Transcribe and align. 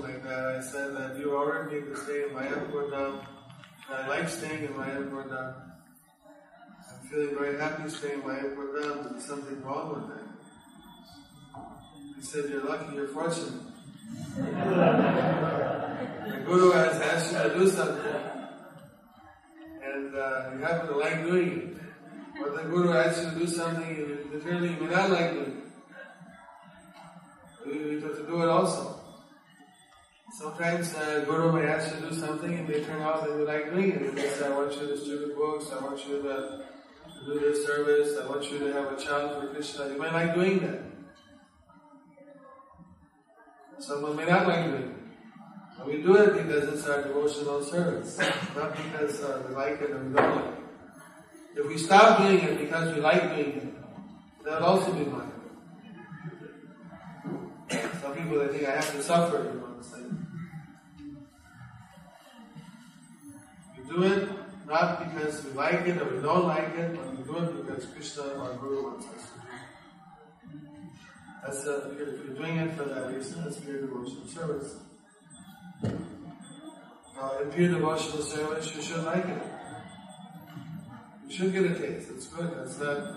like 0.00 0.22
that, 0.24 0.46
I 0.46 0.60
said 0.60 0.96
that 0.96 1.18
you 1.18 1.32
ordered 1.32 1.72
me 1.72 1.80
to 1.80 1.96
stay 1.96 2.24
in 2.24 2.30
Mayapur 2.30 3.24
I 3.90 4.08
like 4.08 4.28
staying 4.28 4.64
in 4.64 4.76
my 4.76 4.86
Mayapur 4.86 5.54
I'm 6.90 7.08
feeling 7.08 7.34
very 7.36 7.58
happy 7.58 7.88
staying 7.88 8.20
in 8.20 8.22
Mayapur 8.22 9.10
There's 9.10 9.24
something 9.24 9.62
wrong 9.62 9.94
with 9.94 10.08
that. 10.08 10.24
He 12.16 12.22
said, 12.22 12.50
You're 12.50 12.64
lucky, 12.64 12.96
you're 12.96 13.08
fortunate. 13.08 13.60
the 16.26 16.36
Guru 16.46 16.70
has 16.72 17.00
asked 17.00 17.32
you 17.32 17.38
to 17.38 17.58
do 17.58 17.68
something, 17.68 18.14
and 19.82 20.16
uh, 20.16 20.50
you 20.52 20.58
happen 20.58 20.86
to 20.88 20.96
like 20.96 21.24
doing 21.24 21.50
it. 21.50 21.76
But 22.40 22.56
the 22.56 22.62
Guru 22.68 22.92
asks 22.92 23.24
you 23.24 23.30
to 23.30 23.38
do 23.38 23.46
something 23.46 23.96
you 23.96 24.28
literally 24.32 24.70
may 24.70 24.86
not 24.86 25.10
like 25.10 25.32
doing. 25.32 25.62
You 27.66 28.00
have 28.00 28.16
to 28.16 28.26
do 28.26 28.42
it 28.42 28.48
also. 28.48 28.93
Sometimes 30.36 30.92
uh, 30.96 31.24
Guru 31.28 31.52
may 31.52 31.68
ask 31.68 31.94
you 31.94 32.00
to 32.00 32.10
do 32.10 32.16
something 32.16 32.52
and 32.52 32.66
they 32.66 32.82
turn 32.82 33.00
out 33.02 33.22
that 33.22 33.38
you 33.38 33.44
like 33.44 33.70
doing 33.70 33.92
it. 33.92 34.18
He 34.18 34.20
says, 34.20 34.42
I 34.42 34.50
want 34.50 34.72
you 34.72 34.80
to 34.80 34.86
distribute 34.88 35.36
books, 35.36 35.66
I 35.72 35.80
want 35.80 36.08
you 36.08 36.22
to, 36.22 36.64
to 37.06 37.24
do 37.24 37.38
this 37.38 37.64
service, 37.64 38.18
I 38.20 38.26
want 38.26 38.50
you 38.50 38.58
to 38.58 38.72
have 38.72 38.90
a 38.90 39.00
child 39.00 39.40
for 39.40 39.54
Krishna. 39.54 39.90
You 39.90 40.00
may 40.00 40.10
like 40.10 40.34
doing 40.34 40.58
that. 40.58 40.80
Someone 43.78 44.16
may 44.16 44.24
not 44.24 44.48
like 44.48 44.64
doing 44.64 44.82
it. 44.82 44.96
And 45.78 45.86
we 45.86 46.02
do 46.02 46.16
it 46.16 46.32
because 46.32 46.64
it's 46.64 46.86
our 46.88 47.02
devotional 47.04 47.62
service, 47.62 48.18
not 48.56 48.76
because 48.76 49.22
uh, 49.22 49.40
we 49.48 49.54
like 49.54 49.80
it 49.82 49.92
or 49.92 50.02
we 50.02 50.14
don't 50.14 50.36
like 50.36 50.46
it. 50.46 51.60
If 51.60 51.68
we 51.68 51.78
stop 51.78 52.18
doing 52.18 52.40
it 52.40 52.58
because 52.58 52.92
we 52.92 53.00
like 53.00 53.22
doing 53.36 53.52
it, 53.52 54.44
that 54.44 54.60
will 54.60 54.66
also 54.66 54.92
be 54.92 55.04
mine. 55.04 55.30
Some 58.02 58.14
people 58.16 58.40
they 58.40 58.48
think 58.48 58.68
I 58.68 58.72
have 58.72 58.92
to 58.92 59.00
suffer, 59.00 59.36
you 59.36 59.60
know 59.60 59.64
do 63.94 64.02
it 64.02 64.28
not 64.66 65.12
because 65.12 65.44
we 65.44 65.52
like 65.52 65.86
it 65.86 66.00
or 66.00 66.06
we 66.06 66.22
don't 66.22 66.46
like 66.46 66.74
it, 66.76 66.96
but 66.96 67.16
we 67.16 67.22
do 67.24 67.36
it 67.36 67.66
because 67.66 67.86
Krishna, 67.86 68.22
our 68.38 68.54
Guru, 68.54 68.84
wants 68.84 69.06
us 69.06 69.30
to 69.30 70.48
do 70.50 70.56
it. 70.56 70.72
that's 71.42 71.66
uh, 71.66 71.90
if 71.92 71.98
you're 71.98 72.34
doing 72.34 72.56
it 72.56 72.76
for 72.76 72.84
that 72.84 73.14
reason, 73.14 73.44
that's 73.44 73.58
pure 73.60 73.80
devotional 73.82 74.26
service. 74.26 74.76
Now, 75.82 77.38
in 77.42 77.50
pure 77.50 77.68
devotional 77.68 78.22
service, 78.22 78.74
you 78.74 78.82
should 78.82 79.04
like 79.04 79.26
it. 79.26 79.42
You 81.28 81.34
should 81.36 81.52
get 81.52 81.64
a 81.64 81.74
taste. 81.74 82.08
It's 82.10 82.26
good. 82.28 82.50
Not. 82.80 83.14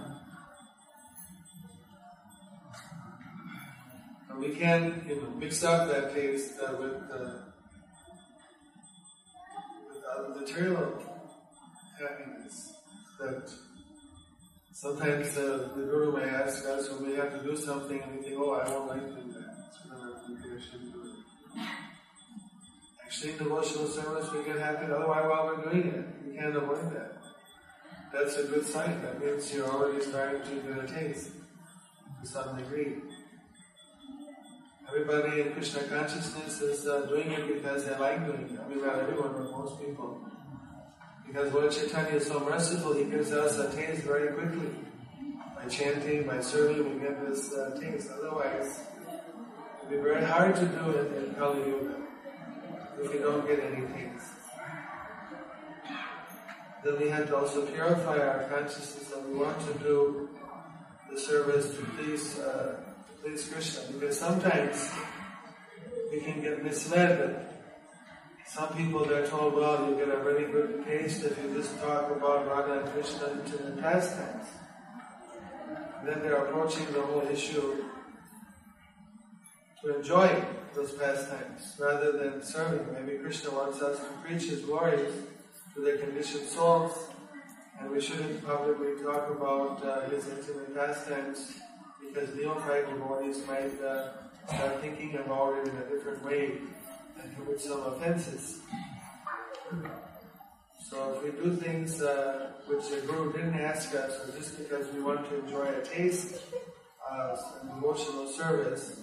And 4.29 4.39
we 4.39 4.49
can, 4.49 5.05
you 5.07 5.15
know, 5.15 5.29
mix 5.37 5.63
up 5.63 5.89
that 5.89 6.13
taste 6.13 6.55
uh, 6.61 6.73
with, 6.77 6.93
uh, 7.11 7.46
uh, 10.17 10.39
material 10.39 11.03
happiness 11.99 12.73
that 13.19 13.49
Sometimes 14.79 15.35
uh, 15.35 15.69
the 15.75 15.85
Guru 15.89 16.15
may 16.15 16.29
ask 16.29 16.63
us 16.67 16.87
when 16.91 17.09
we 17.09 17.17
have 17.17 17.31
to 17.31 17.41
do 17.43 17.57
something 17.57 17.99
and 17.99 18.15
we 18.15 18.23
think, 18.23 18.35
oh, 18.37 18.51
I 18.51 18.69
won't 18.69 18.87
like 18.89 19.01
doing 19.07 19.33
that. 19.33 19.73
So 19.73 19.89
then 19.89 20.53
we 20.53 20.61
should 20.61 20.93
do 20.93 21.01
it. 21.01 21.65
Actually, 23.03 23.31
in 23.31 23.37
devotional 23.39 23.87
service, 23.87 24.31
we 24.31 24.43
get 24.43 24.59
happy 24.59 24.85
otherwise 24.85 25.25
while 25.25 25.47
we're 25.47 25.71
doing 25.71 25.87
it. 25.87 26.05
We 26.23 26.37
can't 26.37 26.55
avoid 26.55 26.93
that. 26.93 27.17
That's 28.13 28.37
a 28.37 28.43
good 28.43 28.67
sign. 28.67 29.01
That 29.01 29.19
means 29.19 29.51
you're 29.51 29.67
already 29.67 30.05
starting 30.05 30.43
to 30.43 30.55
get 30.61 30.83
a 30.83 30.87
taste 30.87 31.31
to 32.21 32.27
some 32.27 32.55
degree. 32.57 32.97
Everybody 34.89 35.41
in 35.41 35.51
Krishna 35.53 35.83
consciousness 35.83 36.61
is 36.61 36.87
uh, 36.87 37.05
doing 37.07 37.31
it 37.31 37.53
because 37.53 37.85
they 37.85 37.97
like 37.97 38.25
doing 38.25 38.49
it. 38.49 38.59
I 38.59 38.67
mean, 38.69 38.85
not 38.85 38.99
everyone, 38.99 39.33
but 39.33 39.51
most 39.51 39.79
people. 39.79 40.21
Because 41.27 41.53
Lord 41.53 41.71
Chaitanya 41.71 42.15
is 42.15 42.27
so 42.27 42.39
merciful, 42.39 42.93
He 42.93 43.03
gives 43.03 43.33
us 43.33 43.59
a 43.59 43.75
taste 43.75 44.03
very 44.03 44.31
quickly. 44.33 44.69
By 45.55 45.67
chanting, 45.67 46.25
by 46.25 46.39
serving, 46.39 46.93
we 46.93 47.01
get 47.01 47.27
this 47.27 47.53
uh, 47.53 47.77
taste. 47.81 48.09
Otherwise, 48.17 48.79
it 49.09 49.89
would 49.89 49.89
be 49.89 49.97
very 49.97 50.23
hard 50.23 50.55
to 50.55 50.65
do 50.65 50.89
it 50.91 51.17
in 51.17 51.35
Kali 51.35 51.59
Yuga 51.67 51.95
if 53.01 53.11
we 53.11 53.19
don't 53.19 53.45
get 53.45 53.59
any 53.59 53.85
taste. 53.87 54.31
Then 56.83 56.99
we 56.99 57.09
have 57.09 57.27
to 57.27 57.35
also 57.35 57.65
purify 57.65 58.19
our 58.19 58.43
consciousness 58.49 59.09
that 59.09 59.27
we 59.27 59.37
want 59.37 59.59
to 59.67 59.73
do 59.79 60.29
the 61.11 61.19
service 61.19 61.75
to 61.75 61.83
please, 61.97 62.39
uh, 62.39 62.75
to 63.27 63.33
please 63.33 63.49
Krishna. 63.49 63.81
Because 63.93 64.19
sometimes 64.19 64.91
we 66.11 66.19
can 66.21 66.41
get 66.41 66.63
misled 66.63 67.43
some 68.45 68.69
people 68.69 69.03
they're 69.03 69.27
told, 69.27 69.55
well, 69.55 69.89
you 69.89 69.95
get 69.97 70.07
a 70.07 70.23
very 70.23 70.49
good 70.49 70.85
taste 70.85 71.23
if 71.25 71.37
you 71.43 71.53
just 71.53 71.77
talk 71.81 72.09
about 72.09 72.47
Radha 72.47 72.79
and 72.79 72.91
Krishna 72.93 73.27
in 73.67 73.77
pastimes. 73.81 74.47
And 75.99 76.07
then 76.07 76.21
they're 76.21 76.45
approaching 76.45 76.85
the 76.93 77.01
whole 77.01 77.27
issue 77.27 77.83
to 79.81 79.97
enjoy 79.97 80.43
those 80.73 80.93
pastimes 80.93 81.75
rather 81.77 82.13
than 82.13 82.41
serving. 82.41 82.93
Maybe 82.93 83.17
Krishna 83.19 83.51
wants 83.51 83.81
us 83.81 83.99
to 83.99 84.05
preach 84.25 84.43
his 84.43 84.61
glories 84.61 85.13
to 85.75 85.81
the 85.81 85.97
conditioned 85.97 86.47
souls, 86.47 87.09
and 87.79 87.91
we 87.91 87.99
shouldn't 87.99 88.45
publicly 88.45 89.03
talk 89.03 89.29
about 89.29 89.83
uh, 89.85 90.09
his 90.09 90.25
intimate 90.29 90.73
pastimes 90.73 91.59
because 92.07 92.35
neophyte 92.35 92.89
devotees 92.89 93.45
might 93.47 93.81
uh, 93.81 94.09
start 94.47 94.81
thinking 94.81 95.15
about 95.15 95.57
it 95.57 95.67
in 95.67 95.75
a 95.77 95.89
different 95.89 96.23
way 96.23 96.53
and 97.21 97.35
commit 97.35 97.59
some 97.61 97.81
offenses. 97.83 98.59
So 100.89 101.13
if 101.15 101.35
we 101.35 101.43
do 101.43 101.55
things 101.55 102.01
uh, 102.01 102.51
which 102.67 102.87
the 102.89 103.05
Guru 103.05 103.33
didn't 103.33 103.59
ask 103.59 103.93
us, 103.93 104.21
or 104.23 104.37
just 104.37 104.57
because 104.57 104.91
we 104.93 105.01
want 105.01 105.27
to 105.29 105.39
enjoy 105.39 105.65
a 105.65 105.81
taste 105.81 106.35
of 107.11 107.39
an 107.61 107.77
emotional 107.77 108.27
service, 108.29 109.01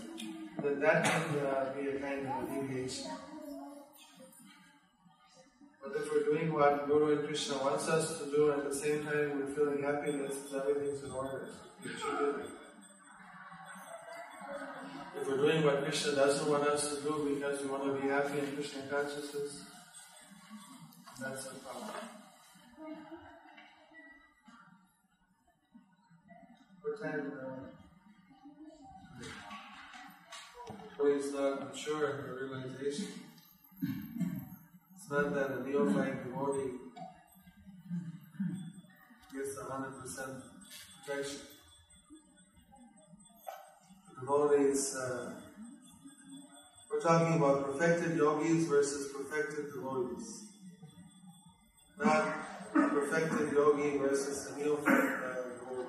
then 0.63 0.81
that 0.81 1.05
can 1.05 1.39
uh, 1.47 1.73
be 1.77 1.89
a 1.89 2.01
kind 2.01 2.27
of 2.27 2.49
deviation. 2.49 3.11
But 5.83 5.93
if 5.97 6.11
we're 6.11 6.25
doing 6.25 6.55
what 6.55 6.87
Guru 6.87 7.19
and 7.19 7.27
Krishna 7.27 7.59
wants 7.59 7.89
us 7.89 8.19
to 8.19 8.31
do, 8.31 8.51
at 8.53 8.65
the 8.65 8.75
same 8.75 9.05
time 9.05 9.39
we're 9.39 9.55
feeling 9.55 9.83
happiness, 9.83 10.37
everything's 10.55 11.05
in 11.05 11.11
order. 11.11 11.49
If 15.17 15.29
we're 15.29 15.37
doing 15.37 15.65
what 15.65 15.85
Krishna 15.85 16.17
doesn't 16.17 16.51
want 16.51 16.65
us 16.65 16.97
to 16.97 17.03
do 17.03 17.35
because 17.35 17.61
we 17.63 17.69
want 17.69 17.85
to 17.85 18.03
be 18.03 18.09
happy 18.09 18.39
in 18.41 18.55
Krishna 18.55 18.83
consciousness, 18.91 19.63
that's 21.21 21.45
the 21.45 21.55
problem. 21.61 21.91
What 26.83 27.03
time? 27.03 27.33
Uh, 27.41 27.65
is 31.07 31.33
not 31.35 31.73
mature 31.73 32.11
in 32.11 32.17
her 32.17 32.39
realization. 32.41 33.09
It's 34.97 35.11
not 35.11 35.35
that 35.35 35.51
a 35.51 35.69
neophyte 35.69 36.25
devotee 36.25 36.79
gets 39.33 39.57
100% 39.57 40.43
protection 41.07 41.41
devotees. 44.25 44.97
Uh, 44.97 45.33
we're 46.91 47.01
talking 47.01 47.37
about 47.37 47.67
perfected 47.67 48.17
yogis 48.17 48.67
versus 48.67 49.13
perfected 49.13 49.67
devotees. 49.75 50.45
Not 51.99 52.35
perfected 52.73 53.53
yogi 53.53 53.99
versus 53.99 54.51
a 54.51 54.59
neophyte 54.59 54.89
uh, 54.89 55.35
devotee. 55.43 55.89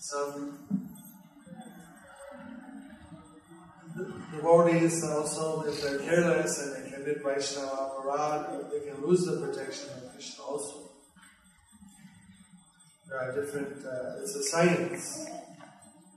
Some 0.00 0.58
devotees 4.34 5.04
also, 5.04 5.62
if 5.62 5.80
they're 5.80 5.98
careless 6.00 6.60
and 6.60 6.84
they 6.84 6.90
commit 6.90 7.22
Vaishnava 7.22 7.92
aparad, 8.00 8.70
they 8.72 8.90
can 8.90 9.00
lose 9.00 9.24
the 9.24 9.36
protection 9.36 9.90
of 9.90 10.12
Krishna 10.12 10.42
also. 10.42 10.83
There 13.14 13.30
are 13.30 13.32
different, 13.32 13.86
uh, 13.86 14.22
it's 14.22 14.34
a 14.34 14.42
science. 14.42 15.28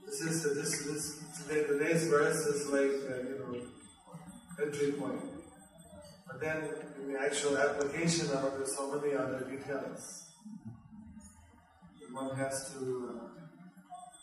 This 0.04 0.20
is, 0.20 0.42
this, 0.42 0.84
this, 0.84 1.22
today, 1.38 1.62
today's 1.62 2.08
verse 2.08 2.38
is 2.38 2.66
like, 2.66 2.90
uh, 3.08 3.22
you 3.22 3.38
know, 3.38 4.66
entry 4.66 4.90
point. 4.90 5.22
But 6.26 6.40
then 6.40 6.64
in 7.00 7.12
the 7.12 7.20
actual 7.20 7.56
application 7.56 8.32
of 8.32 8.46
it, 8.46 8.56
there's 8.56 8.76
so 8.76 9.00
many 9.00 9.14
other 9.14 9.46
details 9.48 10.24
one 12.10 12.34
has 12.34 12.74
to 12.74 13.14
uh, 13.14 13.28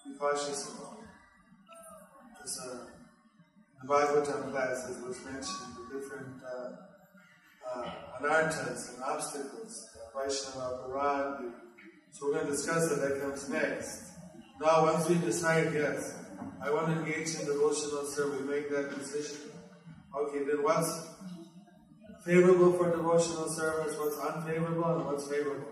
be 0.04 0.18
cautious 0.20 0.70
about. 0.74 0.98
There's 2.40 2.60
a, 2.60 2.88
the 3.82 3.88
Bhagavatam 3.88 4.52
class, 4.52 4.86
as 4.90 5.02
was 5.02 5.24
mentioned, 5.24 5.78
the 5.80 5.98
different 5.98 6.44
uh, 6.44 6.72
uh, 7.74 7.92
and 8.20 9.02
obstacles, 9.02 9.88
uh, 9.96 10.20
Vaishnava, 10.20 10.82
the 10.88 11.65
so 12.16 12.28
we're 12.28 12.36
going 12.36 12.46
to 12.46 12.52
discuss 12.54 12.88
that. 12.88 13.02
That 13.02 13.22
comes 13.22 13.50
next. 13.50 14.04
Now, 14.62 14.84
once 14.84 15.10
we 15.10 15.16
decide, 15.16 15.74
yes, 15.74 16.16
I 16.64 16.72
want 16.72 16.88
to 16.88 16.94
engage 16.94 17.36
in 17.36 17.46
devotional 17.46 18.06
service, 18.06 18.40
we 18.40 18.48
make 18.48 18.70
that 18.70 18.98
decision. 18.98 19.52
Okay, 20.18 20.46
then 20.46 20.64
what's 20.64 21.10
favorable 22.24 22.72
for 22.72 22.90
devotional 22.90 23.50
service, 23.50 23.98
what's 24.00 24.18
unfavorable, 24.18 24.96
and 24.96 25.06
what's 25.06 25.28
favorable? 25.28 25.68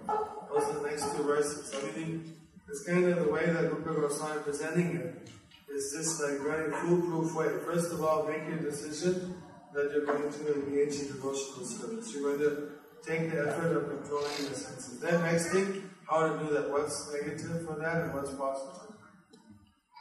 Those 0.52 0.64
are 0.64 0.80
the 0.82 0.90
next 0.90 1.16
two 1.16 1.24
verses. 1.24 1.74
I 1.74 1.98
mean, 1.98 2.36
it's 2.68 2.84
kind 2.84 3.06
of 3.06 3.24
the 3.24 3.32
way 3.32 3.46
that 3.46 3.72
Rupa 3.72 4.02
Goswami 4.02 4.40
is 4.40 4.44
presenting 4.44 4.98
it. 4.98 5.30
it 5.70 5.72
is 5.72 5.96
just 5.96 6.22
like 6.22 6.42
very 6.42 6.74
foolproof 6.82 7.34
way. 7.36 7.48
First 7.66 7.94
of 7.94 8.04
all, 8.04 8.28
make 8.28 8.46
your 8.50 8.60
decision 8.60 9.42
that 9.74 9.92
you're 9.94 10.06
going 10.06 10.30
to 10.30 10.54
engage 10.56 11.00
in 11.00 11.08
devotional 11.08 11.66
service. 11.66 12.14
You're 12.14 12.36
going 12.36 12.40
to 12.40 12.70
take 13.08 13.32
the 13.32 13.48
effort 13.48 13.78
of 13.78 13.90
controlling 13.90 14.44
your 14.44 14.54
senses. 14.54 15.00
Then 15.00 15.22
next 15.22 15.52
thing, 15.54 15.90
how 16.10 16.28
to 16.28 16.44
do 16.44 16.54
that. 16.54 16.70
What's 16.70 17.12
negative 17.12 17.66
for 17.66 17.76
that 17.80 18.04
and 18.04 18.14
what's 18.14 18.34
positive. 18.34 18.96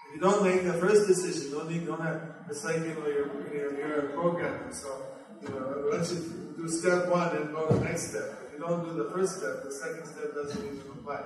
If 0.08 0.16
you 0.16 0.20
don't 0.20 0.44
make 0.44 0.64
the 0.64 0.74
first 0.74 1.06
decision, 1.06 1.52
don't 1.52 1.70
you 1.70 1.82
don't 1.82 2.00
have. 2.00 2.20
It's 2.50 2.64
like 2.64 2.76
you 2.76 2.94
know 2.94 3.06
you're 3.06 3.30
you're, 3.54 3.78
you're 3.78 3.98
a 4.06 4.12
programmer, 4.12 4.72
so 4.72 5.06
you 5.42 5.48
know 5.48 5.88
once 5.90 6.12
you 6.12 6.54
do 6.56 6.68
step 6.68 7.08
one 7.08 7.36
and 7.36 7.54
go 7.54 7.66
to 7.68 7.74
the 7.74 7.80
next 7.80 8.10
step. 8.10 8.38
If 8.46 8.52
you 8.54 8.58
don't 8.60 8.84
do 8.84 8.92
the 9.02 9.10
first 9.10 9.38
step, 9.38 9.62
the 9.64 9.72
second 9.72 10.06
step 10.06 10.34
doesn't 10.34 10.64
even 10.64 10.80
apply. 10.98 11.22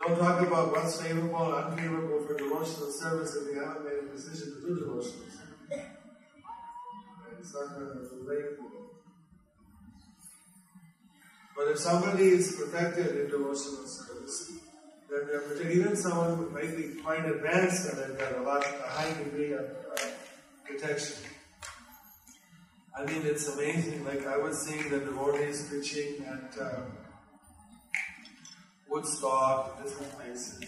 Don't 0.00 0.18
talk 0.18 0.46
about 0.46 0.72
what's 0.72 1.00
favorable 1.00 1.54
and 1.54 1.72
unfavorable 1.72 2.26
for 2.26 2.36
devotional 2.36 2.90
service 2.90 3.36
if 3.36 3.54
you 3.54 3.62
haven't 3.62 3.84
made 3.84 4.10
a 4.10 4.12
decision 4.12 4.54
to 4.54 4.60
do 4.60 4.80
devotional 4.80 5.30
service. 5.30 5.86
It's 7.38 7.54
not 7.54 7.74
going 7.74 7.86
to 7.86 8.08
relate. 8.22 8.58
But 11.56 11.68
if 11.68 11.78
somebody 11.78 12.28
is 12.28 12.56
perfected 12.56 13.16
in 13.16 13.30
devotional 13.30 13.86
service, 13.86 14.52
then 15.10 15.26
protected. 15.26 15.76
Even 15.76 15.96
someone 15.96 16.36
who 16.36 16.50
might 16.50 16.76
be 16.76 17.00
quite 17.02 17.24
advanced 17.24 17.92
and 17.92 18.18
got 18.18 18.36
a 18.38 18.42
lot, 18.42 18.64
a 18.64 18.88
high 18.88 19.12
degree 19.22 19.52
of 19.52 19.64
uh, 19.64 20.06
protection. 20.64 21.16
I 22.98 23.04
mean, 23.04 23.22
it's 23.24 23.48
amazing. 23.48 24.04
Like 24.04 24.26
I 24.26 24.36
was 24.36 24.60
seeing 24.66 24.88
the 24.90 25.00
devotees 25.00 25.68
preaching 25.68 26.24
at. 26.26 26.60
Uh, 26.60 26.80
Woodstock, 28.92 29.82
different 29.82 30.12
places, 30.18 30.60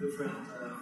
different 0.00 0.34
uh, 0.60 0.74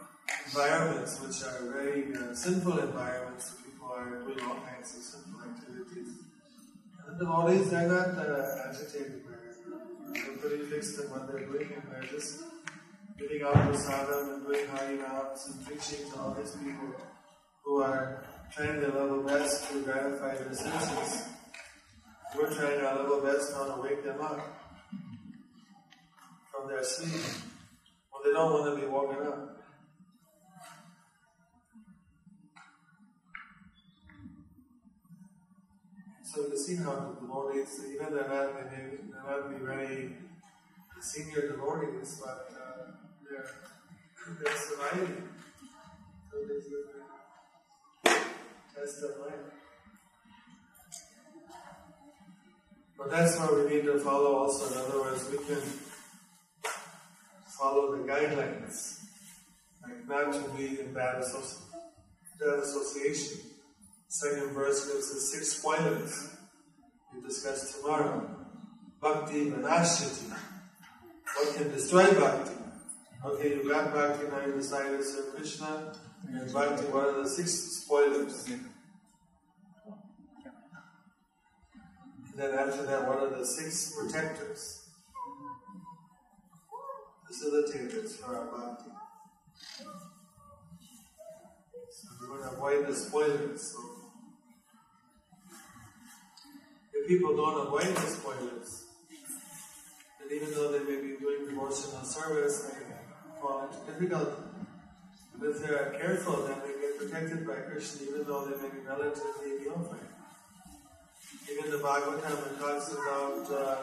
environments 0.47 1.21
which 1.21 1.43
are 1.45 1.71
very 1.71 2.17
uh, 2.17 2.35
sinful 2.35 2.79
environments. 2.79 3.57
People 3.63 3.89
are 3.93 4.23
doing 4.25 4.41
all 4.41 4.57
kinds 4.65 4.97
of 4.97 5.03
sinful 5.03 5.39
activities. 5.43 6.17
And 7.07 7.21
the 7.21 7.27
devotees, 7.27 7.69
they're 7.69 7.89
not 7.89 8.17
uh, 8.17 8.71
agitated 8.71 9.21
by 9.27 9.37
pretty 10.15 10.65
fixed 10.65 10.99
in 11.01 11.11
what 11.11 11.27
they're 11.27 11.45
doing 11.47 11.69
and 11.75 11.83
they're 11.91 12.11
just 12.11 12.43
giving 13.19 13.43
out 13.43 13.55
prasadam 13.55 14.35
and 14.35 14.47
doing 14.47 14.67
harinams 14.67 15.47
and 15.47 15.67
preaching 15.67 16.11
to 16.11 16.21
all 16.21 16.35
these 16.35 16.53
people 16.53 16.95
who 17.65 17.83
are 17.83 18.25
trying 18.55 18.81
their 18.81 18.91
level 18.91 19.23
best 19.23 19.71
to 19.71 19.83
gratify 19.83 20.37
their 20.37 20.55
senses. 20.55 21.29
We're 22.37 22.55
trying 22.55 22.81
our 22.81 22.97
level 22.97 23.21
best 23.21 23.53
now 23.53 23.75
to 23.75 23.83
wake 23.83 24.05
them 24.05 24.21
up 24.21 24.41
from 26.51 26.69
their 26.69 26.85
sleep 26.85 27.23
when 28.11 28.23
they 28.25 28.33
don't 28.33 28.53
want 28.53 28.75
to 28.75 28.81
be 28.81 28.87
woken 28.91 29.27
up. 29.27 29.48
So 36.39 36.47
you 36.47 36.57
see 36.57 36.77
how 36.77 36.95
the 36.95 37.21
devotees, 37.21 37.81
even 37.93 38.15
they're 38.15 38.29
not, 38.29 38.55
they 38.55 38.77
may, 38.77 38.99
not 39.27 39.51
be 39.51 39.57
very 39.67 40.15
senior 41.01 41.51
devotees, 41.51 42.23
but 42.25 42.53
uh, 42.55 42.93
they're, 43.29 43.45
they're 44.41 44.57
surviving. 44.57 45.29
So 46.31 46.39
this 46.47 46.67
is 46.67 46.73
a 48.05 48.11
test 48.73 49.03
of 49.03 49.19
life. 49.19 49.47
But 52.97 53.11
that's 53.11 53.37
what 53.41 53.57
we 53.57 53.75
need 53.75 53.87
to 53.87 53.99
follow 53.99 54.37
also. 54.37 54.73
In 54.73 54.87
other 54.87 55.01
words, 55.01 55.29
we 55.33 55.39
can 55.39 55.63
follow 57.49 57.97
the 57.97 58.05
guidelines, 58.05 59.01
like 59.83 60.07
not 60.07 60.33
to 60.33 60.49
be 60.57 60.79
in 60.79 60.95
bad, 60.95 61.25
bad 62.39 62.59
association. 62.61 63.58
Second 64.09 64.51
verse 64.53 64.87
gives 64.87 65.11
us 65.11 65.33
six 65.33 65.53
spoilers 65.53 66.31
we 67.15 67.21
discuss 67.21 67.77
tomorrow. 67.77 68.29
Bhakti 69.01 69.51
Vinashyati. 69.51 70.33
What 71.37 71.57
can 71.57 71.71
destroy 71.71 72.11
bhakti? 72.13 72.53
Okay, 73.25 73.49
you 73.55 73.69
got 73.69 73.93
bhakti, 73.93 74.27
now 74.29 74.45
you 74.47 74.53
decided 74.55 74.99
to 74.99 75.05
serve 75.05 75.35
Krishna. 75.35 75.93
And 76.29 76.53
bhakti, 76.53 76.87
what 76.87 77.05
are 77.07 77.23
the 77.23 77.29
six 77.29 77.53
spoilers? 77.53 78.49
And 78.49 78.71
then 82.35 82.55
after 82.55 82.85
that, 82.87 83.07
one 83.07 83.19
of 83.19 83.39
the 83.39 83.45
six 83.45 83.95
protectors? 83.95 84.89
facilitators 87.31 88.17
for 88.17 88.37
our 88.37 88.47
bhakti. 88.47 88.91
So 91.91 92.09
we 92.21 92.29
want 92.31 92.43
to 92.43 92.49
avoid 92.51 92.87
the 92.87 92.95
spoilers. 92.95 93.63
So 93.73 93.98
people 97.09 97.35
don't 97.35 97.67
avoid 97.67 97.89
the 97.97 98.07
spoilers, 98.07 98.85
And 100.21 100.31
even 100.31 100.53
though 100.53 100.73
they 100.73 100.85
may 100.85 101.01
be 101.01 101.17
doing 101.17 101.49
devotional 101.49 102.05
service, 102.05 102.69
they 102.69 102.85
fall 103.41 103.67
into 103.67 103.79
difficulty. 103.91 104.43
But 105.39 105.49
if 105.49 105.63
they 105.63 105.73
are 105.73 105.97
careful, 105.99 106.37
then 106.47 106.59
they 106.61 106.75
get 106.83 106.99
protected 106.99 107.47
by 107.47 107.55
Krishna, 107.65 108.09
even 108.09 108.25
though 108.27 108.45
they 108.45 108.61
may 108.61 108.69
be 108.69 108.81
relatively 108.87 109.65
neophyte. 109.65 110.13
Even 111.51 111.71
the 111.71 111.79
Bhagavatam 111.79 112.61
talks 112.61 112.93
about 112.93 113.51
uh, 113.53 113.77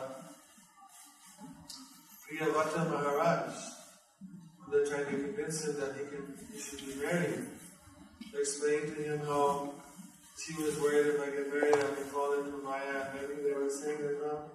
Priyavrata 2.29 2.91
Maharaj. 2.91 3.55
They're 4.71 4.85
trying 4.85 5.05
to 5.05 5.11
convince 5.11 5.65
him 5.65 5.79
that 5.79 5.95
he 5.95 6.05
can 6.13 6.37
he 6.53 6.59
should 6.59 6.85
be 6.85 6.95
married. 7.03 7.47
They 8.31 8.39
explained 8.39 8.95
to 8.95 9.01
him 9.01 9.19
how 9.25 9.73
she 10.37 10.53
was 10.61 10.79
worried 10.79 11.07
if 11.07 11.21
I 11.21 11.31
get 11.31 11.47
married, 11.47 11.75
I 11.75 11.89
may 11.95 12.07
fall 12.11 12.33
into 12.37 12.59
Maya. 12.59 13.07
And 13.07 13.15
maybe 13.15 13.41
they 13.41 13.55
were 13.55 13.69
saying 13.69 14.03
that, 14.03 14.19
well, 14.21 14.51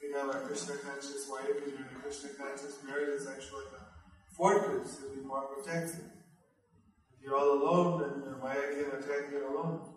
if 0.00 0.08
you 0.08 0.16
have 0.16 0.34
a 0.34 0.40
Krishna 0.46 0.76
conscious 0.80 1.28
wife 1.28 1.60
and 1.60 1.72
you're 1.76 1.86
a 1.86 2.00
Krishna 2.02 2.30
conscious 2.40 2.80
marriage, 2.86 3.20
it's 3.20 3.28
actually 3.28 3.68
a 3.76 4.34
fortress, 4.34 4.98
you'll 5.00 5.20
be 5.20 5.26
more 5.26 5.44
protected. 5.52 6.08
If 7.12 7.22
you're 7.22 7.36
all 7.36 7.52
alone, 7.52 8.00
then 8.00 8.40
Maya 8.40 8.72
can 8.72 8.96
attack 8.96 9.28
you 9.30 9.44
alone. 9.44 9.92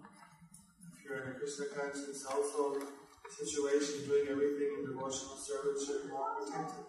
If 0.91 1.05
you're 1.05 1.23
in 1.23 1.31
a 1.31 1.39
Krishna 1.39 1.65
conscious 1.71 2.27
household 2.27 2.83
situation, 3.31 4.05
doing 4.05 4.27
everything 4.29 4.83
in 4.83 4.91
devotional 4.91 5.39
service, 5.39 5.87
you're 5.87 6.11
more 6.11 6.35
protected. 6.35 6.83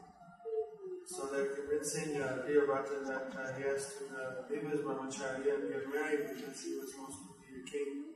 So 1.06 1.28
they're 1.30 1.54
convincing 1.54 2.20
uh, 2.20 2.42
Priyavrata 2.42 3.06
that 3.06 3.30
uh, 3.38 3.52
he 3.56 3.62
has 3.62 3.94
to 3.94 4.04
uh, 4.11 4.50
leave 4.50 4.68
his 4.70 4.80
brahmacharya 4.80 5.54
and 5.54 5.70
get 5.70 5.87
married 5.92 6.35
because 6.35 6.61
he 6.64 6.75
was 6.76 6.90
supposed 6.90 7.18
to 7.23 7.37
be 7.47 7.61
a 7.61 7.64
king. 7.70 8.13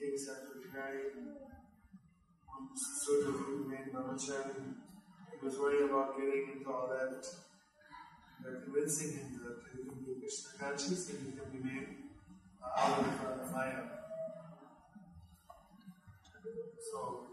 Kings 0.00 0.26
have 0.28 0.48
to 0.48 0.54
be 0.56 0.72
married. 0.72 1.12
Sort 3.04 3.28
of 3.28 3.34
remain 3.48 3.92
brahmachari. 3.92 4.72
He 5.28 5.44
was 5.44 5.58
worried 5.58 5.90
about 5.90 6.16
getting 6.16 6.56
into 6.56 6.70
all 6.70 6.88
that. 6.88 7.22
They're 8.42 8.62
convincing 8.62 9.18
him 9.18 9.40
that 9.44 9.60
he 9.76 9.84
can 9.86 10.00
be 10.00 10.18
Krishna 10.18 10.50
conscious 10.58 11.10
and 11.10 11.18
he 11.26 11.32
can 11.38 11.50
be 11.52 11.68
made 11.68 11.88
out 12.78 12.98
of 12.98 13.06
uh, 13.06 13.52
Maya. 13.52 13.82
So 16.90 17.26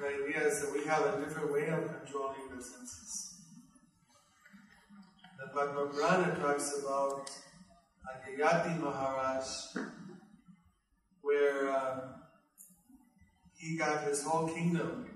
the 0.00 0.06
idea 0.06 0.48
is 0.48 0.62
that 0.62 0.72
we 0.72 0.84
have 0.84 1.02
a 1.04 1.20
different 1.20 1.52
way 1.52 1.68
of 1.68 1.84
controlling 2.00 2.48
the 2.56 2.62
senses. 2.62 3.34
The 5.38 5.48
Padma 5.54 5.86
Purana 5.92 6.34
talks 6.40 6.82
about 6.82 7.30
Yayati 8.26 8.80
Maharaj, 8.80 9.46
where 11.26 11.68
uh, 11.68 12.00
he 13.56 13.76
got 13.76 14.04
his 14.06 14.22
whole 14.22 14.48
kingdom 14.48 15.10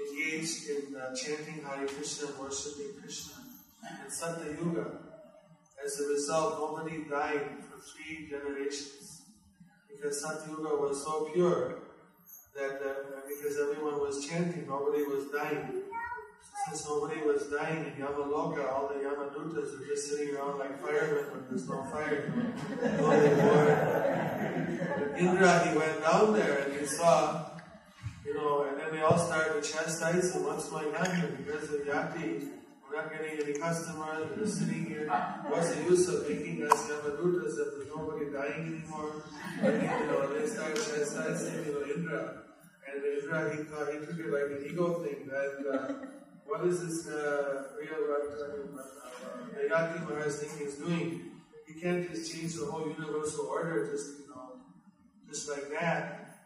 engaged 0.00 0.68
in 0.68 0.96
uh, 0.96 1.14
chanting 1.14 1.62
Hare 1.62 1.86
Krishna 1.86 2.28
and 2.28 2.38
worshipping 2.38 2.92
Krishna 3.00 3.34
in 4.04 4.10
Satya 4.10 4.52
Yuga. 4.58 4.86
As 5.84 6.00
a 6.00 6.08
result, 6.08 6.58
nobody 6.58 7.04
died 7.04 7.64
for 7.68 7.78
three 7.80 8.28
generations 8.30 9.22
because 9.90 10.22
Satya 10.22 10.52
Yuga 10.52 10.74
was 10.76 11.04
so 11.04 11.28
pure 11.32 11.82
that 12.54 12.80
uh, 12.82 13.20
because 13.28 13.58
everyone 13.60 14.00
was 14.00 14.26
chanting, 14.26 14.66
nobody 14.66 15.02
was 15.02 15.26
dying. 15.30 15.82
Since 16.68 16.88
nobody 16.88 17.20
was 17.20 17.46
dying 17.46 17.84
in 17.86 17.92
Yamaloka, 18.02 18.72
all 18.72 18.88
the 18.88 18.94
Yamadutas 18.94 19.80
are 19.80 19.86
just 19.86 20.10
sitting 20.10 20.34
around 20.34 20.58
like 20.58 20.80
firemen 20.82 21.24
when 21.30 21.44
there's 21.48 21.68
no 21.68 21.82
fire. 21.84 22.26
Indra, 25.16 25.68
he 25.68 25.78
went 25.78 26.02
down 26.02 26.32
there 26.32 26.58
and 26.64 26.80
he 26.80 26.86
saw, 26.86 27.50
you 28.24 28.34
know, 28.34 28.64
and 28.64 28.80
then 28.80 28.90
they 28.90 29.00
all 29.00 29.16
started 29.16 29.62
to 29.62 29.72
chastise 29.72 30.34
him. 30.34 30.44
What's 30.44 30.68
going 30.68 30.92
on 30.96 31.14
here? 31.14 31.30
Because 31.36 31.72
of 31.72 31.82
Yayati, 31.82 32.48
we're 32.82 32.96
not 32.96 33.12
getting 33.12 33.38
any 33.40 33.58
customers, 33.58 34.28
we're 34.30 34.44
just 34.44 34.58
sitting 34.58 34.86
here. 34.86 35.08
What's 35.48 35.72
the 35.72 35.84
use 35.84 36.08
of 36.08 36.28
making 36.28 36.66
us 36.66 36.90
Yamadutas 36.90 37.58
if 37.60 37.68
there's 37.76 37.88
nobody 37.94 38.26
dying 38.32 38.82
anymore? 38.82 39.22
And, 39.62 39.82
you 39.82 40.06
know, 40.10 40.36
they 40.36 40.46
started 40.48 40.76
chastising, 40.76 41.64
you 41.64 41.72
know, 41.74 41.94
Indra. 41.94 42.42
And 42.92 43.04
Indra, 43.04 43.56
he 43.56 43.62
thought, 43.62 43.92
he 43.92 43.98
took 44.04 44.18
it 44.18 44.30
like 44.32 44.50
an 44.58 44.66
ego 44.68 45.04
thing, 45.04 45.28
that, 45.28 45.52
uh, 45.72 45.92
what 46.46 46.66
is 46.66 46.80
this, 46.80 47.12
uh, 47.12 47.64
real, 47.78 48.06
Yayati 49.56 50.08
Maharaj 50.08 50.34
thing 50.34 50.50
he's 50.58 50.74
doing? 50.76 51.30
He 51.66 51.80
can't 51.80 52.08
just 52.08 52.32
change 52.32 52.54
the 52.54 52.66
whole 52.66 52.88
universal 52.88 53.46
order 53.46 53.90
just, 53.90 54.20
you 54.20 54.28
know, 54.28 54.60
just 55.28 55.48
like 55.48 55.70
that. 55.78 56.38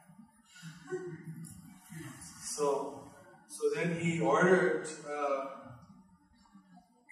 So, 2.43 3.01
so 3.49 3.71
then 3.75 3.99
he 4.01 4.21
ordered 4.21 4.87
uh, 5.09 5.47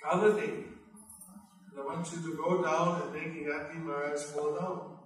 Kamadev. 0.04 0.64
I 1.78 1.86
want 1.86 2.10
you 2.12 2.30
to 2.30 2.36
go 2.36 2.62
down 2.62 3.02
and 3.02 3.12
make 3.12 3.34
Yayati 3.34 3.76
Maharaj 3.84 4.20
fall 4.20 4.54
down. 4.56 4.98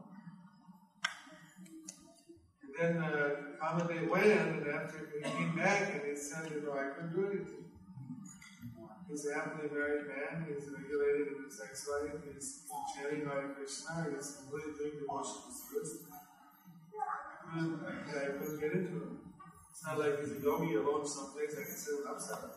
And 2.62 2.96
then 2.96 3.02
uh, 3.02 3.30
Kamadev 3.60 4.08
went, 4.08 4.26
and 4.26 4.66
after 4.68 5.10
he 5.14 5.30
came 5.30 5.56
back, 5.56 5.92
and 5.92 6.02
he 6.10 6.16
said, 6.16 6.50
you 6.50 6.62
know, 6.62 6.72
I 6.72 6.94
couldn't 6.94 7.14
do 7.14 7.26
anything. 7.26 7.61
He's 9.12 9.26
a 9.26 9.34
happily 9.34 9.68
married 9.70 10.08
man, 10.08 10.46
he's 10.48 10.70
regulated 10.70 11.36
in 11.36 11.44
his 11.44 11.58
sex 11.58 11.86
life, 11.86 12.16
he's 12.32 12.62
chanting 12.96 13.28
Hare 13.28 13.52
Krishna, 13.54 14.06
he's 14.08 14.40
completely 14.40 14.72
doing 14.78 15.00
devotional 15.00 15.52
service. 15.52 15.98
I 17.52 17.60
couldn't, 17.60 18.58
get 18.58 18.72
into 18.72 18.96
it. 18.96 19.02
It's 19.70 19.84
not 19.84 19.98
like 19.98 20.18
he's 20.18 20.32
a 20.32 20.40
yogi 20.40 20.76
alone 20.76 21.06
someplace 21.06 21.52
I 21.52 21.62
can 21.62 21.76
sit 21.76 21.94
with 21.98 22.06
upside. 22.08 22.56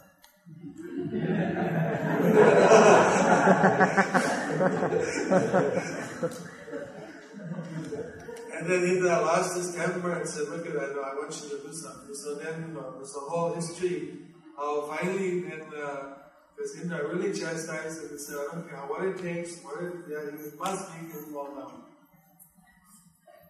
and 8.56 8.70
then 8.70 8.84
Indra 8.96 9.20
lost 9.20 9.58
his 9.58 9.76
temper 9.76 10.12
and 10.14 10.30
said, 10.30 10.48
Look 10.48 10.66
at 10.68 10.74
that, 10.74 10.92
I 11.04 11.16
want 11.16 11.36
you 11.44 11.50
to 11.50 11.68
do 11.68 11.74
something. 11.74 12.16
So 12.16 12.36
then, 12.36 12.74
know, 12.74 12.94
there's 12.96 13.14
a 13.14 13.20
whole 13.20 13.54
history 13.54 14.20
how 14.56 14.88
finally 14.88 15.42
then, 15.42 15.62
uh, 15.76 16.14
because 16.56 16.76
uh, 16.76 16.82
Indra 16.82 17.08
really 17.08 17.38
chastised 17.38 18.04
him 18.04 18.10
and 18.12 18.20
said, 18.20 18.36
I 18.36 18.56
don't 18.56 18.70
care 18.70 18.80
what 18.80 19.04
it 19.04 19.18
takes, 19.18 19.62
what 19.62 19.84
it, 19.84 19.94
yeah, 20.10 20.24
you 20.24 20.54
must 20.58 20.90
make 20.94 21.12
him 21.12 21.34
fall 21.34 21.56
down. 21.56 21.84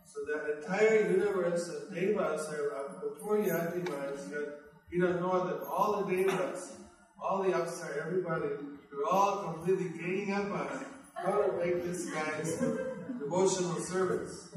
So 0.05 0.21
the 0.25 0.57
entire 0.57 1.09
universe 1.11 1.67
of 1.69 1.93
devas 1.93 2.47
are 2.47 3.09
before 3.09 3.37
Yayati 3.37 3.87
Maharaj, 3.89 4.19
you 4.91 5.01
don't 5.01 5.21
know 5.21 5.45
that 5.47 5.67
all 5.67 6.03
the 6.03 6.15
devas, 6.15 6.73
all 7.21 7.43
the 7.43 7.49
Apsaras, 7.49 8.05
everybody, 8.05 8.47
they're 8.91 9.11
all 9.11 9.53
completely 9.53 9.89
ganging 9.99 10.33
up 10.33 10.51
on 10.51 10.81
it. 10.81 10.87
How 11.13 11.41
to 11.41 11.57
make 11.57 11.83
this 11.83 12.05
guy's 12.05 12.57
devotional 13.19 13.79
service. 13.79 14.49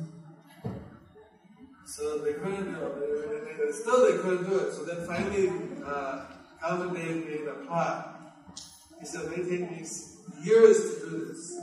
So 1.87 2.19
they 2.19 2.35
couldn't 2.35 2.75
do 2.75 2.81
it. 2.85 3.59
They, 3.59 3.73
still 3.73 4.13
they 4.13 4.19
couldn't 4.23 4.49
do 4.49 4.59
it. 4.59 4.75
So 4.75 4.85
then 4.85 5.07
finally, 5.07 5.51
uh, 5.85 6.27
Kamadev 6.63 7.27
made 7.27 7.49
a 7.49 7.67
plot. 7.67 8.18
He 9.01 9.07
said, 9.07 9.27
it 9.27 9.31
may 9.31 9.37
take 9.49 9.71
me 9.71 9.87
years 10.43 10.95
to 10.95 11.11
do 11.11 11.27
this, 11.27 11.61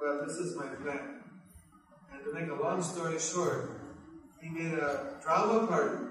but 0.00 0.26
this 0.26 0.36
is 0.36 0.56
my 0.56 0.66
plan. 0.66 1.22
And 2.12 2.24
to 2.24 2.32
make 2.32 2.50
a 2.50 2.62
long 2.62 2.82
story 2.82 3.18
short, 3.18 3.80
he 4.40 4.48
made 4.50 4.74
a 4.74 5.18
drama 5.22 5.66
party 5.66 6.04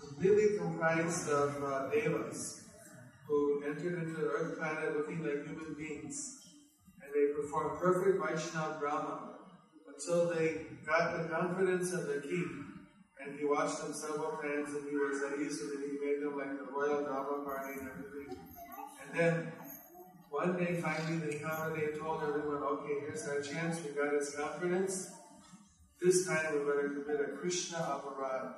completely 0.00 0.58
comprised 0.58 1.28
of 1.30 1.62
uh, 1.62 1.88
devas 1.90 2.64
who 3.26 3.62
entered 3.64 4.02
into 4.02 4.20
the 4.20 4.26
earth 4.26 4.58
planet 4.58 4.96
looking 4.96 5.22
like 5.22 5.46
human 5.46 5.74
beings. 5.78 6.38
And 7.02 7.10
they 7.14 7.32
performed 7.32 7.80
perfect 7.80 8.18
Vaishnava 8.18 8.78
drama 8.78 9.36
until 9.88 10.34
they 10.34 10.66
got 10.84 11.16
the 11.16 11.28
confidence 11.28 11.92
of 11.92 12.06
the 12.06 12.20
king. 12.20 12.66
And 13.22 13.38
he 13.38 13.44
watched 13.44 13.80
them 13.82 13.92
several 13.92 14.32
times 14.42 14.74
and 14.74 14.88
he 14.88 14.96
was 14.96 15.22
at 15.22 15.38
ease 15.38 15.60
with 15.62 15.80
it. 15.80 15.90
He 15.90 16.04
made 16.04 16.22
them 16.22 16.36
like 16.36 16.58
the 16.58 16.72
royal 16.72 17.04
drama 17.04 17.44
party 17.44 17.78
and 17.78 17.88
everything. 17.88 18.38
And 19.06 19.18
then 19.18 19.52
one 20.30 20.56
day 20.56 20.80
finally 20.80 21.18
the 21.18 21.34
Kamadev 21.38 21.98
told 21.98 22.22
everyone, 22.22 22.62
okay, 22.62 23.00
here's 23.00 23.26
our 23.26 23.40
chance, 23.42 23.80
we 23.84 23.90
got 23.90 24.14
his 24.14 24.30
confidence. 24.30 25.10
This 26.00 26.26
time 26.26 26.54
we're 26.54 26.72
going 26.72 26.94
to 26.94 27.02
commit 27.02 27.20
a 27.20 27.36
Krishna 27.36 27.78
aparad. 27.78 28.54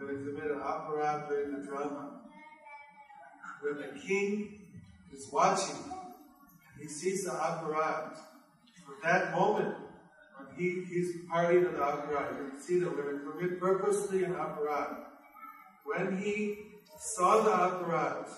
We're 0.00 0.08
going 0.08 0.24
to 0.24 0.32
commit 0.32 0.50
an 0.50 0.60
aparad 0.60 1.28
during 1.28 1.52
the 1.52 1.66
drama. 1.66 2.22
When 3.60 3.76
the 3.76 4.00
king 4.00 4.62
is 5.12 5.28
watching, 5.30 5.76
he 6.80 6.88
sees 6.88 7.24
the 7.24 7.32
aparad. 7.32 8.16
From 8.86 8.96
that 9.04 9.32
moment, 9.32 9.74
when 10.36 10.56
he, 10.56 10.82
he's 10.88 11.26
party 11.30 11.60
to 11.60 11.66
the 11.66 11.78
aparad, 11.78 12.38
you 12.38 12.50
can 12.50 12.60
see 12.60 12.78
that 12.80 12.96
we're 12.96 13.02
going 13.02 13.18
to 13.18 13.30
commit 13.30 13.60
purposely 13.60 14.24
an 14.24 14.32
aparad. 14.32 14.96
When 15.84 16.16
he 16.16 16.58
saw 16.98 17.42
the 17.42 17.50
aparad, 17.50 18.28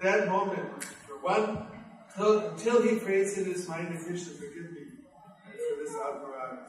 at 0.00 0.02
that 0.02 0.28
moment, 0.28 0.86
one, 1.22 1.66
till, 2.16 2.38
until 2.50 2.82
he 2.82 2.96
prays 2.96 3.38
in 3.38 3.44
his 3.44 3.68
mind, 3.68 3.88
Krishna, 4.04 4.34
forgive 4.34 4.72
me 4.72 4.88
for 5.44 5.82
this 5.82 5.94
aparad 5.94 6.68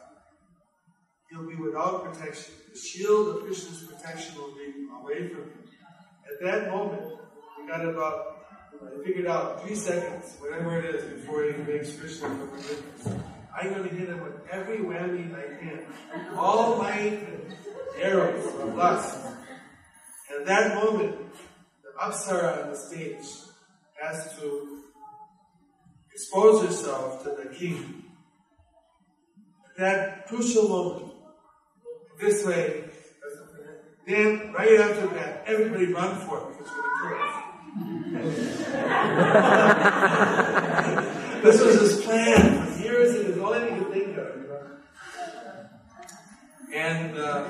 he'll 1.30 1.48
be 1.48 1.56
without 1.56 2.04
protection. 2.04 2.54
The 2.74 2.80
shield 2.80 3.36
of 3.36 3.44
Krishna's 3.44 3.84
protection 3.84 4.36
will 4.36 4.54
be 4.56 4.88
away 5.00 5.28
from 5.28 5.44
him. 5.44 5.64
At 6.32 6.44
that 6.44 6.72
moment, 6.72 7.04
we 7.60 7.68
got 7.68 7.86
about, 7.86 8.46
I 8.82 9.04
figured 9.04 9.28
out 9.28 9.64
three 9.64 9.76
seconds, 9.76 10.38
whatever 10.40 10.80
it 10.80 10.96
is, 10.96 11.20
before 11.20 11.44
he 11.44 11.58
makes 11.64 11.96
Krishna 11.96 12.30
for 12.30 12.48
forgiveness. 12.48 13.24
I'm 13.56 13.74
going 13.74 13.90
to 13.90 13.96
hit 13.96 14.10
him 14.10 14.22
with 14.22 14.36
every 14.52 14.78
whammy 14.78 15.34
I 15.36 15.60
can. 15.60 15.82
All 16.36 16.78
my 16.78 17.20
arrows 18.00 18.46
of 18.46 18.76
lust. 18.76 19.18
At 20.34 20.46
that 20.46 20.76
moment, 20.76 21.16
the 21.84 21.90
Apsara 22.02 22.64
on 22.64 22.72
the 22.72 22.78
stage 22.78 23.26
has 24.02 24.36
to 24.40 24.84
expose 26.14 26.66
herself 26.66 27.24
to 27.24 27.30
the 27.30 27.56
king. 27.56 28.04
At 29.70 29.78
that 29.78 30.28
crucial 30.28 30.68
moment, 30.68 31.14
this 32.20 32.46
way. 32.46 32.84
Then, 34.08 34.54
right 34.54 34.80
after 34.80 35.08
that, 35.08 35.44
everybody 35.46 35.94
run 35.94 36.20
for 36.22 36.40
it 36.40 36.58
because 36.58 36.74
we're 36.74 36.84
to 37.10 37.40
this 41.44 41.62
was 41.62 41.80
his 41.80 42.02
plan 42.02 42.66
for 42.66 42.82
years. 42.82 43.14
It 43.16 43.28
was 43.28 43.38
all 43.38 43.54
he 43.54 43.78
could 43.78 43.92
think 43.92 44.18
of. 44.18 44.26
And, 46.74 47.18
uh, 47.18 47.48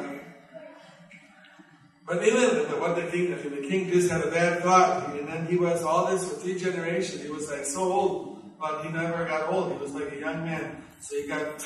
but 2.10 2.26
even 2.26 2.66
what 2.82 2.96
the 2.96 3.04
king, 3.04 3.30
the 3.30 3.68
king 3.70 3.88
just 3.92 4.10
had 4.10 4.22
a 4.22 4.32
bad 4.32 4.64
thought, 4.64 5.14
and 5.16 5.28
then 5.28 5.46
he 5.46 5.58
was 5.58 5.84
all 5.84 6.08
this 6.08 6.28
for 6.28 6.40
three 6.40 6.58
generations. 6.58 7.22
He 7.22 7.30
was 7.30 7.48
like 7.52 7.66
so 7.66 7.84
old, 7.84 8.60
but 8.60 8.84
he 8.84 8.90
never 8.92 9.26
got 9.26 9.54
old. 9.54 9.74
He 9.74 9.78
was 9.78 9.94
like 9.94 10.12
a 10.14 10.20
young 10.20 10.44
man. 10.44 10.84
So 11.02 11.16
he 11.16 11.28
got 11.28 11.64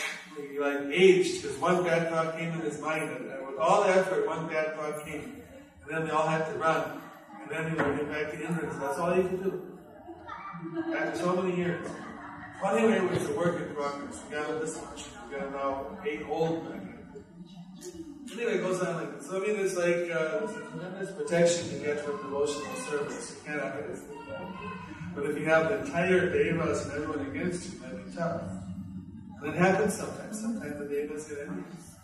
he 0.52 0.60
like 0.60 0.82
aged 0.92 1.42
because 1.42 1.58
one 1.60 1.86
bad 1.86 2.10
thought 2.10 2.38
came 2.38 2.52
in 2.52 2.60
his 2.60 2.78
mind, 2.82 3.10
and, 3.10 3.48
with 3.48 3.58
all 3.58 3.84
the 3.84 3.96
effort, 3.96 4.28
one 4.28 4.48
bad 4.48 4.76
thought 4.76 5.06
came, 5.06 5.42
and 5.86 5.90
then 5.90 6.06
they 6.08 6.12
all 6.12 6.28
had 6.28 6.46
to 6.52 6.60
run, 6.60 7.02
and 7.42 7.50
then 7.50 7.70
he 7.70 7.76
went 7.78 8.12
back 8.12 8.32
to 8.32 8.46
Indra. 8.46 8.70
That's 8.82 9.00
all 9.00 9.14
he 9.14 9.24
could 9.24 9.44
do. 9.44 9.80
After 10.94 11.20
so 11.20 11.42
many 11.42 11.56
years. 11.56 11.88
But 12.62 12.78
anyway, 12.78 12.98
it 12.98 13.10
was 13.10 13.30
a 13.30 13.34
work 13.34 13.62
in 13.62 13.74
progress. 13.74 14.22
We 14.30 14.36
got 14.36 14.60
this 14.60 14.76
much. 14.76 15.06
We 15.30 15.38
got 15.38 15.54
now 15.54 15.98
eight 16.06 16.26
old 16.30 16.70
men. 16.70 16.83
Anyway, 18.32 18.56
it 18.56 18.62
goes 18.62 18.82
on 18.82 18.96
like 18.96 19.18
this. 19.18 19.28
So 19.28 19.38
I 19.38 19.48
mean, 19.48 19.60
it's 19.60 19.76
like 19.76 20.10
uh, 20.12 20.40
there's 20.40 20.54
tremendous 20.70 21.12
protection 21.12 21.70
to 21.70 21.76
get 21.86 22.00
from 22.00 22.18
devotional 22.18 22.76
service. 22.76 23.36
You 23.36 23.52
cannot 23.52 23.76
get 23.76 23.90
it. 23.90 24.00
But 25.16 25.26
if 25.30 25.38
you 25.38 25.46
have 25.46 25.70
the 25.70 25.80
entire 25.86 26.30
devas 26.32 26.86
and 26.86 26.94
everyone 26.94 27.28
against 27.28 27.74
you, 27.74 27.80
that'd 27.80 28.06
be 28.06 28.12
tough. 28.16 28.42
And 29.42 29.54
it 29.54 29.56
happens 29.56 29.94
sometimes. 29.96 30.42
Sometimes 30.42 30.80
the 30.80 30.86
devas 30.86 31.26
get 31.26 31.40
envious. 31.48 31.96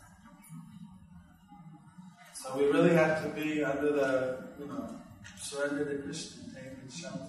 So 2.33 2.57
we 2.57 2.65
really 2.65 2.93
have 2.93 3.23
to 3.23 3.29
be 3.29 3.63
under 3.63 3.91
the, 3.91 4.43
you 4.59 4.67
know, 4.67 4.95
surrender 5.37 5.85
to 5.85 6.03
Krishna, 6.03 6.43
take 6.53 6.83
his 6.83 6.97
shelter. 6.97 7.25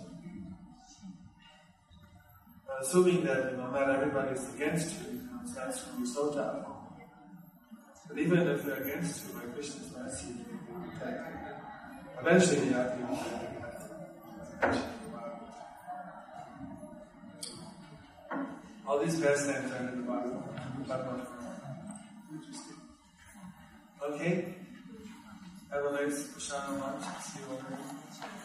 But 2.66 2.82
assuming 2.82 3.24
that, 3.24 3.52
you 3.52 3.56
know, 3.56 3.70
not 3.70 3.90
everybody's 3.90 4.48
against 4.54 5.00
you, 5.00 5.12
you 5.12 5.14
know, 5.14 5.40
that's 5.54 5.82
going 5.82 5.96
to 5.96 6.02
be 6.02 6.06
so 6.06 6.32
tough. 6.32 6.69
But 8.10 8.18
even 8.18 8.38
if 8.48 8.64
they're 8.64 8.82
against 8.82 9.28
you, 9.28 9.34
by 9.34 9.46
Krishna's 9.54 9.92
mercy, 9.96 10.34
be. 10.98 11.14
Eventually 12.20 12.66
you 12.66 12.72
have 12.72 12.90
to 12.90 13.06
be. 13.06 13.14
All 18.84 18.98
these 18.98 19.20
pastimes 19.20 19.70
are 19.70 19.78
in 19.78 19.86
the 19.86 20.12
Interesting. 22.32 22.80
Okay? 24.02 24.54
Have 25.70 25.84
a 25.84 25.92
nice 25.92 26.24
Prashana. 26.24 27.22
See 27.22 27.38
you 27.38 27.46
later. 27.54 28.39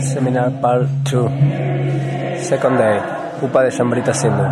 Seminar 0.00 0.50
Part 0.60 0.88
2 1.04 2.40
Second 2.40 2.78
Day. 2.78 2.98
Upa 3.42 3.62
de 3.62 3.70
Sambrita 3.70 4.12
Sindhu 4.12 4.46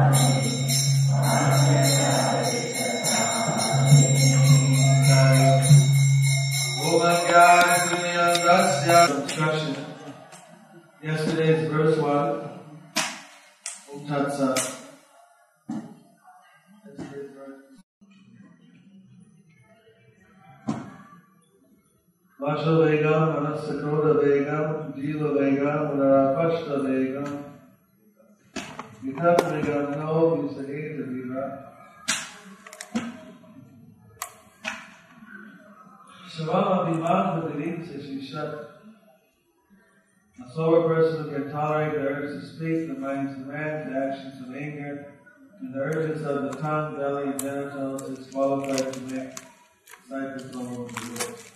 Yesterday's 11.02 11.70
verse 11.70 11.98
1 11.98 12.56
Om 13.92 14.75
Vasha 22.46 22.78
Vegam, 22.78 23.34
Manasakoda 23.34 24.22
Vegam, 24.22 24.94
Jiva 24.96 25.34
Vegam, 25.34 25.96
Narapashta 25.96 26.78
Vegam, 26.86 27.42
Vitat 29.02 29.38
Vegam, 29.50 29.96
No. 29.96 30.48
A 40.38 40.50
sober 40.54 40.94
person 40.94 41.30
can 41.32 41.50
tolerate 41.50 41.94
the 41.94 41.98
urge 41.98 42.40
to 42.40 42.46
speak, 42.46 42.86
the 42.86 42.94
mind's 42.94 43.36
demands, 43.36 43.90
the 43.90 43.98
actions 43.98 44.46
of 44.46 44.54
anger, 44.54 45.14
and 45.60 45.74
the 45.74 45.78
urges 45.78 46.24
of 46.24 46.42
the 46.42 46.58
tongue, 46.58 46.96
belly, 46.96 47.24
and 47.24 47.40
genitals 47.40 48.02
is 48.02 48.26
qualified 48.28 48.92
to 48.92 49.00
make 49.00 49.30
disciples 50.04 50.44
of 50.44 50.52
the 50.52 50.58
Lord. 50.58 51.55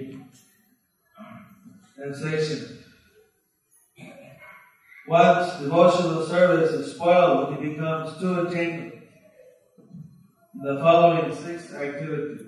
Translation 2.01 2.79
One's 5.07 5.59
devotional 5.59 6.25
service 6.25 6.71
is 6.71 6.95
spoiled 6.95 7.49
when 7.49 7.61
he 7.61 7.69
becomes 7.75 8.19
too 8.19 8.47
entangled 8.47 9.01
the 10.63 10.79
following 10.79 11.35
six 11.35 11.71
activities. 11.73 12.41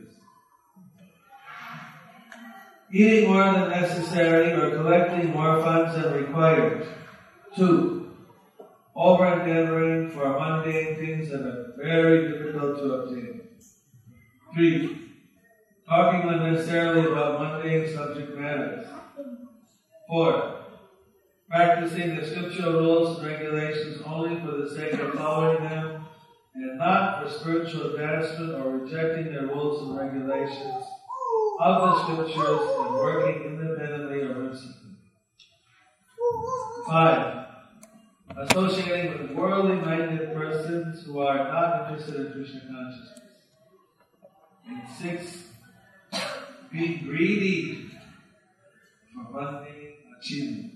Eating 2.91 3.29
more 3.29 3.43
than 3.43 3.69
necessary 3.69 4.53
or 4.53 4.75
collecting 4.75 5.31
more 5.31 5.61
funds 5.61 6.01
than 6.01 6.13
required. 6.13 6.87
Two, 7.55 8.11
over 8.95 9.39
endeavoring 9.39 10.09
for 10.11 10.39
mundane 10.39 10.95
things 10.95 11.29
that 11.29 11.41
are 11.41 11.73
very 11.77 12.31
difficult 12.31 12.77
to 12.79 12.93
obtain. 12.93 13.41
Three, 14.53 15.11
talking 15.87 16.27
unnecessarily 16.27 17.11
about 17.11 17.39
mundane 17.39 17.93
subject 17.93 18.35
matters. 18.35 18.87
Four, 20.07 20.57
practicing 21.49 22.15
the 22.15 22.25
scriptural 22.25 22.73
rules 22.73 23.19
and 23.19 23.27
regulations 23.27 24.01
only 24.05 24.39
for 24.41 24.57
the 24.57 24.69
sake 24.75 24.93
of 24.93 25.13
following 25.13 25.63
them 25.63 26.05
and 26.55 26.77
not 26.77 27.23
for 27.23 27.29
spiritual 27.29 27.95
advancement 27.95 28.53
or 28.53 28.77
rejecting 28.79 29.33
their 29.33 29.47
rules 29.47 29.81
and 29.87 29.97
regulations 29.97 30.85
of 31.59 31.81
the 31.81 32.03
scriptures 32.03 32.59
and 32.79 32.93
working 32.95 33.43
independently 33.43 34.21
or 34.21 34.33
whimsically. 34.41 34.91
Five, 36.87 37.45
associating 38.37 39.21
with 39.21 39.31
worldly 39.31 39.77
minded 39.77 40.33
persons 40.35 41.03
who 41.03 41.19
are 41.19 41.37
not 41.37 41.91
interested 41.91 42.25
in 42.25 42.33
Krishna 42.33 42.61
consciousness. 42.69 43.19
And 44.67 44.81
six, 44.99 45.47
being 46.71 47.05
greedy 47.05 47.91
for 49.13 49.31
mundane 49.31 49.72
achievement. 50.23 50.72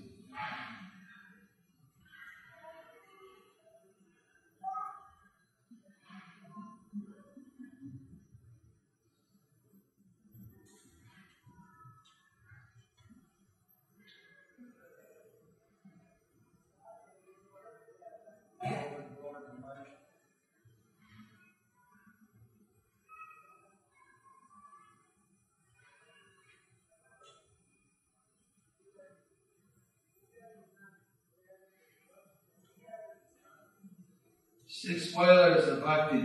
Six 34.88 35.10
spoilers 35.10 35.68
of 35.68 35.84
bhakti. 35.84 36.24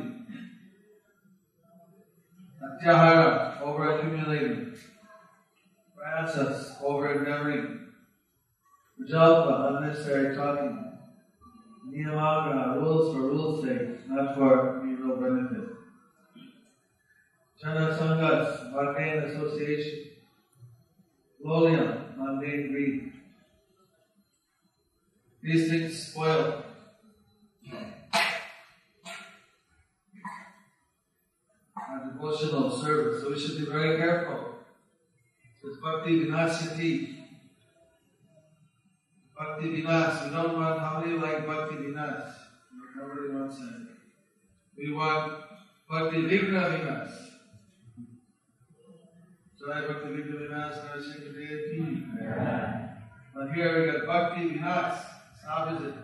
Atyahara, 2.63 3.59
over 3.61 3.91
accumulating. 3.91 4.73
Rasas, 6.01 6.81
over 6.81 7.11
endeavoring. 7.11 7.87
Vijalpa, 8.97 9.75
unnecessary 9.75 10.33
talking. 10.33 10.93
Niyamagra, 11.89 12.81
rules 12.81 13.13
for 13.13 13.23
rules' 13.23 13.65
sake, 13.65 14.09
not 14.09 14.33
for 14.37 14.81
mutual 14.81 15.17
benefit. 15.17 15.67
Jana 17.61 17.97
Sangas, 17.99 18.71
mundane 18.71 19.23
association. 19.23 20.05
Loliam, 21.45 22.15
mundane 22.15 22.71
greed. 22.71 23.11
These 25.41 25.69
things 25.69 26.07
spoil 26.07 26.63
our 31.93 32.12
devotional 32.23 32.71
service. 32.71 33.21
So 33.21 33.31
we 33.31 33.39
should 33.39 33.57
be 33.57 33.71
very 33.71 33.97
careful. 33.97 34.55
It's 35.63 35.77
Bhakti 35.77 36.25
Vinasyati. 36.25 37.15
Bhakti 39.37 39.67
Vinas. 39.67 40.25
We 40.25 40.35
don't 40.35 40.57
want, 40.57 40.79
how 40.79 41.03
many 41.03 41.17
like 41.17 41.45
Bhakti 41.45 41.75
Vinas? 41.75 42.33
Nobody 42.95 43.33
wants 43.33 43.59
that. 43.59 43.87
We 44.77 44.93
want 44.93 45.33
Bhakti 45.89 46.17
Vigna 46.17 46.69
Vinas. 46.71 47.11
So 49.55 49.71
I 49.71 49.81
Bhakti 49.81 50.09
Vigna 50.09 50.37
Vinas, 50.43 50.75
Narashingadeyati. 50.85 51.83
But 53.35 53.53
here 53.53 53.85
we 53.85 53.91
got 53.91 54.05
Bhakti 54.05 54.49
Vinas. 54.49 54.97
It's 55.35 55.45
opposite. 55.49 55.95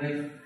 Next. 0.00 0.41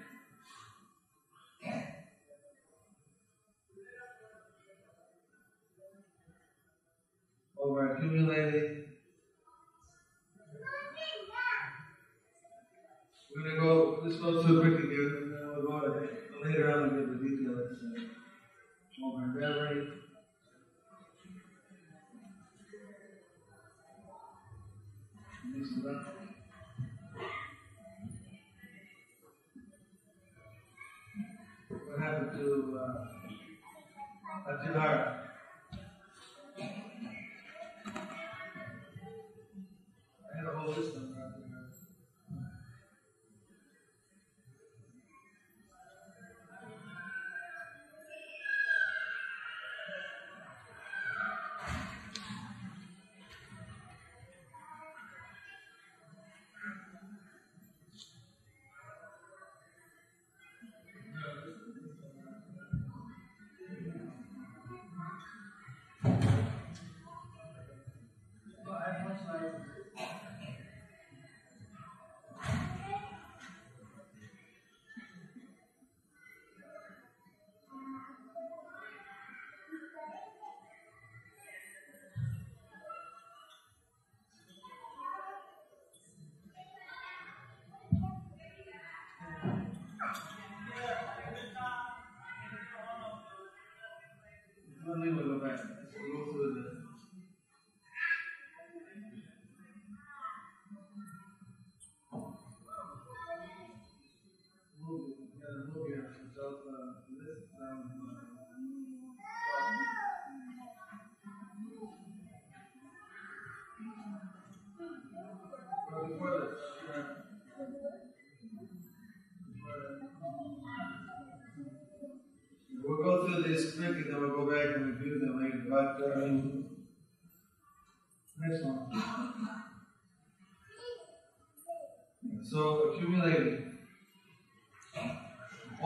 Over 7.66 7.94
accumulating. 7.94 8.84
We're 13.34 13.42
going 13.42 13.54
to 13.54 13.60
go, 13.60 14.00
let's 14.02 14.16
go 14.16 14.42
through 14.42 14.60
quickly 14.60 14.94
here, 14.94 15.16
and 15.18 15.32
then 15.32 15.48
we'll 15.48 15.66
go 15.66 15.86
ahead. 15.86 16.08
later 16.42 16.72
on 16.72 16.82
and 16.84 16.92
get 16.96 17.22
the 17.22 17.28
details. 17.28 17.70
Uh, 17.82 19.06
over 19.06 19.24
endeavoring. 19.24 19.92
Next 25.54 25.74
to. 25.74 25.80
What 31.68 31.98
happened 31.98 32.32
to 32.32 32.78
uh, 32.78 34.50
Atidara? 34.50 35.15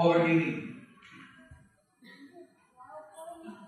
Overeating. 0.00 0.76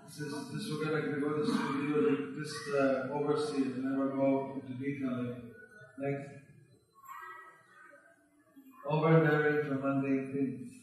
This 0.07 0.19
is 0.19 0.33
this 0.51 0.69
we're 0.69 0.85
gonna 0.85 1.19
go 1.19 1.37
this 1.37 1.49
review 1.49 2.35
just 2.39 2.55
uh, 2.75 3.13
oversee 3.13 3.61
it 3.61 3.75
and 3.77 3.97
we'll 3.97 4.09
go 4.09 4.53
into 4.55 4.73
detail. 4.83 5.35
Next. 5.99 6.29
Over-endeavoring 8.85 9.67
for 9.67 9.75
mundane 9.75 10.33
things. 10.33 10.73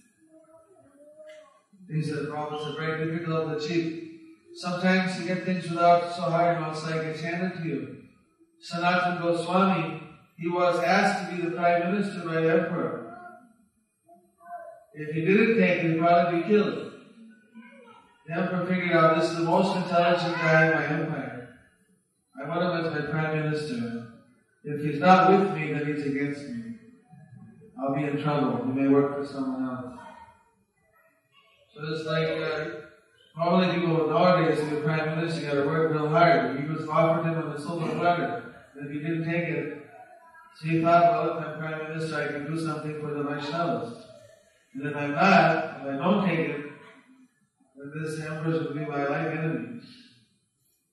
These 1.88 2.12
are 2.12 2.26
problems 2.26 2.64
that 2.64 2.72
are 2.72 2.86
very 2.86 3.12
difficult 3.12 3.50
to 3.50 3.64
achieve. 3.64 4.10
Sometimes 4.54 5.20
you 5.20 5.26
get 5.26 5.44
things 5.44 5.68
without 5.68 6.14
so 6.14 6.22
hard, 6.22 6.66
it's 6.72 6.84
like 6.84 7.02
it's 7.06 7.20
handed 7.20 7.58
to 7.58 7.68
you. 7.68 7.96
Sanatana 8.60 9.20
Goswami, 9.20 10.02
he 10.38 10.48
was 10.48 10.82
asked 10.82 11.30
to 11.30 11.36
be 11.36 11.42
the 11.42 11.56
prime 11.56 11.92
minister 11.92 12.20
by 12.20 12.40
the 12.40 12.50
emperor. 12.50 12.99
If 14.94 15.14
he 15.14 15.24
didn't 15.24 15.58
take 15.58 15.82
he'd 15.82 15.98
probably 15.98 16.40
be 16.40 16.48
killed. 16.48 16.92
The 18.26 18.34
emperor 18.34 18.66
figured 18.66 18.96
out 18.96 19.16
this 19.16 19.30
is 19.30 19.38
the 19.38 19.44
most 19.44 19.76
intelligent 19.76 20.34
guy 20.36 20.66
in 20.66 20.74
my 20.74 20.86
empire. 20.86 21.58
I 22.40 22.48
want 22.48 22.62
him 22.62 22.86
as 22.86 23.04
my 23.04 23.10
prime 23.10 23.44
minister. 23.44 24.06
If 24.62 24.82
he's 24.82 25.00
not 25.00 25.30
with 25.30 25.54
me, 25.54 25.72
then 25.72 25.86
he's 25.86 26.06
against 26.06 26.48
me. 26.48 26.74
I'll 27.80 27.94
be 27.94 28.04
in 28.04 28.22
trouble. 28.22 28.64
He 28.66 28.72
may 28.72 28.88
work 28.88 29.16
for 29.16 29.26
someone 29.26 29.64
else. 29.64 29.98
So 31.74 31.92
it's 31.92 32.04
like 32.04 32.28
uh, 32.28 32.64
normally 33.36 33.74
people 33.74 34.08
nowadays, 34.08 34.60
be 34.60 34.76
a 34.76 34.80
prime 34.80 35.16
minister, 35.16 35.40
you 35.40 35.46
got 35.46 35.54
to 35.54 35.66
work 35.66 35.92
real 35.92 36.08
hard. 36.08 36.60
He 36.60 36.66
was 36.66 36.86
offered 36.88 37.24
him 37.24 37.50
the 37.50 37.58
silver 37.58 37.94
platter, 37.94 38.54
and 38.74 38.86
if 38.86 38.92
he 38.92 38.98
didn't 38.98 39.24
take 39.24 39.48
it, 39.48 39.86
so 40.56 40.68
he 40.68 40.82
thought, 40.82 41.12
well, 41.12 41.38
if 41.38 41.46
I'm 41.46 41.58
prime 41.58 41.88
minister, 41.88 42.16
I 42.16 42.26
can 42.32 42.52
do 42.52 42.60
something 42.60 43.00
for 43.00 43.14
the 43.14 43.22
Vaishnavas. 43.22 44.09
And 44.74 44.86
if 44.86 44.96
I'm 44.96 45.12
not, 45.12 45.80
if 45.80 45.86
I 45.86 45.96
don't 45.96 46.28
take 46.28 46.38
it, 46.38 46.72
then 47.76 47.92
this 48.02 48.20
empress 48.20 48.62
will 48.62 48.74
be 48.74 48.86
my 48.86 49.06
life 49.06 49.38
enemy. 49.38 49.80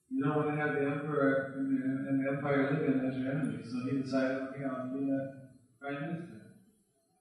You 0.10 0.24
don't 0.24 0.36
want 0.36 0.50
to 0.50 0.56
have 0.56 0.74
the 0.74 0.86
emperor 0.86 1.54
and 1.58 1.78
the, 1.78 2.10
and 2.10 2.26
the 2.26 2.32
empire 2.32 2.72
living 2.72 3.08
as 3.08 3.18
your 3.18 3.32
enemy. 3.32 3.60
So 3.64 3.92
he 3.92 4.02
decided, 4.02 4.38
okay, 4.50 4.64
I'll 4.64 4.90
be 4.90 5.06
the 5.06 5.50
prime 5.82 6.02
minister. 6.02 6.38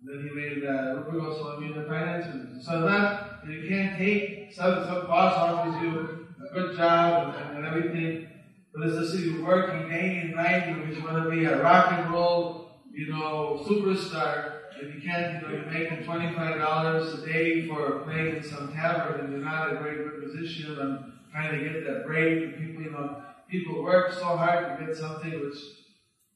Then 0.01 0.29
he 0.29 0.35
made 0.35 0.65
uh, 0.65 0.95
Rupa 0.95 1.13
Goswami 1.13 1.73
the 1.73 1.85
finance 1.85 2.27
minister. 2.33 2.63
So 2.63 2.87
that 2.87 3.41
you 3.49 3.69
can't 3.69 3.99
take 3.99 4.53
some, 4.55 4.85
some 4.85 5.07
boss 5.07 5.35
offers 5.35 5.83
you 5.83 6.27
a 6.49 6.55
good 6.55 6.77
job 6.77 7.35
and, 7.35 7.59
and 7.59 7.67
everything, 7.67 8.29
but 8.73 8.87
it's 8.87 9.11
just 9.11 9.25
you 9.25 9.45
working 9.45 9.89
day 9.89 10.21
and 10.23 10.35
night, 10.35 10.69
you 10.69 11.03
want 11.03 11.25
to 11.25 11.31
be 11.31 11.45
a 11.45 11.63
rock 11.63 11.93
and 11.93 12.13
roll, 12.13 12.71
you 12.93 13.09
know, 13.09 13.65
superstar. 13.67 14.56
If 14.81 14.95
you 14.95 15.01
can't, 15.01 15.43
make 15.73 16.05
twenty-five 16.05 16.59
dollars 16.59 17.15
a 17.15 17.27
day 17.27 17.67
for 17.67 18.01
playing 18.01 18.37
in 18.37 18.43
some 18.43 18.73
tavern, 18.73 19.21
and 19.21 19.33
you're 19.33 19.43
not 19.43 19.71
in 19.71 19.77
a 19.77 19.81
very 19.81 19.97
good 20.05 20.23
position, 20.23 20.79
and 20.79 21.13
trying 21.33 21.59
to 21.59 21.65
get 21.65 21.85
that 21.87 22.07
break. 22.07 22.43
And 22.43 22.55
people, 22.57 22.83
you 22.83 22.91
know, 22.91 23.23
people 23.49 23.83
work 23.83 24.13
so 24.13 24.37
hard 24.37 24.79
to 24.79 24.87
get 24.87 24.97
something 24.97 25.31
which, 25.31 25.59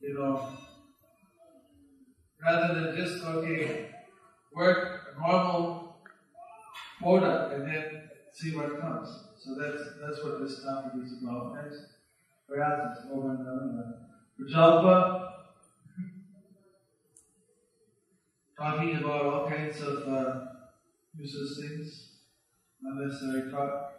you 0.00 0.14
know, 0.14 0.56
rather 2.42 2.74
than 2.74 2.96
just 2.96 3.24
okay, 3.24 3.90
work 4.54 5.14
a 5.14 5.20
normal 5.20 5.96
quota 7.02 7.50
and 7.54 7.66
then 7.66 8.10
see 8.32 8.54
what 8.56 8.80
comes. 8.80 9.08
So 9.38 9.54
that's 9.54 9.82
that's 10.00 10.24
what 10.24 10.40
this 10.40 10.62
topic 10.62 10.92
is 11.04 11.22
about. 11.22 11.54
Next. 11.62 11.80
Prajalpa 14.38 15.29
talking 18.60 18.96
about 18.96 19.24
all 19.24 19.48
kinds 19.48 19.80
of 19.80 20.06
uh, 20.06 20.40
useless 21.16 21.58
things, 21.60 22.08
unnecessary 22.84 23.50
talk. 23.50 23.92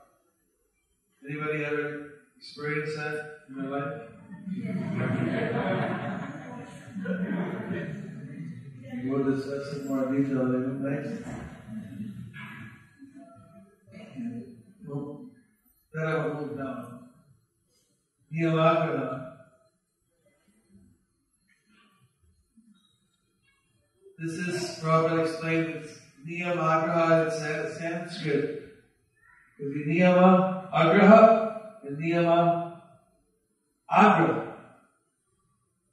Anybody 1.28 1.66
ever 1.66 2.12
experienced 2.38 2.96
that 2.98 3.40
in 3.50 3.56
their 3.58 3.72
life? 3.72 4.02
We'll 9.04 9.32
discuss 9.34 9.78
in 9.78 9.88
more 9.88 10.12
detail 10.12 10.44
later. 10.46 10.74
Next. 10.78 11.24
Then 15.94 16.08
I 16.08 16.16
will 16.16 16.34
move 16.36 16.58
down. 16.58 17.10
Niyamagraha. 18.32 19.21
This 24.22 24.34
is 24.34 24.80
Prabhupada 24.80 25.26
explained 25.26 25.70
it's 25.78 25.98
Niyamagraha 26.30 27.26
in 27.26 27.74
Sanskrit. 27.80 28.70
It 29.58 29.64
would 29.64 29.74
be 29.74 29.96
Niyama 29.96 30.72
Agraha 30.72 31.88
and 31.88 31.98
Niyama 31.98 32.82
Agraha 33.92 34.54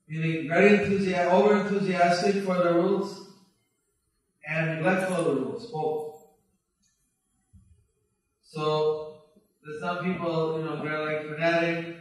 meaning 0.09 0.47
very 0.47 0.75
enthusiastic, 0.75 1.33
over 1.33 1.61
enthusiastic 1.63 2.45
for 2.45 2.55
the 2.55 2.75
rules 2.75 3.29
and 4.47 4.77
neglectful 4.77 5.17
of 5.17 5.25
the 5.25 5.33
rules, 5.33 5.71
both. 5.71 6.27
So 8.43 9.23
there's 9.65 9.81
some 9.81 10.05
people, 10.05 10.59
you 10.59 10.65
know, 10.67 10.85
they're 10.85 11.03
like 11.03 11.35
fanatic 11.35 11.97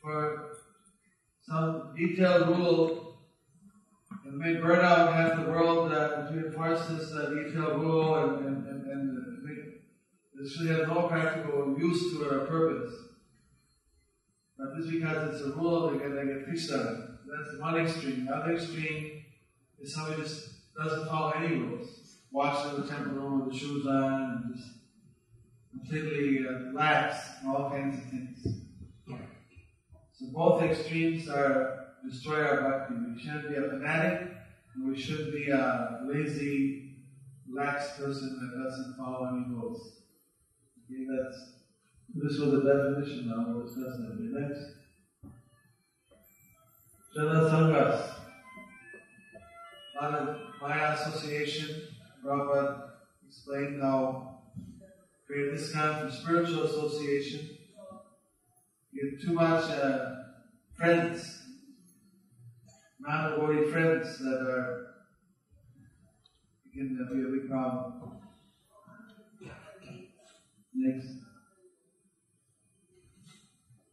for 0.00 0.50
some 1.44 1.94
detailed 1.96 2.48
rule 2.48 3.07
may 4.32 4.54
burn 4.54 4.84
out 4.84 5.12
half 5.12 5.36
the 5.36 5.50
world 5.50 5.92
uh, 5.92 6.28
this 6.30 7.12
uh, 7.12 7.30
detailed 7.30 7.80
rule 7.80 8.14
and, 8.16 8.46
and, 8.46 8.66
and, 8.66 8.86
and 8.86 9.42
make, 9.42 9.82
this 10.34 10.60
really 10.60 10.78
has 10.78 10.88
no 10.88 11.08
practical 11.08 11.76
use 11.78 12.12
to 12.12 12.24
it 12.24 12.32
or 12.32 12.46
purpose. 12.46 12.94
But 14.58 14.76
just 14.76 14.90
because 14.90 15.34
it's 15.34 15.44
a 15.44 15.52
rule, 15.52 15.90
they 15.90 15.98
get, 15.98 16.14
they 16.14 16.26
get 16.26 16.46
fixed 16.46 16.72
on 16.72 16.80
it. 16.80 16.96
That's 17.26 17.60
one 17.60 17.76
extreme. 17.76 18.26
The 18.26 18.34
other 18.34 18.54
extreme 18.54 19.22
is 19.78 19.94
somebody 19.94 20.22
just 20.22 20.48
doesn't 20.76 21.08
follow 21.08 21.30
any 21.30 21.56
rules. 21.56 22.16
Walks 22.30 22.70
in 22.70 22.82
the 22.82 22.88
temple 22.88 23.12
room 23.12 23.44
with 23.44 23.52
the 23.52 23.58
shoes 23.58 23.86
on 23.86 24.42
and 24.46 24.54
just 24.54 24.68
completely 25.70 26.46
uh, 26.46 26.72
lax 26.72 27.16
and 27.40 27.54
all 27.54 27.70
kinds 27.70 27.96
of 27.96 28.10
things. 28.10 28.58
So 30.18 30.26
both 30.32 30.62
extremes 30.62 31.28
are 31.28 31.87
destroy 32.10 32.42
our 32.42 32.60
bhakti. 32.62 32.94
We 33.14 33.20
shouldn't 33.20 33.48
be 33.48 33.56
a 33.56 33.68
fanatic, 33.68 34.28
and 34.74 34.88
we 34.88 35.00
shouldn't 35.00 35.32
be 35.32 35.50
a 35.50 36.00
lazy, 36.06 36.96
lax 37.52 37.98
person 37.98 38.38
that 38.40 38.64
doesn't 38.64 38.96
follow 38.96 39.28
any 39.28 39.54
rules. 39.54 40.02
Okay, 40.84 41.06
that's 41.08 41.58
this 42.14 42.38
was 42.38 42.52
the 42.52 42.62
definition 42.62 43.28
now. 43.28 43.44
We'll 43.48 43.66
discuss 43.66 43.98
that. 43.98 44.16
Next. 44.18 44.64
Jana 47.14 47.40
Sanghas. 47.50 48.14
Maya 50.60 50.94
Association, 50.94 51.82
Prabhupada 52.24 52.90
explained 53.26 53.82
how 53.82 54.40
create 55.26 55.52
this 55.52 55.72
kind 55.72 56.06
of 56.06 56.12
spiritual 56.12 56.64
association. 56.64 57.50
You 58.92 59.10
get 59.10 59.20
too 59.22 59.32
much 59.34 59.70
uh, 59.70 60.14
friends, 60.74 61.42
non-devotee 63.08 63.70
friends 63.70 64.18
that 64.18 64.40
are 64.42 64.84
can 66.74 67.08
be 67.10 67.22
a 67.24 67.40
big 67.40 67.50
problem. 67.50 67.94
Next 70.74 71.08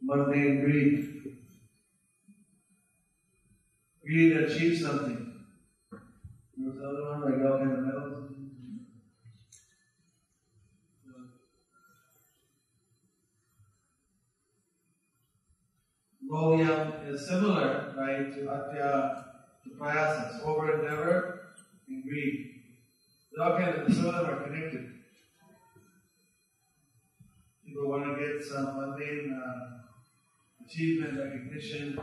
mundane 0.01 0.63
greed. 0.63 1.37
Greed 4.05 4.33
to 4.33 4.45
achieve 4.45 4.79
something. 4.79 5.33
There's 6.57 6.77
other 6.77 7.03
one 7.09 7.21
like 7.21 7.51
all 7.51 7.57
kind 7.57 7.91
of. 7.91 8.34
Lolium 16.29 17.07
is 17.07 17.27
similar, 17.27 17.93
right, 17.97 18.33
to 18.33 18.39
atya, 18.41 19.23
to 19.63 19.69
prayasas, 19.79 20.43
over 20.43 20.79
endeavor 20.79 21.51
and 21.87 22.03
greed. 22.03 22.61
They 23.31 23.43
all 23.43 23.57
kind 23.57 23.75
of, 23.75 23.93
some 23.93 24.07
of 24.07 24.15
them 24.15 24.25
are 24.25 24.43
connected. 24.43 24.91
People 27.65 27.89
want 27.89 28.05
to 28.05 28.25
get 28.25 28.43
some 28.43 28.77
mundane 28.77 29.39
uh, 29.39 30.65
achievement, 30.65 31.19
recognition, 31.19 31.99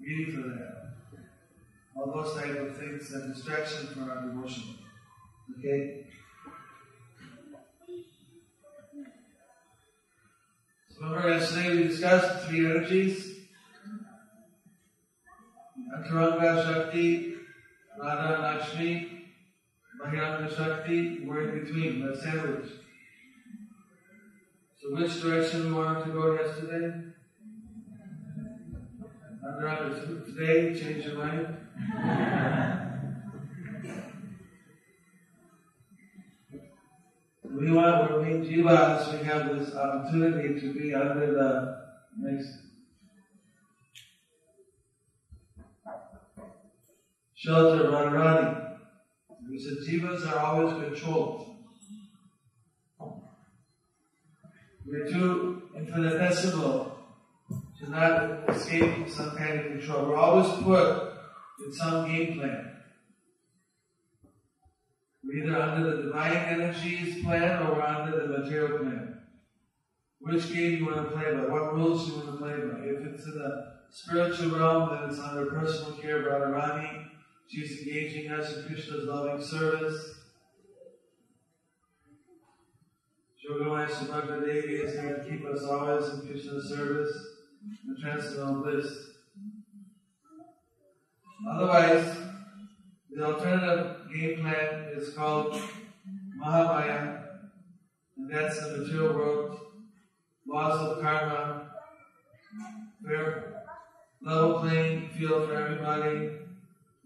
need 0.00 0.34
for 0.34 0.40
that. 0.48 0.80
All 1.96 2.12
those 2.12 2.34
type 2.34 2.56
of 2.56 2.76
things 2.76 3.12
are 3.14 3.28
distraction 3.28 3.88
for 3.88 4.10
our 4.10 4.26
devotion. 4.26 4.76
Okay? 5.58 6.06
So 11.00 11.06
remember 11.06 11.30
yesterday 11.30 11.76
we 11.76 11.82
discussed 11.84 12.46
three 12.46 12.66
energies. 12.66 13.36
Antaranga 15.96 16.62
Shakti, 16.62 17.36
Radha 17.98 18.42
Lakshmi, 18.42 19.24
Bahiranga 19.98 20.54
Shakti, 20.54 21.20
we're 21.24 21.48
in 21.48 21.64
between, 21.64 22.06
the 22.06 22.14
sandwich. 22.14 22.70
So 24.82 24.94
which 24.94 25.22
direction 25.22 25.62
do 25.62 25.68
we 25.68 25.72
wanted 25.72 26.04
to 26.04 26.10
go 26.10 26.34
yesterday? 26.34 26.94
Antaranga, 29.42 30.26
today 30.26 30.78
change 30.78 31.06
your 31.06 31.14
mind? 31.16 32.86
we 37.52 37.70
want, 37.72 38.22
when 38.22 38.40
we 38.40 38.48
jivas, 38.48 39.18
we 39.18 39.26
have 39.26 39.58
this 39.58 39.74
opportunity 39.74 40.60
to 40.60 40.72
be 40.72 40.94
under 40.94 41.32
the 41.32 41.76
next 42.18 42.58
shelter 47.34 47.86
of 47.86 47.94
Radharani. 47.94 48.76
We 49.48 49.58
said 49.58 49.78
jivas 49.78 50.30
are 50.30 50.38
always 50.38 50.74
controlled. 50.84 51.56
We're 54.86 55.08
too 55.08 55.62
infinitesimal 55.76 56.98
to 57.78 57.90
not 57.90 58.48
escape 58.50 59.08
some 59.08 59.36
kind 59.36 59.60
of 59.60 59.66
control. 59.66 60.06
We're 60.06 60.16
always 60.16 60.62
put 60.62 61.14
in 61.64 61.72
some 61.72 62.06
game 62.06 62.38
plan. 62.38 62.69
We're 65.30 65.44
either 65.44 65.62
under 65.62 65.96
the 65.96 66.02
divine 66.04 66.32
energies 66.32 67.22
plan 67.22 67.62
or 67.62 67.74
we're 67.74 67.82
under 67.82 68.20
the 68.20 68.38
material 68.38 68.78
plan. 68.78 69.20
Which 70.18 70.52
game 70.52 70.78
you 70.78 70.86
want 70.86 70.96
to 70.96 71.16
play 71.16 71.32
by? 71.32 71.46
What 71.46 71.74
rules 71.74 72.08
you 72.08 72.16
want 72.16 72.26
to 72.26 72.36
play 72.36 72.52
by? 72.52 72.80
If 72.84 73.14
it's 73.14 73.26
in 73.26 73.38
the 73.38 73.74
spiritual 73.90 74.58
realm, 74.58 74.90
then 74.90 75.08
it's 75.08 75.20
under 75.20 75.46
personal 75.46 75.92
care, 75.92 76.24
Radharani. 76.24 77.06
She's 77.48 77.80
engaging 77.80 78.32
us 78.32 78.56
in 78.56 78.64
Krishna's 78.64 79.06
loving 79.06 79.42
service. 79.42 80.14
Yogamaya 83.48 83.88
Subhadra 83.88 84.44
Devi 84.44 84.74
is 84.74 85.00
here 85.00 85.16
to 85.16 85.30
keep 85.30 85.44
us 85.46 85.62
always 85.64 86.08
in 86.08 86.26
Krishna's 86.26 86.68
service 86.68 87.12
and 87.86 87.98
transcendental 87.98 88.62
bliss. 88.62 88.86
Otherwise, 91.48 92.16
the 93.12 93.24
alternative 93.24 93.96
game 94.14 94.40
plan 94.40 94.88
is 94.96 95.12
called 95.14 95.60
Mahamaya, 96.40 97.22
and 98.16 98.30
that's 98.30 98.60
the 98.60 98.78
material 98.78 99.14
world, 99.14 99.60
laws 100.46 100.80
of 100.80 101.02
karma, 101.02 101.70
fair 103.04 103.64
level 104.22 104.60
playing 104.60 105.08
field 105.08 105.48
for 105.48 105.54
everybody, 105.54 106.30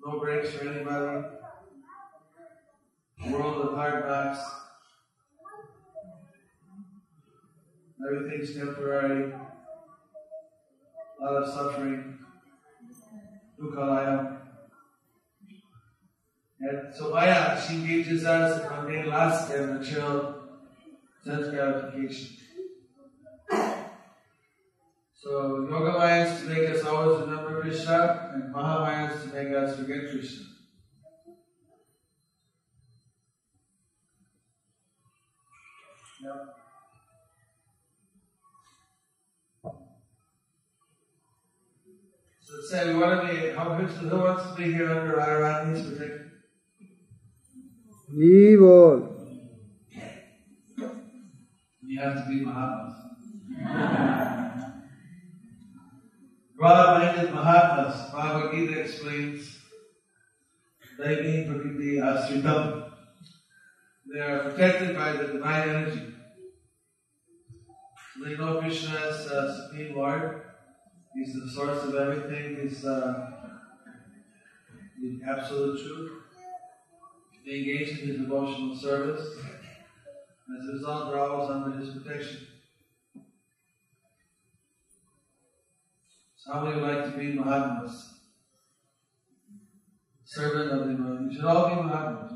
no 0.05 0.21
breaks 0.21 0.51
for 0.51 0.69
anybody, 0.69 1.27
world 3.31 3.69
of 3.69 3.75
hard 3.75 4.07
knocks. 4.07 4.41
Everything's 8.07 8.55
temporary, 8.55 9.33
a 11.21 11.25
lot 11.25 11.43
of 11.43 11.55
suffering, 11.55 12.19
dukkha 13.59 14.44
and 16.67 16.95
so 16.95 17.11
Maya, 17.11 17.61
she 17.61 17.75
engages 17.75 18.25
us 18.25 18.63
in 18.63 18.71
mundane 18.71 19.11
lust 19.11 19.53
and 19.53 19.79
material 19.79 20.35
sense 21.23 21.49
gratification. 21.49 22.37
So 25.15 25.67
Yoga 25.71 25.99
Maya 25.99 26.27
is 26.27 26.41
to 26.41 26.49
make 26.49 26.71
us 26.71 26.85
always 26.85 27.21
remember 27.21 27.61
Krishna, 27.61 28.31
and 28.35 28.55
Mahamaya 28.55 29.15
is 29.15 29.23
to 29.23 29.29
make 29.35 29.55
us 29.55 29.77
forget 29.77 30.11
Krishna. 30.11 30.45
Yep. 36.23 36.57
So 42.41 42.61
say 42.71 42.95
want 42.95 43.27
to 43.27 43.35
be, 43.35 43.51
how, 43.51 43.75
who 43.75 44.17
wants 44.19 44.51
to 44.51 44.55
be 44.57 44.73
here 44.73 44.91
under 44.91 45.17
Radharani's 45.17 45.83
protection? 45.91 46.34
Evil. 48.17 49.11
You 51.83 52.01
have 52.01 52.25
to 52.25 52.29
be 52.29 52.45
Mahatmas. 52.45 52.95
Broad-minded 56.57 57.35
Mahatmas, 57.35 58.13
Bhagavad 58.13 58.53
Gita 58.53 58.81
explains, 58.81 59.59
they 60.99 61.23
being 61.23 61.49
Prakriti 61.49 61.97
Asritam. 61.97 62.93
They 64.13 64.21
are 64.21 64.51
protected 64.51 64.97
by 64.97 65.13
the 65.13 65.33
divine 65.33 65.69
energy. 65.69 66.15
They 68.25 68.37
know 68.37 68.61
Krishna 68.61 68.95
as 68.97 69.27
uh, 69.27 69.67
Supreme 69.67 69.97
Lord. 69.97 70.43
He's 71.15 71.35
the 71.35 71.51
source 71.51 71.83
of 71.83 71.97
everything. 71.97 72.61
He's 72.63 72.85
uh, 72.85 73.31
the 75.03 75.21
absolute 75.29 75.81
truth. 75.81 76.24
They 77.45 77.59
engage 77.59 77.89
in 77.99 78.09
his 78.09 78.17
devotional 78.21 78.75
service. 78.75 79.37
As 80.59 80.69
a 80.69 80.73
result, 80.73 81.11
they're 81.11 81.21
always 81.21 81.51
under 81.51 81.77
his 81.79 81.91
protection. 81.91 82.47
So 86.37 86.53
how 86.53 86.65
would 86.65 86.77
you 86.77 86.83
like 86.83 87.05
to 87.05 87.19
be 87.19 87.33
Mahatmas? 87.33 88.15
Servant 90.25 90.73
of 90.73 90.89
the 90.89 91.03
Lord. 91.03 91.31
You 91.31 91.37
should 91.37 91.45
all 91.45 91.69
be 91.69 91.83
Mahatmas. 91.83 92.33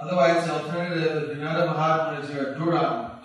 Otherwise, 0.00 0.46
the 0.46 0.52
alternative, 0.52 1.30
if 1.30 1.36
you're 1.36 1.44
not 1.44 1.60
a 1.60 1.66
Mahatma, 1.66 2.20
is 2.20 2.30
you're 2.30 2.52
a 2.52 2.56
Duratma. 2.56 3.18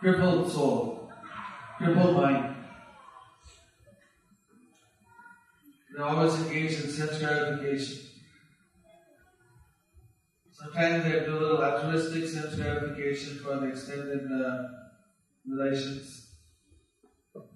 Crippled 0.00 0.52
soul. 0.52 1.10
Crippled 1.78 2.16
mind. 2.16 2.57
They're 5.98 6.06
always 6.06 6.34
engaged 6.36 6.84
in 6.84 6.90
sense 6.90 7.18
gratification. 7.18 7.98
Sometimes 10.52 11.02
they 11.02 11.24
do 11.24 11.36
a 11.36 11.40
little 11.40 11.64
altruistic 11.64 12.28
sense 12.28 12.54
gratification 12.54 13.38
for 13.38 13.56
the 13.56 13.70
extended 13.70 14.30
uh, 14.30 14.68
relations. 15.44 16.28
But 17.34 17.46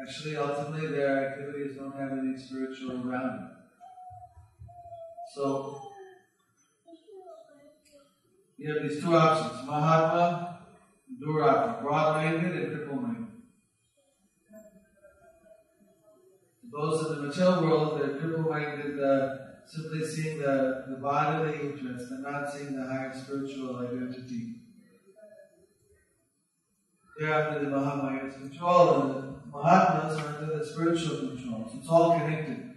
actually, 0.00 0.36
ultimately, 0.36 0.96
their 0.96 1.30
activities 1.30 1.76
don't 1.76 1.96
have 1.96 2.12
any 2.12 2.38
spiritual 2.38 2.98
grounding. 2.98 3.50
So, 5.34 5.90
you 8.58 8.72
have 8.72 8.88
these 8.88 9.02
two 9.02 9.16
options 9.16 9.66
Mahatma, 9.66 10.60
Duratma, 11.20 11.82
broad 11.82 12.16
minded 12.22 12.62
and 12.62 12.76
cripple 12.76 13.02
minded. 13.02 13.25
Those 16.76 17.06
in 17.06 17.16
the 17.16 17.22
material 17.22 17.62
world, 17.62 18.00
they're 18.00 18.20
cripple 18.20 18.50
minded, 18.50 19.02
uh, 19.02 19.36
simply 19.66 20.06
seeing 20.06 20.38
the, 20.38 20.84
the 20.88 20.96
bodily 20.96 21.54
interest 21.70 22.10
and 22.10 22.22
not 22.22 22.52
seeing 22.52 22.76
the 22.76 22.86
higher 22.86 23.12
spiritual 23.14 23.78
identity. 23.78 24.56
They're 27.18 27.48
under 27.48 27.70
the 27.70 27.74
Mahamaya's 27.74 28.34
control, 28.34 29.00
and 29.00 29.10
the 29.10 29.38
Mahatmas 29.50 30.18
are 30.18 30.36
under 30.36 30.58
the 30.58 30.66
spiritual 30.66 31.28
control. 31.28 31.66
So 31.72 31.78
it's 31.78 31.88
all 31.88 32.18
connected. 32.18 32.74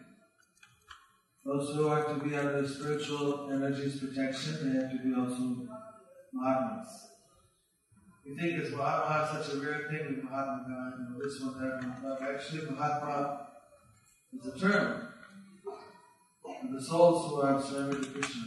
Those 1.43 1.75
who 1.75 1.89
are 1.89 2.05
to 2.05 2.23
be 2.23 2.37
under 2.37 2.65
spiritual 2.65 3.49
energies 3.51 3.99
protection, 3.99 4.71
they 4.71 4.79
have 4.79 4.91
to 4.91 4.99
be 4.99 5.13
also 5.13 5.67
Mahatmas. 6.33 6.87
We 8.25 8.37
think 8.37 8.63
as 8.63 8.71
Mahatma 8.71 9.39
is 9.39 9.47
such 9.47 9.55
a 9.55 9.59
rare 9.59 9.89
thing 9.89 10.15
with 10.15 10.23
Mahatma 10.23 10.93
you 10.97 11.17
know, 11.17 11.21
this 11.21 11.41
one, 11.41 11.59
that 11.59 11.83
one. 11.83 12.33
Actually, 12.33 12.71
Mahatma 12.71 13.48
is 14.33 14.45
a 14.45 14.59
term 14.59 15.07
for 15.63 16.67
the 16.71 16.81
souls 16.81 17.29
who 17.29 17.41
are 17.41 17.61
surrendered 17.61 18.03
to 18.03 18.09
Krishna. 18.09 18.43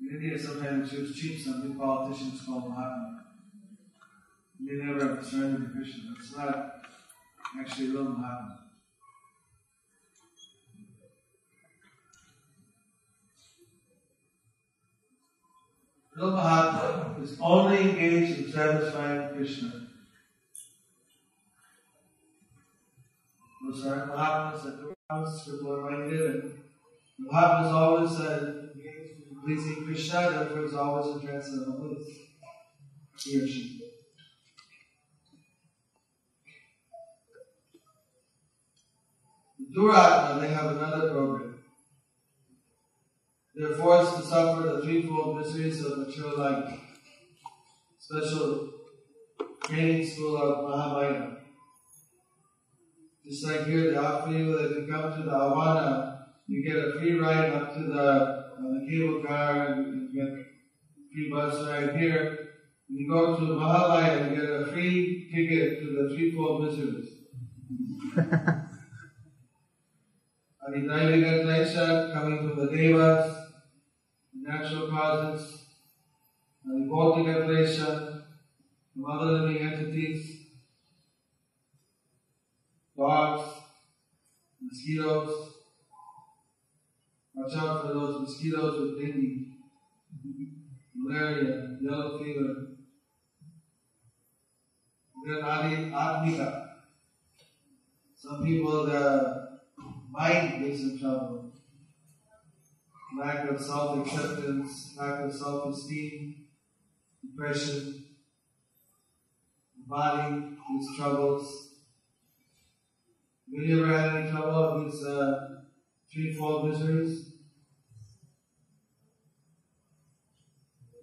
In 0.00 0.08
India, 0.16 0.38
sometimes 0.38 0.90
chiefs 0.90 1.46
and 1.46 1.62
big 1.62 1.78
politicians 1.78 2.42
called 2.46 2.70
Mahatma. 2.70 3.24
They 4.58 4.76
never 4.76 5.16
have 5.16 5.26
surrendered 5.26 5.66
to 5.66 5.78
Krishna. 5.78 6.14
It's 6.18 6.36
not 6.36 6.82
actually 7.58 7.90
real 7.90 8.04
Mahatma. 8.04 8.58
Real 16.16 16.30
Mahatma 16.32 17.22
is 17.22 17.38
only 17.40 17.90
engaged 17.90 18.38
in 18.38 18.52
satisfying 18.52 19.34
Krishna. 19.34 19.89
Are 23.70 25.90
minded, 25.90 26.20
and 26.20 26.52
Mahatma 27.18 27.68
is 27.68 27.72
always 27.72 28.10
uh, 28.18 28.62
pleasing 29.44 29.84
Krishna, 29.84 30.30
therefore 30.30 30.64
is 30.64 30.74
always 30.74 31.14
in 31.14 31.20
transcendental 31.28 31.78
bliss. 31.78 32.08
He 33.22 33.40
or 33.40 33.46
she. 33.46 33.80
Duratma, 39.72 40.40
they 40.40 40.48
have 40.48 40.76
another 40.76 41.10
program. 41.10 41.60
They're 43.54 43.74
forced 43.74 44.16
to 44.16 44.22
suffer 44.22 44.62
the 44.62 44.82
threefold 44.82 45.38
miseries 45.38 45.84
of 45.84 45.98
mature 45.98 46.36
life. 46.36 46.74
Special 48.00 48.68
training 49.62 50.04
school 50.04 50.36
of 50.38 50.64
Mahamaya. 50.64 51.39
Just 53.30 53.46
like 53.46 53.66
here, 53.66 53.92
you 53.92 53.94
that 53.94 54.72
if 54.72 54.76
you 54.76 54.86
come 54.92 55.12
to 55.12 55.22
the 55.22 55.30
Awana, 55.30 56.24
you 56.48 56.64
get 56.64 56.84
a 56.84 56.98
free 56.98 57.12
ride 57.12 57.52
up 57.52 57.72
to 57.74 57.84
the, 57.84 58.02
uh, 58.02 58.50
the 58.58 58.86
cable 58.90 59.22
car 59.22 59.66
and 59.66 60.12
you 60.12 60.20
get 60.20 60.46
free 61.14 61.30
bus 61.30 61.64
ride 61.64 61.96
here. 61.96 62.48
You 62.88 63.08
go 63.08 63.36
to 63.36 63.42
Mahamaya, 63.42 64.30
you 64.30 64.36
get 64.36 64.50
a 64.50 64.66
free 64.72 65.30
ticket 65.32 65.78
to 65.78 66.08
the 66.08 66.12
threefold 66.12 66.64
miseries. 66.64 67.08
Adhidaivika 70.68 71.44
Klesha 71.44 72.12
coming 72.12 72.48
from 72.48 72.66
the 72.66 72.76
Devas, 72.76 73.32
natural 74.34 74.88
causes, 74.90 75.66
and 76.64 76.82
the 76.82 76.92
Bhautika 76.92 78.24
from 78.92 79.04
other 79.04 79.30
living 79.30 79.58
entities, 79.58 80.39
dogs, 83.00 83.48
mosquitoes. 84.60 85.54
Watch 87.34 87.56
out 87.56 87.82
for 87.82 87.94
those 87.94 88.20
mosquitoes 88.20 88.80
with 88.80 89.00
dengue, 89.00 89.46
malaria, 90.94 91.78
yellow 91.80 92.18
fever. 92.18 92.66
Then. 95.26 96.68
Some 98.16 98.44
people, 98.44 98.84
the 98.86 99.60
mind 100.10 100.62
gets 100.62 100.82
in 100.82 100.98
trouble. 100.98 101.52
Lack 103.18 103.50
of 103.50 103.60
self 103.60 104.06
acceptance, 104.06 104.94
lack 104.98 105.20
of 105.20 105.32
self 105.32 105.74
esteem, 105.74 106.44
depression, 107.24 108.04
the 109.76 109.88
body 109.88 110.56
gets 110.70 110.96
troubles. 110.96 111.69
Have 113.60 113.68
you 113.68 113.84
ever 113.84 113.94
had 113.94 114.16
any 114.16 114.30
trouble 114.30 114.82
with 114.86 115.04
uh, 115.04 115.48
threefold 116.10 116.70
miseries? 116.70 117.32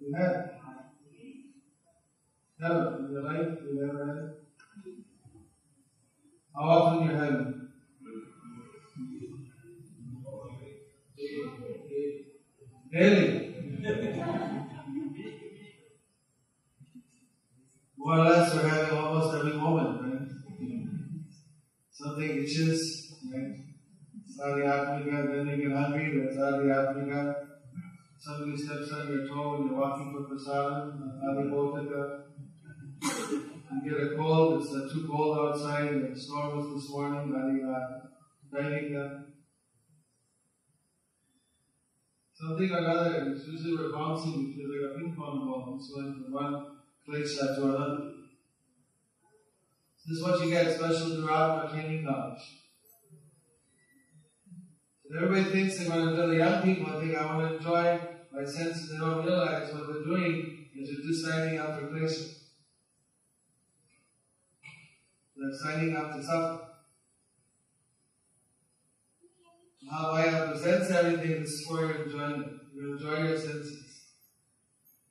You 0.00 0.12
have? 0.16 0.50
Never 2.58 2.96
in 2.98 3.12
your 3.12 3.22
life? 3.22 3.58
You 3.62 3.86
never 3.86 4.06
had? 4.06 4.34
How 6.52 6.62
often 6.68 7.04
you 7.06 7.14
have 7.14 7.32
it? 7.32 7.54
Daily. 12.92 13.54
More 17.98 18.18
or 18.18 18.24
less, 18.24 18.52
we're 18.52 18.66
having 18.68 18.98
almost 18.98 19.36
every 19.36 19.52
moment, 19.52 20.02
right? 20.02 20.17
Something 22.00 22.30
itches, 22.44 23.12
right? 23.34 23.56
Sari 24.24 24.62
Atmika, 24.62 25.34
then 25.34 25.48
you 25.48 25.68
get 25.68 25.76
hungry, 25.76 26.22
that's 26.22 26.38
Adi 26.38 26.68
Atmika. 26.68 27.34
Somebody 28.16 28.56
steps 28.56 28.92
on 28.92 29.08
your 29.08 29.26
toe 29.26 29.58
when 29.58 29.66
you're 29.66 29.80
walking 29.80 30.14
for 30.14 30.32
prasadam, 30.32 31.18
Adi 31.28 31.50
Bhautika. 31.50 32.22
You 33.82 33.90
get 33.90 34.12
a 34.12 34.16
cold, 34.16 34.62
it's 34.62 34.72
uh, 34.72 34.88
too 34.92 35.08
cold 35.10 35.38
outside, 35.38 35.88
and 35.88 36.14
the 36.14 36.20
storm 36.20 36.56
was 36.56 36.80
this 36.80 36.88
morning, 36.92 37.34
Adi 37.34 37.66
Dainika. 38.54 39.24
Something 42.32 42.70
or 42.70 42.78
another, 42.78 43.32
it's 43.32 43.44
usually 43.48 43.76
we're 43.76 43.92
bouncing, 43.92 44.38
we 44.38 44.54
feel 44.54 44.70
like 44.70 44.94
a 44.94 44.98
ping 45.00 45.16
pong 45.18 45.48
ball, 45.48 45.76
it's 45.76 45.92
going 45.92 46.14
from 46.14 46.32
one 46.32 46.66
klesha 47.08 47.56
to 47.56 47.64
another. 47.64 48.17
This 50.08 50.18
is 50.18 50.24
what 50.24 50.40
you 50.40 50.50
get, 50.50 50.74
special 50.74 51.10
Duratma 51.10 51.70
training 51.70 52.04
knowledge. 52.04 52.40
And 55.04 55.22
everybody 55.22 55.50
thinks 55.52 55.78
they 55.78 55.86
want 55.86 56.08
to 56.08 56.16
tell 56.16 56.28
the 56.28 56.36
young 56.36 56.62
people, 56.62 56.96
I 56.96 57.00
think 57.00 57.14
I 57.14 57.26
want 57.26 57.50
to 57.50 57.56
enjoy 57.58 58.00
my 58.32 58.42
senses, 58.42 58.88
they 58.88 58.96
don't 58.96 59.26
realize 59.26 59.70
what 59.74 59.86
they're 59.86 60.04
doing 60.04 60.68
is 60.74 60.88
they're 60.88 61.06
just 61.06 61.26
signing 61.26 61.58
up 61.58 61.78
for 61.78 61.88
klesha. 61.88 62.36
They're 65.36 65.58
signing 65.62 65.94
up 65.94 66.14
to 66.14 66.22
suffer. 66.22 66.60
Mahamaya 69.92 70.52
presents 70.52 70.90
everything 70.90 71.42
this 71.42 71.50
is 71.50 71.66
for 71.66 71.80
your 71.80 72.04
enjoyment. 72.04 72.48
You 72.74 72.92
enjoy 72.94 73.24
your 73.24 73.38
senses. 73.38 74.04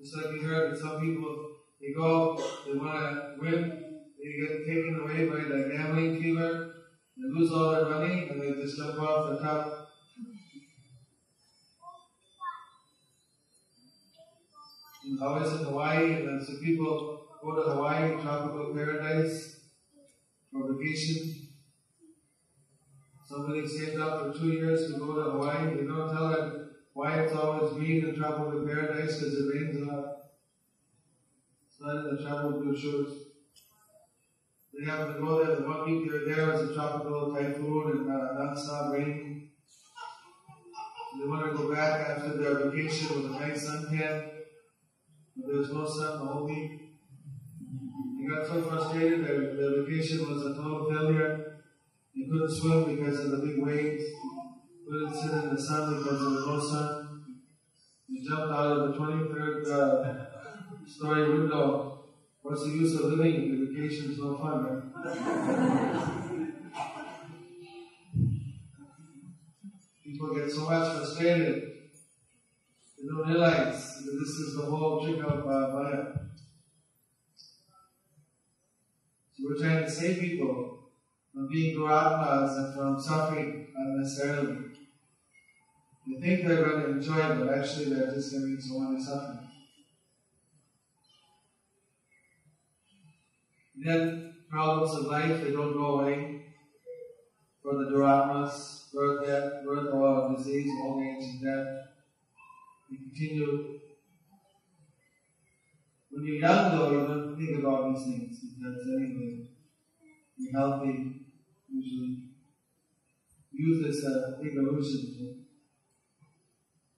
Just 0.01 0.17
like 0.17 0.33
you 0.33 0.41
heard 0.41 0.73
that 0.73 0.79
some 0.79 0.99
people, 0.99 1.51
they 1.79 1.93
go, 1.93 2.35
they 2.65 2.73
want 2.73 2.97
to 2.97 3.35
win, 3.39 3.86
they 4.27 4.47
get 4.47 4.65
taken 4.65 4.99
away 5.01 5.29
by 5.29 5.47
the 5.47 5.69
gambling 5.71 6.21
fever, 6.21 6.73
they 7.15 7.27
lose 7.27 7.51
all 7.51 7.71
their 7.71 7.85
money, 7.85 8.27
and 8.29 8.41
they 8.41 8.61
just 8.61 8.77
jump 8.77 8.99
off 8.99 9.29
the 9.29 9.43
top. 9.43 9.89
And 15.05 15.21
always 15.21 15.51
in 15.53 15.65
Hawaii, 15.65 16.25
and 16.25 16.61
people 16.61 17.27
go 17.41 17.55
to 17.55 17.61
Hawaii, 17.71 18.21
tropical 18.21 18.73
paradise, 18.73 19.61
for 20.51 20.73
vacation. 20.73 21.47
Somebody 23.25 23.67
saved 23.67 23.99
up 23.99 24.33
for 24.33 24.39
two 24.39 24.49
years 24.49 24.91
to 24.91 24.99
go 24.99 25.15
to 25.15 25.31
Hawaii. 25.31 25.75
They 25.75 25.87
don't 25.87 26.13
tell 26.13 26.29
them 26.29 26.69
why 26.93 27.19
it's 27.19 27.33
always 27.33 27.73
green 27.73 28.05
in 28.05 28.15
tropical 28.15 28.65
paradise 28.65 29.17
because 29.17 29.33
it 29.33 29.53
rains 29.53 29.75
a 29.77 29.85
lot. 29.85 30.17
It's 31.67 31.81
not 31.81 31.95
in 31.95 32.15
the 32.15 32.23
travel 32.23 32.61
brochures. 32.63 33.26
They 34.77 34.85
happen 34.85 35.15
to 35.15 35.19
go 35.19 35.43
there. 35.43 35.55
The 35.55 35.63
one 35.63 35.89
week 35.89 36.11
they're 36.11 36.35
there 36.35 36.53
was 36.53 36.69
a 36.69 36.73
tropical 36.75 37.33
typhoon 37.33 37.97
and 37.97 38.11
uh, 38.11 38.33
non-stop 38.37 38.93
rain. 38.93 39.49
They 41.19 41.27
want 41.27 41.51
to 41.51 41.57
go 41.57 41.73
back 41.73 42.07
after 42.07 42.37
their 42.37 42.69
vacation 42.69 43.23
with 43.23 43.31
a 43.31 43.39
nice 43.39 43.67
suntan. 43.67 44.29
But 45.35 45.47
there 45.47 45.57
was 45.57 45.71
no 45.71 45.83
sun 45.87 46.19
the 46.19 46.25
whole 46.31 46.45
week. 46.45 46.71
They 48.19 48.27
got 48.27 48.45
so 48.45 48.61
frustrated. 48.61 49.21
that 49.21 49.57
their 49.57 49.83
vacation 49.83 50.29
was 50.29 50.45
a 50.45 50.53
total 50.53 50.87
failure. 50.91 51.63
They 52.15 52.27
couldn't 52.29 52.55
swim 52.55 52.95
because 52.95 53.25
of 53.25 53.31
the 53.31 53.47
big 53.47 53.63
waves. 53.63 54.03
Couldn't 54.87 55.15
sit 55.15 55.31
in 55.31 55.55
the 55.55 55.61
sun 55.61 55.97
because 55.97 56.19
there 56.19 56.29
was 56.29 56.45
no 56.45 56.59
sun. 56.59 57.23
They 58.09 58.29
jumped 58.29 58.53
out 58.53 58.77
of 58.77 58.91
the 58.91 58.97
23rd 58.99 59.71
uh, 59.71 60.25
story 60.85 61.39
window. 61.39 61.96
What's 62.47 62.63
the 62.63 62.69
use 62.69 62.95
of 62.95 63.11
living 63.11 63.35
if 63.51 63.75
the 63.75 63.85
is 63.85 64.19
no 64.19 64.37
fun, 64.37 64.63
right? 64.63 64.81
People 70.01 70.33
get 70.33 70.49
so 70.49 70.69
much 70.69 70.95
frustrated. 70.95 71.73
They 72.97 73.05
don't 73.05 73.27
realize 73.27 74.05
that 74.05 74.13
this 74.13 74.29
is 74.29 74.55
the 74.55 74.61
whole 74.61 75.03
trick 75.03 75.21
of 75.25 75.45
uh, 75.45 75.73
Maya. 75.73 76.05
So 79.33 79.43
we're 79.43 79.57
trying 79.57 79.83
to 79.83 79.91
save 79.91 80.21
people 80.21 80.87
from 81.33 81.49
being 81.49 81.75
duratmas 81.75 82.57
and 82.59 82.73
from 82.73 83.01
suffering 83.01 83.67
unnecessarily. 83.75 84.57
They 86.07 86.21
think 86.21 86.47
they're 86.47 86.63
going 86.63 86.81
to 86.81 86.89
enjoy 86.91 87.17
it, 87.17 87.39
but 87.39 87.53
actually 87.53 87.93
they're 87.93 88.13
just 88.13 88.31
going 88.31 88.43
to 88.43 88.55
be 88.55 88.61
so 88.61 88.79
much 88.79 89.03
suffering. 89.03 89.49
Then 93.83 94.33
problems 94.49 94.95
of 94.95 95.05
life, 95.05 95.43
they 95.43 95.51
don't 95.51 95.73
go 95.73 95.99
away. 95.99 96.45
For 97.61 97.77
the 97.77 97.91
duratmas, 97.91 98.91
birth, 98.93 99.25
death, 99.25 99.65
birth, 99.65 99.93
or 99.93 100.35
disease, 100.35 100.71
old 100.81 101.03
age, 101.03 101.23
and 101.23 101.43
death. 101.43 101.67
They 102.89 102.97
continue. 102.97 103.79
When 106.09 106.25
you're 106.25 106.37
young 106.37 106.71
though, 106.71 106.91
you 106.91 107.07
don't 107.07 107.37
think 107.37 107.59
about 107.59 107.93
these 107.93 108.05
things 108.05 108.39
because 108.39 108.87
anyway, 108.97 109.47
you're 110.37 110.59
healthy, 110.59 111.25
usually. 111.69 112.17
Youth 113.51 113.85
is 113.87 114.05
a 114.05 114.37
big 114.41 114.53
illusion. 114.55 115.45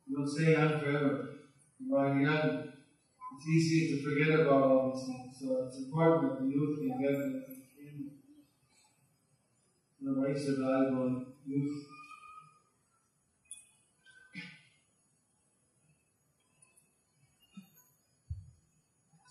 You 0.08 0.18
don't 0.18 0.28
stay 0.28 0.52
young 0.52 0.80
forever. 0.80 1.30
You're 1.80 2.22
young, 2.22 2.70
it's 3.40 3.48
easy 3.48 3.96
to 3.96 4.04
forget 4.04 4.38
about 4.42 4.64
all 4.64 4.92
these 4.94 5.06
things. 5.06 5.38
So 5.40 5.66
it's 5.66 5.78
important 5.78 6.30
that 6.30 6.42
the 6.42 6.50
youth 6.50 6.80
can 6.80 7.02
get 7.02 7.12
in 7.12 8.12
the 10.02 10.22
ways 10.22 10.50
of 10.50 10.58
valuable 10.58 11.26
youth. 11.46 11.86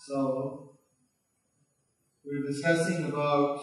So, 0.07 0.79
we're 2.25 2.47
discussing 2.47 3.05
about 3.05 3.61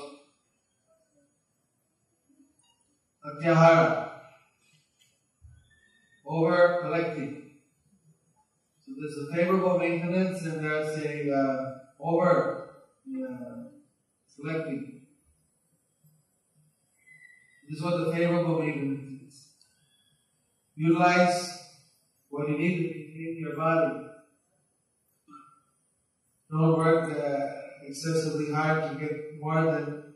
Atyahara, 3.24 4.10
over 6.24 6.78
collecting. 6.82 7.45
So 8.86 8.94
there's 9.00 9.28
a 9.28 9.34
favorable 9.34 9.78
maintenance 9.78 10.42
and 10.44 10.64
there's 10.64 10.96
a 10.98 11.34
uh, 11.34 11.78
over 11.98 12.70
uh, 13.08 13.64
selecting. 14.28 15.02
This 17.68 17.78
is 17.78 17.84
what 17.84 17.98
the 17.98 18.12
favorable 18.12 18.60
maintenance 18.60 19.22
is. 19.26 19.48
Utilize 20.76 21.68
what 22.28 22.48
you 22.48 22.58
need 22.58 23.14
in 23.16 23.38
your 23.40 23.56
body. 23.56 24.06
Don't 26.48 26.78
work 26.78 27.10
uh, 27.10 27.86
excessively 27.88 28.52
hard 28.52 28.92
to 28.92 28.98
get 29.00 29.40
more 29.40 29.64
than 29.64 30.14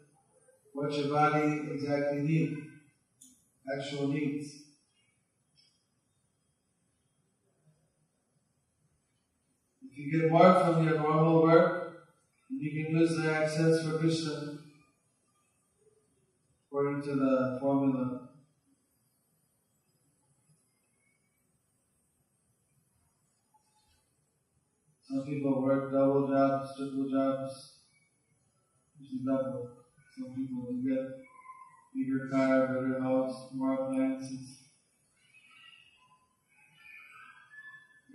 what 0.73 0.93
your 0.93 1.09
body 1.09 1.63
exactly 1.73 2.21
needs, 2.21 2.61
actual 3.77 4.09
needs. 4.09 4.70
You 10.01 10.21
get 10.21 10.31
more 10.31 10.55
from 10.55 10.85
your 10.85 10.99
normal 10.99 11.43
work, 11.43 12.07
and 12.49 12.61
you 12.61 12.71
can 12.71 12.97
use 12.97 13.17
the 13.17 13.37
excess 13.37 13.85
for 13.85 13.99
Krishna 13.99 14.59
according 16.67 17.03
to 17.03 17.15
the 17.17 17.59
formula. 17.61 18.29
Some 25.03 25.25
people 25.27 25.61
work 25.63 25.93
double 25.93 26.29
jobs, 26.29 26.71
triple 26.77 27.11
jobs, 27.11 27.81
usually 28.99 29.25
double. 29.27 29.69
Some 30.17 30.35
people 30.35 30.81
get 30.87 31.05
bigger 31.95 32.29
car, 32.31 32.69
better 32.69 33.03
house, 33.03 33.49
more 33.53 33.75
appliances. 33.75 34.60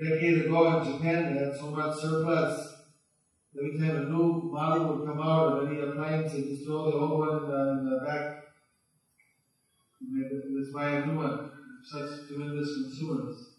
Decade 0.04 0.46
ago 0.46 0.80
in 0.80 0.92
Japan, 0.92 1.34
they 1.34 1.46
had 1.46 1.56
so 1.56 1.72
much 1.72 1.98
surplus. 1.98 2.74
Every 3.58 3.80
time 3.80 3.96
a 3.96 4.10
new 4.10 4.50
model 4.52 4.98
would 4.98 5.08
come 5.08 5.22
out 5.22 5.54
of 5.54 5.72
any 5.72 5.80
appliance, 5.82 6.34
they 6.34 6.42
just 6.42 6.66
throw 6.66 6.92
the 6.92 6.98
old 6.98 7.20
one 7.20 7.44
in 7.44 7.50
the, 7.50 7.56
uh, 7.56 7.72
in 7.72 7.90
the 7.90 7.96
uh, 7.98 8.06
back. 8.06 8.44
And 10.02 10.24
they 10.24 10.60
just 10.60 10.74
buy 10.74 10.90
a 10.90 11.06
new 11.06 11.16
one. 11.16 11.52
Such 11.84 12.28
tremendous 12.28 12.70
consumers. 12.74 13.52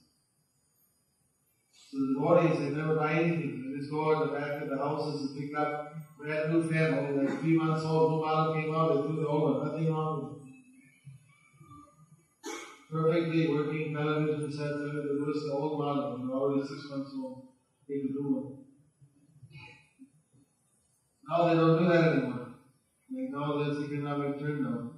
So 1.71 1.99
the 1.99 2.15
devotees, 2.15 2.59
they 2.59 2.77
never 2.77 2.97
buy 2.97 3.15
anything. 3.15 3.73
They 3.73 3.79
just 3.79 3.91
go 3.91 4.13
in 4.13 4.29
the 4.29 4.39
back 4.39 4.63
of 4.63 4.69
the 4.69 4.77
houses 4.77 5.31
and 5.31 5.39
pick 5.39 5.57
up 5.57 5.95
brand 6.19 6.53
new 6.53 6.69
fan, 6.69 6.95
only 6.95 7.27
like 7.27 7.41
three 7.41 7.57
months 7.57 7.85
old, 7.85 8.13
new 8.13 8.27
model 8.27 8.55
came 8.55 8.75
out, 8.75 8.95
they 8.95 9.03
threw 9.03 9.21
the 9.23 9.29
old 9.29 9.59
one, 9.59 9.69
nothing 9.69 9.93
wrong 9.93 10.25
with 10.25 10.43
it 10.43 10.46
perfectly 12.91 13.49
working 13.49 13.95
television 13.95 14.53
set, 14.53 14.79
there 14.79 15.27
was 15.27 15.45
the 15.45 15.53
old 15.53 15.79
model, 15.79 16.15
and 16.17 16.31
already 16.31 16.67
six 16.67 16.89
months 16.91 17.13
old, 17.17 17.49
they 17.89 18.01
could 18.01 18.13
do 18.13 18.33
one. 18.35 18.57
Now 21.29 21.49
they 21.49 21.55
don't 21.55 21.79
do 21.79 21.89
that 21.89 22.13
anymore. 22.13 22.55
Like 23.11 23.31
now 23.31 23.57
there's 23.59 23.83
economic 23.83 24.39
turnout. 24.39 24.93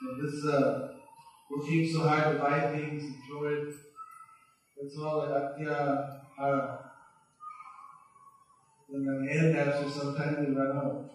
So 0.00 0.16
this 0.18 0.46
uh, 0.46 0.88
working 1.50 1.92
so 1.92 2.08
hard 2.08 2.32
to 2.32 2.38
buy 2.42 2.72
things, 2.72 3.04
enjoy 3.04 3.48
it, 3.52 3.74
that's 4.80 4.96
all 4.96 5.18
like 5.18 5.30
atya 5.30 6.20
hara. 6.38 6.90
Then 8.88 9.06
at 9.06 9.20
the 9.22 9.38
end, 9.38 9.56
after 9.56 9.90
some 9.90 10.16
time, 10.16 10.36
they 10.42 10.58
run 10.58 10.76
out. 10.76 11.10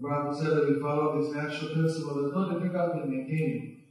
The 0.00 0.06
Bible 0.08 0.32
said 0.32 0.50
that 0.50 0.68
we 0.68 0.80
follow 0.80 1.20
this 1.20 1.34
natural 1.34 1.74
principle. 1.74 2.14
There's 2.14 2.32
no 2.32 2.60
difficulty 2.60 3.00
in 3.00 3.10
maintaining. 3.10 3.82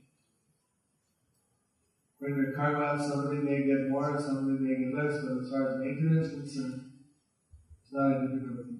When 2.19 2.37
your 2.37 2.53
karma, 2.53 2.97
somebody 2.97 3.39
may 3.39 3.65
get 3.65 3.89
more, 3.89 4.17
somebody 4.17 4.57
may 4.63 4.85
get 4.85 4.93
less, 4.93 5.21
but 5.21 5.43
as 5.43 5.49
far 5.51 5.67
as 5.67 5.79
maintenance 5.79 6.27
is 6.27 6.33
concerned, 6.33 6.91
it's 7.83 7.91
not 7.91 8.11
a 8.11 8.27
difficulty. 8.27 8.77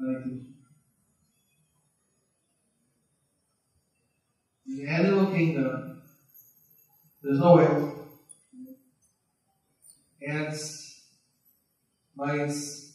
Thank 0.00 0.24
you. 0.24 0.40
In 4.68 4.76
the 4.76 4.90
animal 4.90 5.26
kingdom, 5.34 6.02
there's 7.22 7.38
no 7.38 7.56
way. 7.56 7.92
Ants, 10.26 11.02
mice, 12.16 12.85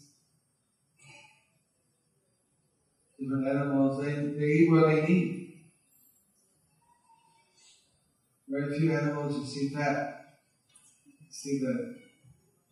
different 3.22 3.48
animals, 3.48 4.04
they, 4.04 4.14
they 4.14 4.46
eat 4.46 4.72
what 4.72 4.88
they 4.88 5.02
need. 5.04 5.54
Very 8.48 8.78
few 8.78 8.92
animals 8.92 9.38
you 9.38 9.46
see 9.46 9.74
fat. 9.74 10.40
You 11.06 11.28
see 11.30 11.60
the 11.60 11.96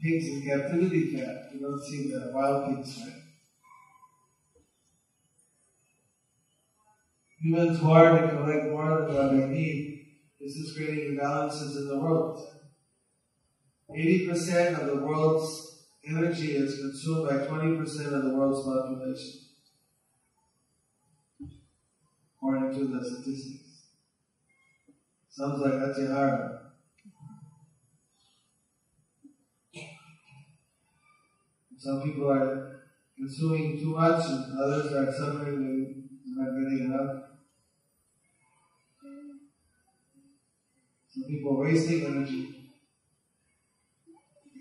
pigs 0.02 0.28
in 0.28 0.42
captivity 0.42 1.16
fat. 1.16 1.50
You 1.54 1.62
don't 1.62 1.82
see 1.82 2.12
the 2.12 2.32
wild 2.34 2.68
pigs 2.68 3.02
fat. 3.02 3.14
Humans 7.42 7.80
hard 7.80 8.22
to 8.22 8.36
collect 8.36 8.72
more 8.72 9.02
than 9.02 9.16
what 9.16 9.32
they 9.32 9.46
need. 9.48 10.08
This 10.42 10.56
is 10.56 10.76
creating 10.76 11.18
imbalances 11.18 11.78
in 11.78 11.88
the 11.88 11.98
world. 11.98 12.46
80% 13.90 14.82
of 14.82 14.88
the 14.88 15.06
world's 15.06 15.86
energy 16.06 16.56
is 16.56 16.80
consumed 16.80 17.30
by 17.30 17.46
20% 17.46 18.14
of 18.14 18.24
the 18.24 18.36
world's 18.36 18.66
population 18.66 19.49
according 22.42 22.74
to 22.74 22.88
the 22.88 23.04
statistics. 23.04 23.88
Sounds 25.30 25.62
like 25.62 25.74
Atyahara. 25.74 26.60
Some 31.78 32.02
people 32.02 32.30
are 32.30 32.82
consuming 33.18 33.80
too 33.80 33.96
much 33.96 34.26
and 34.30 34.60
others 34.60 34.92
are 34.94 35.12
suffering 35.12 35.56
and 35.56 36.10
not 36.36 36.52
getting 36.52 36.92
enough. 36.92 37.24
Some 41.10 41.24
people 41.24 41.58
are 41.58 41.64
wasting 41.64 42.06
energy. 42.06 42.72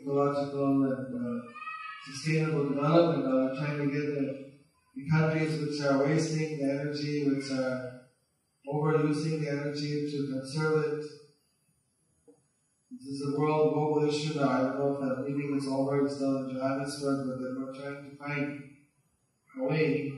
Ecological 0.00 0.84
and 0.84 1.42
uh, 1.42 1.48
sustainable 2.04 2.68
development 2.68 3.26
are 3.26 3.54
trying 3.54 3.78
to 3.78 3.86
get 3.92 4.14
the 4.14 4.47
in 4.98 5.08
countries 5.08 5.60
which 5.60 5.80
are 5.82 6.04
wasting 6.04 6.58
the 6.58 6.64
energy, 6.64 7.28
which 7.28 7.50
are 7.52 8.00
overusing 8.66 9.40
the 9.40 9.48
energy 9.48 10.10
to 10.10 10.26
conserve 10.32 10.84
it. 10.84 11.04
This 12.90 13.06
is 13.06 13.28
a 13.28 13.38
world 13.38 13.74
global 13.74 14.08
issue 14.08 14.40
now. 14.40 14.48
I 14.48 14.62
don't 14.62 14.78
know 14.78 14.92
if 14.94 15.00
that 15.00 15.28
meeting 15.28 15.56
is 15.56 15.68
over, 15.68 16.04
it's 16.04 16.16
still 16.16 16.48
in 16.48 16.56
Johannesburg, 16.56 17.28
but 17.28 17.38
we're 17.38 17.74
trying 17.74 18.10
to 18.10 18.16
find 18.16 18.62
a 19.60 19.64
way 19.64 20.12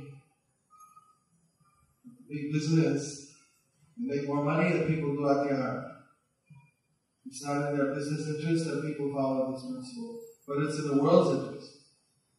big 2.29 2.53
business 2.53 3.35
and 3.99 4.07
make 4.07 4.27
more 4.27 4.45
money 4.45 4.73
than 4.73 4.87
people 4.87 5.15
do 5.15 5.23
Atyahara. 5.23 5.97
It's 7.27 7.45
not 7.45 7.71
in 7.71 7.77
their 7.77 7.95
business 7.95 8.29
interest 8.29 8.65
that 8.67 8.87
people 8.87 9.13
follow 9.13 9.53
this 9.53 9.63
principle, 9.63 10.21
but 10.47 10.59
it's 10.63 10.79
in 10.79 10.89
the 10.89 11.03
world's 11.03 11.45
interest. 11.45 11.73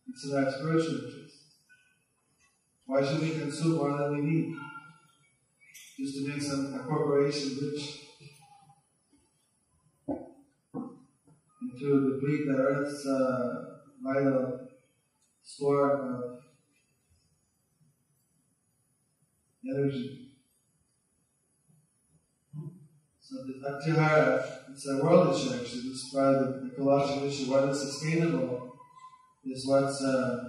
It's 0.07 0.25
in 0.25 0.37
our 0.37 0.51
spiritual 0.51 0.95
interest. 0.95 1.20
Why 2.91 3.01
should 3.01 3.21
we 3.21 3.29
consume 3.29 3.77
more 3.77 3.97
than 3.97 4.17
we 4.17 4.21
need? 4.21 4.53
Just 5.97 6.13
to 6.13 6.27
make 6.27 6.41
some 6.41 6.73
a 6.75 6.83
corporation 6.83 7.57
rich 7.61 7.99
and 10.09 11.79
to 11.79 12.11
deplete 12.11 12.47
the 12.47 12.57
earth's 12.57 13.07
uh, 13.07 13.79
vital 14.03 14.67
store 15.41 15.89
of 15.89 16.39
energy. 19.65 20.33
So 23.21 23.37
the 23.45 23.53
Atyahara, 23.69 24.43
it's 24.69 24.85
a 24.89 25.01
world 25.01 25.33
issue 25.33 25.53
actually, 25.53 25.91
this 25.91 26.03
is 26.03 26.09
part 26.13 26.35
of 26.35 26.61
the 26.61 26.71
ecological 26.73 27.25
issue. 27.25 27.51
What 27.51 27.69
is 27.69 27.79
sustainable 27.79 28.75
is 29.45 29.65
what's 29.65 30.03
uh, 30.03 30.43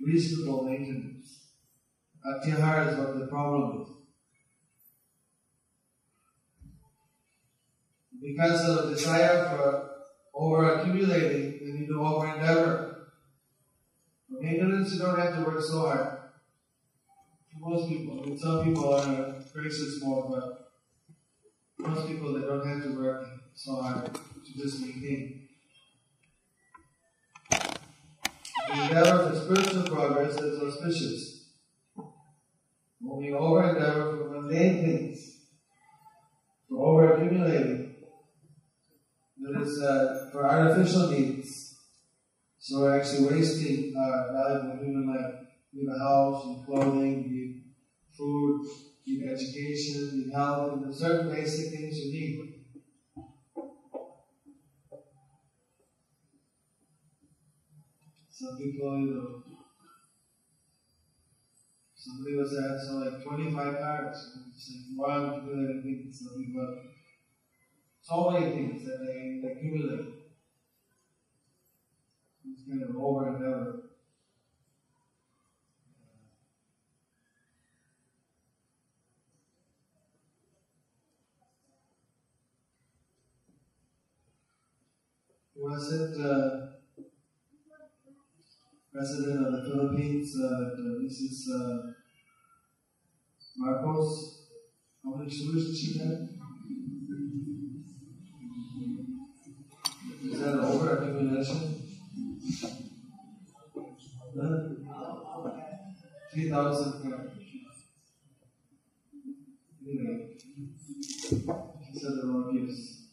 reasonable 0.00 0.64
maintenance. 0.64 1.41
Atyahar 2.24 2.92
is 2.92 2.98
what 2.98 3.18
the 3.18 3.26
problem 3.26 3.82
is. 3.82 3.88
Because 8.20 8.68
of 8.68 8.88
the 8.88 8.94
desire 8.94 9.48
for 9.50 9.90
over 10.32 10.74
accumulating, 10.74 11.58
then 11.60 11.76
you 11.78 11.86
do 11.88 12.00
over 12.00 12.28
endeavor. 12.32 13.08
For 14.28 14.40
maintenance, 14.40 14.94
you 14.94 15.00
don't 15.00 15.18
have 15.18 15.34
to 15.36 15.42
work 15.42 15.60
so 15.60 15.80
hard. 15.80 16.18
For 17.52 17.68
most 17.70 17.88
people, 17.88 18.20
I 18.20 18.26
mean, 18.26 18.38
some 18.38 18.64
people 18.64 18.94
are 18.94 19.42
gracious 19.52 20.00
mode, 20.02 20.30
but 20.30 20.72
most 21.78 22.06
people 22.06 22.32
they 22.34 22.46
don't 22.46 22.64
have 22.66 22.84
to 22.84 22.96
work 22.96 23.26
so 23.54 23.82
hard 23.82 24.14
to 24.14 24.52
just 24.56 24.80
maintain. 24.80 25.48
The 27.50 28.82
endeavor 28.84 29.30
for 29.30 29.36
spiritual 29.36 29.82
progress 29.94 30.40
is 30.40 30.62
auspicious. 30.62 31.31
Moving 33.04 33.34
over 33.34 33.68
endeavor 33.68 34.16
for 34.16 34.30
mundane 34.30 34.84
things, 34.84 35.40
for 36.68 36.86
over 36.86 37.14
accumulating, 37.14 37.96
that 39.40 39.60
is 39.60 39.82
uh, 39.82 40.28
for 40.30 40.48
artificial 40.48 41.10
needs. 41.10 41.80
So 42.60 42.82
we're 42.82 43.00
actually 43.00 43.26
wasting 43.26 43.92
our 43.98 44.32
valuable 44.32 44.84
human 44.84 45.12
life. 45.12 45.34
Need 45.72 45.88
a 45.88 45.98
house, 45.98 46.44
and 46.44 46.64
clothing, 46.64 47.28
need 47.28 47.64
food, 48.16 48.60
need 49.04 49.28
education, 49.28 50.10
need 50.12 50.32
health, 50.32 50.74
and 50.74 50.94
certain 50.94 51.34
basic 51.34 51.72
things 51.72 51.98
you 51.98 52.12
need. 52.12 52.64
Some 58.30 58.56
people, 58.58 58.98
you 58.98 59.14
know, 59.14 59.51
somebody 62.04 62.34
was 62.34 62.52
at 62.54 62.80
so 62.80 62.94
like 62.96 63.22
25 63.22 63.80
cars. 63.80 64.32
It's 64.50 64.70
like, 64.98 65.32
can 65.34 65.44
do 65.46 65.54
anything. 65.62 66.10
Some 66.10 66.36
people 66.36 66.68
so 68.02 68.30
many 68.30 68.50
things 68.52 68.84
that 68.84 68.98
they 69.02 69.48
accumulate. 69.48 70.04
It's 72.44 72.62
kind 72.68 72.82
of 72.82 72.96
over 72.96 73.26
and 73.26 73.42
over. 73.42 73.68
Was 85.56 85.92
it 85.92 86.20
uh, 86.20 86.81
President 88.92 89.46
of 89.46 89.52
the 89.52 89.70
Philippines, 89.70 90.36
uh, 90.38 90.76
Mrs. 91.00 91.48
Uh, 91.48 91.92
Marcos? 93.56 94.48
How 95.02 95.14
many 95.14 95.30
solutions 95.30 95.80
she 95.80 95.98
had? 95.98 96.28
Is 100.24 100.40
that 100.40 100.58
over 100.58 100.96
accumulation? 100.98 101.82
Three 106.32 106.50
thousand 106.50 106.92
Anyway, 109.88 110.28
he 110.38 111.98
said 111.98 112.12
the 112.12 112.26
wrong 112.26 112.66
gifts. 112.66 113.08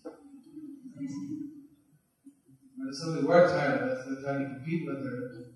If 2.87 2.95
somebody 2.95 3.25
works 3.25 3.51
hard, 3.53 3.89
that's 3.89 4.05
they're 4.05 4.21
trying 4.23 4.39
to 4.39 4.55
compete 4.55 4.85
with 4.85 5.05
her. 5.05 5.49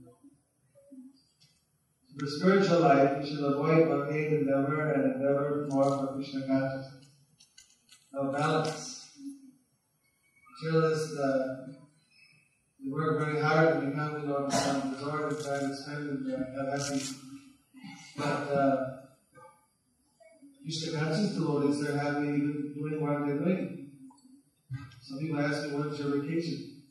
For 2.17 2.27
spiritual 2.27 2.81
life, 2.81 3.17
we 3.19 3.27
should 3.27 3.43
avoid 3.43 3.87
mundane 3.87 4.33
endeavor 4.35 4.91
and 4.91 5.15
endeavor 5.15 5.67
more 5.69 5.83
for 5.83 6.13
Krishna 6.13 6.45
consciousness. 6.45 7.07
No 8.13 8.31
balance. 8.31 9.09
Materialists, 10.61 11.17
uh, 11.17 11.65
they 12.79 12.91
work 12.91 13.19
very 13.19 13.41
hard 13.41 13.81
to 13.81 13.87
become, 13.87 14.21
you 14.21 14.27
know, 14.27 14.47
some 14.47 14.93
resort 14.93 15.33
and 15.33 15.43
try 15.43 15.59
to 15.59 15.75
spend 15.75 16.27
and 16.27 16.55
have 16.55 16.79
happy. 16.79 17.03
But 18.15 18.53
uh, 18.53 18.85
Krishna 20.61 20.99
conscious 20.99 21.31
devotees, 21.31 21.81
they're 21.81 21.97
happy 21.97 22.37
doing 22.75 23.01
what 23.01 23.25
they're 23.25 23.39
doing. 23.39 23.89
Some 25.01 25.17
people 25.17 25.39
ask 25.39 25.63
me, 25.63 25.77
when's 25.77 25.99
your 25.99 26.21
vacation? 26.21 26.83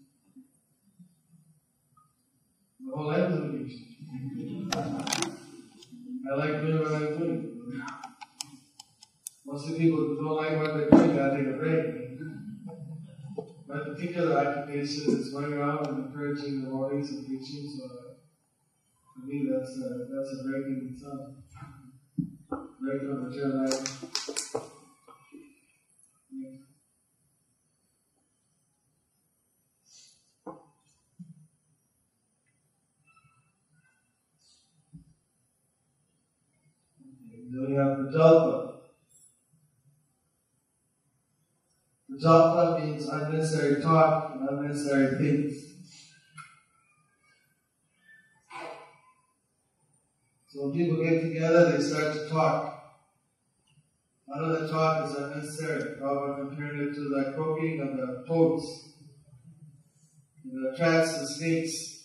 The 2.84 2.96
whole 2.96 3.06
life 3.06 3.30
is 3.30 3.38
vacation. 3.38 5.08
I 6.30 6.34
like 6.36 6.60
doing 6.60 6.78
what 6.78 6.92
I'm 6.92 7.18
doing. 7.18 7.52
Most 9.44 9.66
of 9.66 9.72
the 9.72 9.78
people 9.78 10.16
don't 10.16 10.36
like 10.36 10.56
what 10.56 10.74
they're 10.74 10.90
doing 10.90 11.16
gotta 11.16 11.36
take 11.36 11.46
a 11.48 11.58
break. 11.58 12.02
My 13.66 13.78
particular 13.78 14.38
occupation 14.38 15.18
is 15.18 15.30
going 15.30 15.52
around 15.52 15.86
and 15.88 16.06
encouraging 16.06 16.60
the 16.60 16.66
devotees 16.66 17.10
and 17.10 17.26
preaching, 17.26 17.68
so 17.68 17.88
for 19.14 19.26
me 19.26 19.48
that's 19.50 19.76
a, 19.78 20.06
that's 20.10 20.40
a 20.40 20.44
break 20.44 20.66
in 20.66 20.90
itself. 20.94 21.30
Break 22.80 23.00
from 23.00 23.28
material 23.28 23.64
life. 23.64 24.81
Then 37.52 37.68
we 37.68 37.74
have 37.76 37.98
Prajalpa. 37.98 38.76
Prajalpa 42.10 42.80
means 42.80 43.06
unnecessary 43.06 43.82
talk 43.82 44.34
and 44.34 44.48
unnecessary 44.48 45.18
things. 45.18 45.72
So 50.48 50.62
when 50.62 50.72
people 50.72 51.04
get 51.04 51.20
together, 51.20 51.72
they 51.72 51.82
start 51.82 52.14
to 52.14 52.28
talk. 52.30 52.68
A 54.26 54.30
lot 54.30 54.50
of 54.50 54.60
the 54.62 54.68
talk 54.68 55.10
is 55.10 55.16
unnecessary. 55.16 55.98
Prabhupada 56.00 56.48
compared 56.48 56.80
it 56.80 56.94
to 56.94 57.00
the 57.00 57.32
croaking 57.34 57.82
of 57.82 57.98
the 57.98 58.24
toads. 58.26 58.94
The 60.44 60.74
rats 60.80 61.18
and 61.18 61.28
snakes. 61.28 62.04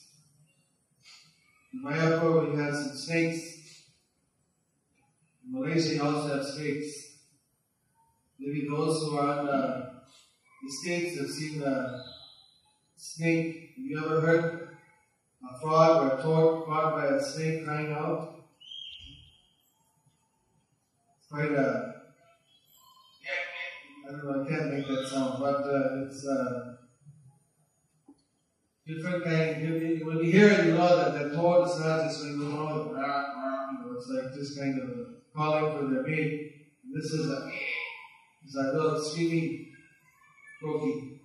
In 1.74 1.84
Mayapur, 1.86 2.52
we 2.52 2.62
have 2.62 2.76
some 2.76 2.98
snakes. 2.98 3.57
In 5.64 5.96
you 5.96 6.04
also 6.04 6.44
snakes. 6.44 7.18
Maybe 8.40 8.68
those 8.70 9.02
who 9.02 9.18
are 9.18 9.40
on 9.40 9.46
the 9.48 9.92
estates 10.68 11.20
have 11.20 11.30
seen 11.30 11.64
a 11.64 12.00
snake. 12.96 13.74
Have 13.76 13.86
you 13.86 14.06
ever 14.06 14.22
heard 14.22 14.78
a 15.44 15.60
frog 15.60 16.04
or 16.04 16.18
a 16.18 16.22
toad 16.22 16.66
caught 16.66 16.94
by 16.94 17.06
a 17.08 17.24
snake 17.24 17.66
crying 17.66 17.92
out? 17.92 18.46
It's 21.18 21.28
quite 21.32 21.52
a. 21.52 21.96
I 24.08 24.12
don't 24.12 24.24
know, 24.24 24.44
I 24.44 24.48
can't 24.48 24.74
make 24.74 24.88
that 24.88 25.08
sound, 25.08 25.40
but 25.40 25.64
uh, 25.64 26.06
it's 26.06 26.26
a 26.26 26.78
different 28.86 29.24
kind. 29.24 30.06
When 30.06 30.18
you 30.20 30.32
hear 30.32 30.50
it, 30.50 30.66
you 30.68 30.74
know 30.76 30.96
that 30.96 31.14
the 31.14 31.36
toad 31.36 31.68
is 31.68 31.80
not 31.80 32.04
just 32.04 32.24
rah, 32.24 32.92
rah, 32.92 33.72
you 33.72 33.86
know, 33.86 33.98
it's 33.98 34.08
like 34.08 34.34
just 34.34 34.58
kind 34.58 34.80
of 34.80 35.17
calling 35.38 35.78
for 35.78 35.94
their 35.94 36.04
mate. 36.04 36.52
And 36.84 36.96
this 36.96 37.12
is 37.12 37.30
a, 37.30 37.52
it's 38.44 38.56
a 38.56 38.74
little 38.74 39.00
screaming, 39.00 39.72
croaking. 40.60 41.20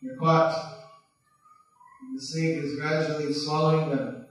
You're 0.00 0.16
caught. 0.16 0.78
And 2.02 2.18
the 2.18 2.22
snake 2.22 2.56
is 2.56 2.80
gradually 2.80 3.32
swallowing 3.32 3.90
them. 3.90 4.26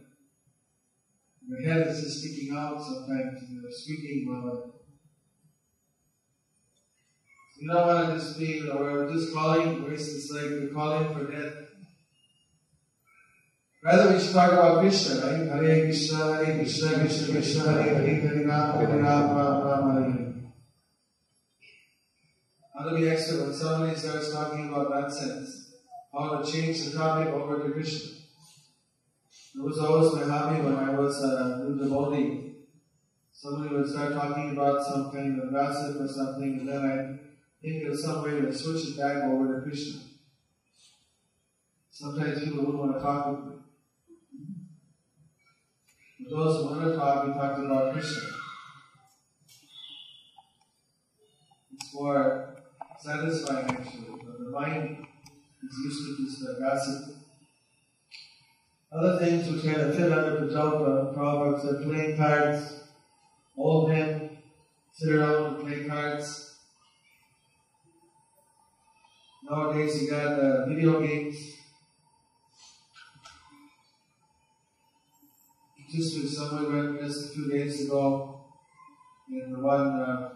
And 1.41 1.65
the 1.65 1.69
head 1.69 1.87
is 1.87 2.01
just 2.01 2.19
sticking 2.19 2.57
out 2.57 2.81
sometimes, 2.81 3.43
and 3.43 3.63
they're 3.63 3.71
squeaking 3.71 4.25
while 4.27 4.73
you 7.59 7.67
don't 7.73 7.87
want 7.87 8.07
to 8.07 8.19
just 8.19 8.37
be, 8.37 8.61
we're 8.61 9.11
just 9.11 9.33
calling, 9.33 9.89
waste 9.89 10.15
it's 10.15 10.31
like 10.31 10.43
we're 10.43 10.67
calling 10.67 11.11
for 11.11 11.31
death. 11.31 11.66
Rather, 13.83 14.13
we 14.13 14.19
should 14.19 14.33
talk 14.33 14.51
about 14.51 14.79
Krishna, 14.81 15.21
right? 15.21 15.63
Hare 15.63 15.85
Krishna, 15.85 16.17
Hare 16.17 16.57
Krishna, 16.57 16.99
Krishna 16.99 17.33
Krishna, 17.33 17.71
Hare 17.71 17.93
Hare, 17.95 18.21
Hare 18.21 18.47
Ram, 18.47 18.77
Hare 18.77 18.87
Ram, 18.87 19.37
Ram 19.37 19.65
Ram, 19.65 20.05
Hare 20.05 20.27
to 22.89 22.95
be 22.95 23.09
expert 23.09 23.41
when 23.41 23.53
somebody 23.53 23.95
starts 23.95 24.31
talking 24.31 24.69
about 24.69 24.89
nonsense? 24.89 25.73
How 26.13 26.37
to 26.37 26.51
change 26.51 26.85
the 26.85 26.97
topic 26.97 27.27
over 27.33 27.63
to 27.63 27.73
Krishna. 27.73 28.11
It 29.55 29.61
was 29.61 29.79
always 29.79 30.13
my 30.13 30.23
hobby 30.23 30.61
when 30.61 30.75
I 30.75 30.91
was 30.91 31.21
a 31.21 31.63
new 31.63 31.77
devotee. 31.77 32.53
Somebody 33.31 33.75
would 33.75 33.89
start 33.89 34.13
talking 34.13 34.51
about 34.51 34.83
some 34.83 35.11
kind 35.11 35.41
of 35.41 35.51
gossip 35.51 36.01
or 36.01 36.07
something, 36.07 36.59
and 36.59 36.69
then 36.69 36.85
I'd 36.85 37.19
think 37.61 37.87
of 37.87 37.99
some 37.99 38.23
way 38.23 38.41
to 38.41 38.53
switch 38.53 38.89
it 38.89 38.97
back 38.97 39.23
over 39.23 39.55
to 39.55 39.61
Krishna. 39.61 40.01
Sometimes 41.91 42.43
people 42.43 42.59
wouldn't 42.59 42.79
want 42.79 42.93
to 42.93 42.99
talk 42.99 43.27
with 43.27 43.45
me. 43.45 43.61
Those 46.19 46.65
talk, 46.97 47.27
we 47.27 47.33
talked 47.33 47.59
about 47.59 47.93
Krishna. 47.93 48.23
It's 51.73 51.93
more 51.93 52.55
satisfying 52.99 53.69
actually, 53.69 54.19
but 54.25 54.39
the 54.39 54.49
mind 54.49 55.05
is 55.63 55.77
used 55.77 56.17
to 56.17 56.23
this 56.23 56.43
uh, 56.43 56.59
gossip. 56.59 57.15
Other 58.91 59.19
things 59.19 59.47
which 59.47 59.63
of 59.75 59.95
fit 59.95 60.11
under 60.11 60.47
the 60.47 60.53
Jalpa 60.53 61.13
proverbs 61.13 61.65
are 61.65 61.83
playing 61.83 62.17
cards, 62.17 62.81
old 63.55 63.89
men 63.89 64.39
sit 64.93 65.13
around 65.13 65.45
and 65.45 65.67
play 65.67 65.87
cards. 65.87 66.55
Nowadays 69.43 70.01
you 70.01 70.09
got 70.09 70.39
uh, 70.39 70.65
video 70.65 70.99
games. 70.99 71.56
Someone 75.99 76.71
went 76.71 77.01
just 77.01 77.25
a 77.25 77.33
few 77.33 77.49
days 77.49 77.85
ago, 77.85 78.45
and 79.31 79.55
the 79.55 79.59
one 79.59 79.99
uh, 79.99 80.29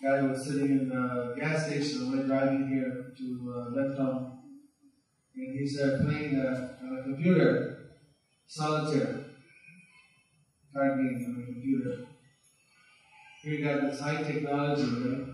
guy 0.00 0.22
was 0.22 0.46
sitting 0.46 0.70
in 0.70 0.92
a 0.92 1.34
gas 1.36 1.66
station 1.66 2.02
on 2.02 2.16
the 2.16 2.22
driving 2.24 2.68
here 2.68 3.12
to 3.18 3.52
uh, 3.52 4.30
and 5.34 5.58
he 5.58 5.66
started 5.66 6.06
playing 6.06 6.36
uh, 6.38 6.68
on 6.82 6.98
a 6.98 7.02
computer, 7.02 7.90
solitaire, 8.46 9.24
card 10.72 10.98
game 10.98 11.24
on 11.26 11.42
a 11.42 11.46
computer. 11.52 12.06
Here 13.42 13.54
you 13.54 13.64
got 13.64 13.80
this 13.90 13.98
high 13.98 14.22
technology, 14.22 14.82
right? 14.82 15.26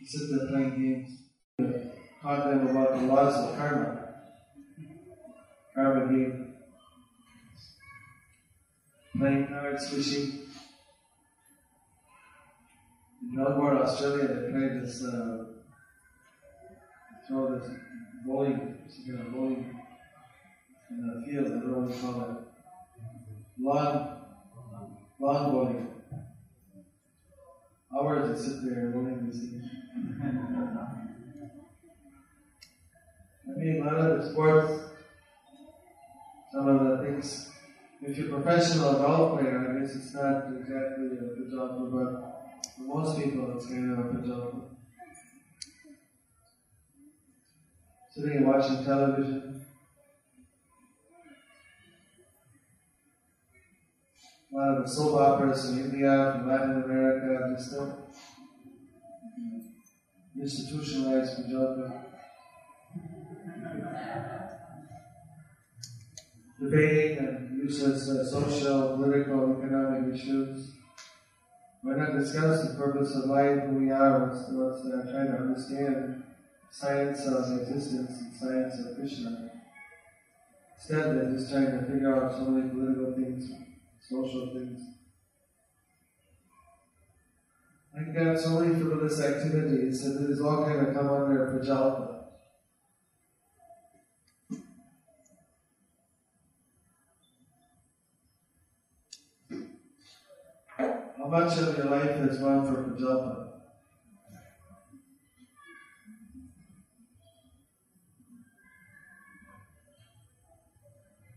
You 0.00 0.06
sit 0.06 0.30
there 0.30 0.48
playing 0.48 1.06
games, 1.60 1.84
taught 2.20 2.50
them 2.50 2.66
about 2.66 2.98
the 2.98 3.06
laws 3.06 3.34
of 3.36 3.56
karma, 3.56 4.08
karma 5.76 6.12
game 6.12 6.47
playing 9.18 9.46
cards, 9.48 9.88
fishing. 9.90 10.40
In 13.22 13.36
Melbourne, 13.36 13.78
Australia, 13.78 14.28
they 14.28 14.52
play 14.52 14.68
this, 14.78 15.04
uh, 15.04 15.44
throw 17.26 17.58
this 17.58 17.68
bowling, 18.24 18.78
some 18.88 19.04
kind 19.06 19.26
of 19.26 19.32
bowling 19.32 19.80
in 20.90 21.06
the 21.06 21.26
field, 21.26 21.46
I 21.46 21.50
don't 21.50 21.70
know 21.70 21.78
what 21.80 21.94
you 21.94 22.00
call 22.00 22.22
it. 22.22 22.36
Lawn, 23.60 24.18
lawn 25.18 25.52
bowling. 25.52 25.88
Hours 27.92 28.28
they 28.28 28.48
sit 28.48 28.64
there 28.64 28.90
bowling 28.90 29.26
this 29.26 29.40
thing. 29.40 29.68
I 33.46 33.58
mean, 33.58 33.82
a 33.82 33.84
lot 33.84 33.98
of 33.98 34.22
the 34.22 34.30
sports, 34.30 34.72
some 36.52 36.68
of 36.68 36.98
the 36.98 37.04
things 37.04 37.50
if 38.00 38.16
you're 38.16 38.28
a 38.28 38.40
professional 38.40 38.94
golf 38.94 39.40
player, 39.40 39.58
I 39.58 39.80
guess 39.80 39.96
it's 39.96 40.14
not 40.14 40.46
exactly 40.58 41.06
a 41.06 41.24
prajalpa, 41.34 41.90
but 41.90 42.10
for 42.76 42.82
most 42.82 43.18
people 43.18 43.56
it's 43.56 43.66
kind 43.66 43.92
of 43.92 43.98
a 43.98 44.02
prajalpa. 44.02 44.62
Sitting 48.10 48.36
and 48.38 48.46
watching 48.46 48.84
television. 48.84 49.64
A 54.50 54.56
lot 54.56 54.78
of 54.78 54.84
the 54.84 54.90
soap 54.90 55.20
operas 55.20 55.70
in 55.70 55.78
India, 55.78 56.32
from 56.34 56.48
Latin 56.48 56.82
America, 56.82 57.54
just 57.56 57.72
don't 57.72 57.94
institutionalized 60.40 61.38
prajalpa. 61.38 62.04
debating 66.60 67.18
and 67.18 67.47
uses 67.62 68.08
uh, 68.08 68.24
social, 68.24 68.96
political, 68.96 69.58
economic 69.58 70.14
issues. 70.14 70.72
Why 71.82 71.96
not 71.96 72.18
discuss 72.18 72.68
the 72.68 72.74
purpose 72.74 73.14
of 73.14 73.30
life, 73.30 73.62
who 73.64 73.78
we 73.78 73.90
are, 73.90 74.28
what's 74.28 74.84
uh, 74.86 75.10
trying 75.10 75.28
to 75.28 75.38
understand 75.38 76.22
science 76.70 77.26
of 77.26 77.60
existence 77.60 78.10
and 78.20 78.34
science 78.34 78.86
of 78.86 78.96
Krishna. 78.96 79.50
Instead, 80.76 81.16
they're 81.16 81.32
just 81.32 81.50
trying 81.50 81.72
to 81.72 81.86
figure 81.86 82.14
out 82.14 82.32
so 82.32 82.44
many 82.44 82.68
political 82.68 83.14
things, 83.14 83.50
social 84.00 84.52
things. 84.54 84.80
I 87.96 88.02
got 88.12 88.38
so 88.38 88.60
many 88.60 88.74
frivolous 88.74 89.20
activities 89.20 90.04
that 90.04 90.22
it 90.24 90.30
is 90.30 90.40
all 90.40 90.64
kind 90.64 90.86
of 90.86 90.94
come 90.94 91.10
under 91.10 91.46
prajalpa. 91.46 92.17
How 101.30 101.44
much 101.44 101.58
of 101.58 101.76
your 101.76 101.88
life 101.88 102.16
has 102.20 102.38
gone 102.38 102.64
for 102.64 102.84
Prajalpa? 102.84 103.48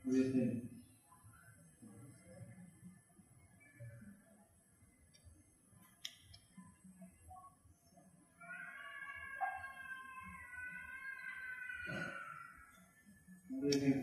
What 0.06 0.12
do 0.12 0.18
you 0.18 0.32
think? 0.32 0.64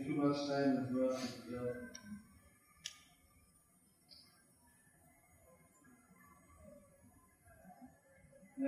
Too 0.05 0.15
much 0.15 0.37
time 0.47 0.77
has 0.77 0.85
gone 0.93 1.17
for. 1.49 2.08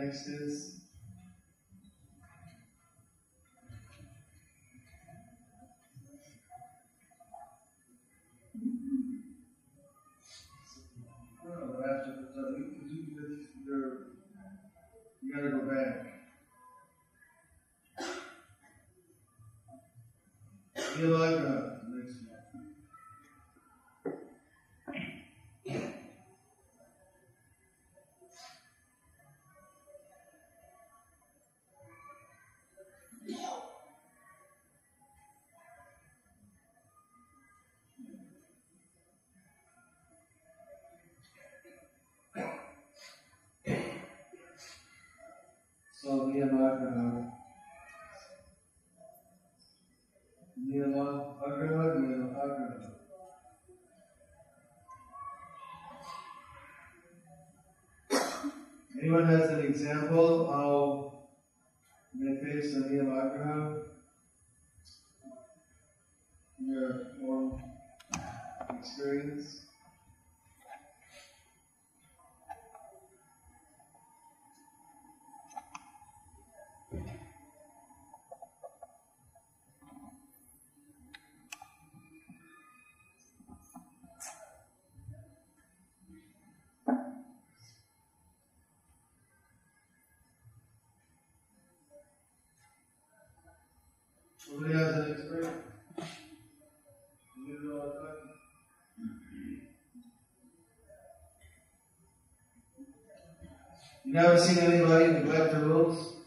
Next 0.01 0.27
is 0.29 0.80
Anyone 58.99 59.25
has 59.25 59.49
an 59.51 59.61
example 59.61 60.49
how 60.49 60.80
You 104.03 104.13
never 104.13 104.37
seen 104.37 104.57
anybody 104.57 105.13
neglect 105.13 105.53
the 105.53 105.59
rules? 105.59 106.17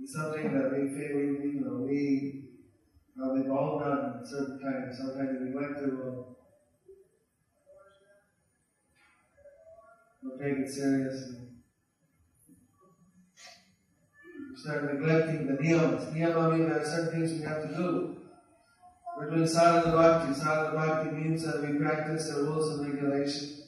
It's 0.00 0.12
something 0.12 0.52
that 0.52 0.72
we 0.72 0.88
feel 0.88 1.16
we, 1.16 1.52
you 1.54 1.60
know, 1.64 1.86
we 1.86 2.48
how 3.16 3.34
they've 3.36 3.50
all 3.50 3.78
done 3.78 4.18
at 4.20 4.26
certain 4.26 4.58
times. 4.58 4.98
Sometimes 4.98 5.38
we 5.40 5.54
like 5.54 5.76
to 5.76 5.84
uh, 5.84 6.22
we'll 10.22 10.38
take 10.38 10.58
it 10.58 10.68
seriously. 10.68 11.36
We 14.50 14.56
start 14.56 14.92
neglecting 14.92 15.46
the 15.46 15.52
niyamas. 15.52 16.12
Niyama 16.12 16.58
means 16.58 16.68
there 16.68 16.80
are 16.80 16.84
certain 16.84 17.10
things 17.12 17.40
we 17.40 17.46
have 17.46 17.62
to 17.62 17.76
do. 17.76 18.21
We're 19.16 19.30
doing 19.30 19.46
sadhana 19.46 19.94
bhakti. 19.94 20.34
Sadhana 20.34 20.74
bhakti 20.74 21.10
means 21.16 21.44
that 21.44 21.62
we 21.62 21.78
practice 21.78 22.30
the 22.30 22.42
rules 22.42 22.78
and 22.78 22.92
regulations. 22.92 23.62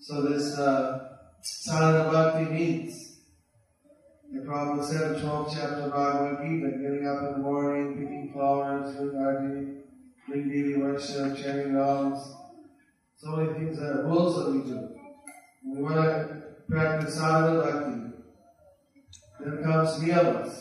So 0.00 0.22
this 0.22 0.58
uh, 0.58 1.18
sadhana 1.42 2.10
bhakti 2.10 2.50
means 2.52 3.20
the 4.32 4.40
Prabhupada 4.40 4.84
said 4.84 5.16
in 5.16 5.22
12th 5.22 5.54
chapter 5.54 5.82
of 5.82 5.92
Bhagavad 5.92 6.38
Gita, 6.42 6.70
getting 6.70 7.06
up 7.06 7.22
in 7.22 7.32
the 7.32 7.38
morning, 7.38 7.98
picking 7.98 8.30
flowers, 8.32 8.96
doing 8.96 9.16
arti, 9.22 9.82
doing 10.26 10.48
daily 10.48 10.82
worship, 10.82 11.36
chanting 11.36 11.74
rounds, 11.74 12.18
so 13.16 13.36
many 13.36 13.52
things 13.52 13.78
that 13.78 13.90
are 13.90 14.06
rules 14.06 14.36
that 14.36 14.52
we 14.52 14.62
do. 14.62 14.88
We 15.66 15.82
want 15.82 15.96
to 15.96 16.42
practice 16.68 17.14
sadhana 17.14 17.60
bhakti. 17.60 18.11
Then 19.44 19.60
comes 19.64 19.98
niyamas. 19.98 20.54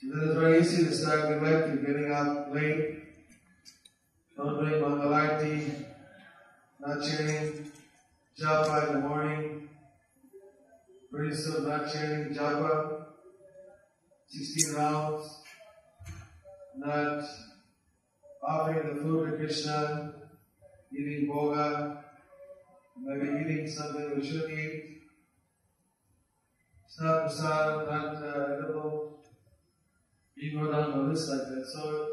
So 0.00 0.08
then 0.08 0.28
it's 0.28 0.38
very 0.38 0.60
easy 0.60 0.84
to 0.86 0.94
start 0.94 1.28
neglecting, 1.28 1.84
getting 1.84 2.10
up 2.10 2.54
late, 2.54 3.02
not 4.38 4.60
doing 4.60 4.80
mangalarti, 4.82 5.84
not 6.80 7.02
chanting 7.02 7.70
japa 8.40 8.88
in 8.88 8.94
the 8.94 9.08
morning, 9.08 9.68
pretty 11.12 11.36
soon 11.36 11.68
not 11.68 11.92
chanting 11.92 12.34
japa, 12.34 13.04
16 14.26 14.74
rounds, 14.76 15.42
not 16.78 17.22
offering 18.42 18.96
the 18.96 19.02
food 19.02 19.32
to 19.32 19.36
Krishna, 19.36 20.14
eating 20.96 21.28
boga, 21.30 21.98
maybe 22.96 23.44
eating 23.44 23.68
something 23.68 24.18
we 24.18 24.26
shouldn't 24.26 24.58
eat. 24.58 24.99
Uh, 27.02 27.28
edible. 28.52 29.22
You 30.36 30.58
go 30.58 30.70
down 30.70 30.90
the 30.90 31.12
list 31.12 31.30
like 31.30 31.48
that. 31.48 31.66
So, 31.66 32.08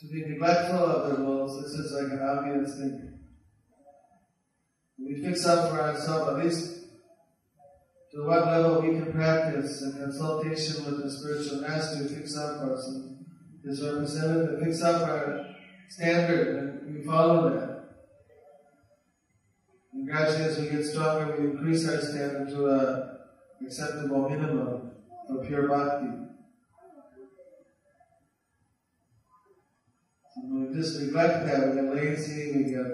to 0.00 0.06
be 0.12 0.24
neglectful 0.26 0.78
of 0.78 1.10
the 1.10 1.22
rules, 1.22 1.60
this 1.62 1.72
is 1.72 1.92
like 1.92 2.12
an 2.12 2.22
obvious 2.22 2.76
thing. 2.76 3.18
We 4.98 5.24
fix 5.24 5.44
up 5.44 5.70
for 5.70 5.80
ourselves, 5.80 6.38
at 6.38 6.44
least 6.44 6.84
to 8.12 8.24
what 8.24 8.46
level 8.46 8.82
we 8.82 8.90
can 8.90 9.12
practice 9.12 9.82
in 9.82 9.92
consultation 9.92 10.84
with 10.84 11.02
the 11.02 11.10
spiritual 11.10 11.62
master 11.62 11.96
who 11.96 12.08
fix 12.08 12.36
up 12.36 12.62
us. 12.62 12.86
And 12.88 13.26
his 13.64 13.82
representative 13.82 14.60
fix 14.62 14.82
up 14.82 15.02
our 15.02 15.46
standard 15.88 16.56
and 16.56 16.94
we 16.94 17.04
follow 17.04 17.50
that. 17.50 17.73
And 20.04 20.12
gradually 20.12 20.44
as 20.44 20.58
we 20.58 20.68
get 20.68 20.84
stronger, 20.84 21.34
we 21.34 21.46
increase 21.46 21.88
our 21.88 21.98
standard 21.98 22.50
to 22.50 22.66
a 22.66 23.64
acceptable 23.64 24.28
minimum 24.28 24.90
for 25.26 25.42
pure 25.46 25.66
bhakti. 25.66 26.08
So 30.34 30.40
when 30.42 30.68
we 30.68 30.76
just 30.76 31.00
neglect 31.00 31.46
that, 31.46 31.68
we 31.68 31.74
get 31.76 31.94
lazy, 31.94 32.52
we 32.52 32.64
get, 32.64 32.84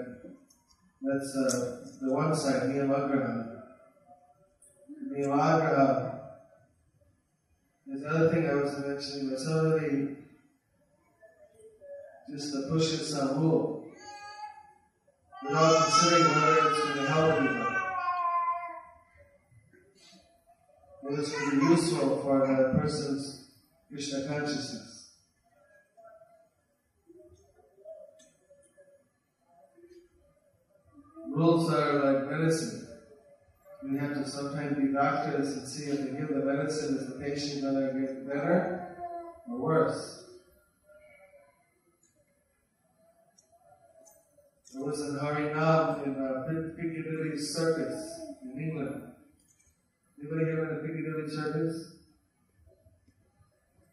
that's 1.01 1.35
uh, 1.35 1.85
the 1.99 2.13
one 2.13 2.33
side, 2.33 2.69
niyamagraha. 2.69 3.61
Niyamagraha. 5.11 6.19
There's 7.85 8.03
another 8.03 8.31
thing 8.31 8.49
I 8.49 8.53
was 8.53 8.79
mentioning, 8.79 9.31
but 9.31 9.39
somebody 9.39 10.15
just 12.29 12.53
to 12.53 12.69
push 12.69 12.93
it 12.93 13.03
some 13.03 13.41
rule 13.41 13.80
without 15.43 15.83
considering 15.83 16.23
whether 16.23 16.67
it's 16.67 16.79
going 16.79 16.97
to 16.97 17.07
help 17.07 17.39
anybody. 17.39 17.75
Whether 21.01 21.21
it's 21.21 21.31
going 21.31 21.49
to 21.51 21.59
be 21.59 21.65
useful 21.65 22.21
for 22.21 22.47
the 22.47 22.79
person's 22.79 23.49
Krishna 23.89 24.27
consciousness. 24.27 25.09
Rules 31.33 31.73
are 31.73 32.13
like 32.13 32.29
medicine. 32.29 32.87
We 33.83 33.97
have 33.97 34.13
to 34.13 34.29
sometimes 34.29 34.77
be 34.77 34.93
doctors 34.93 35.57
and 35.57 35.67
see 35.67 35.89
if 35.89 35.97
they 35.97 36.17
give 36.17 36.27
the 36.29 36.45
medicine, 36.45 36.97
is 36.97 37.07
the 37.07 37.19
patient 37.19 37.63
going 37.63 37.75
to 37.75 37.99
get 37.99 38.27
better 38.27 38.97
or 39.49 39.57
worse? 39.57 40.20
I 44.73 44.83
was 44.83 45.01
in 45.01 45.15
Harinam 45.15 46.05
in 46.05 46.15
uh, 46.15 46.47
Piccadilly 46.77 47.37
Circus 47.37 48.21
in 48.41 48.57
England. 48.57 49.03
Anybody 50.17 50.45
here 50.45 50.63
in 50.63 50.75
the 50.75 50.87
Piccadilly 50.87 51.29
Circus? 51.29 51.95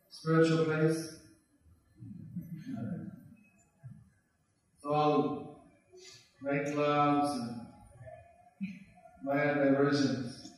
Spiritual 0.09 0.67
place? 0.67 1.17
It's 4.77 4.85
all 4.85 5.65
nightclubs 6.45 7.33
and 7.33 7.61
Maya 9.25 9.55
diversions. 9.55 10.53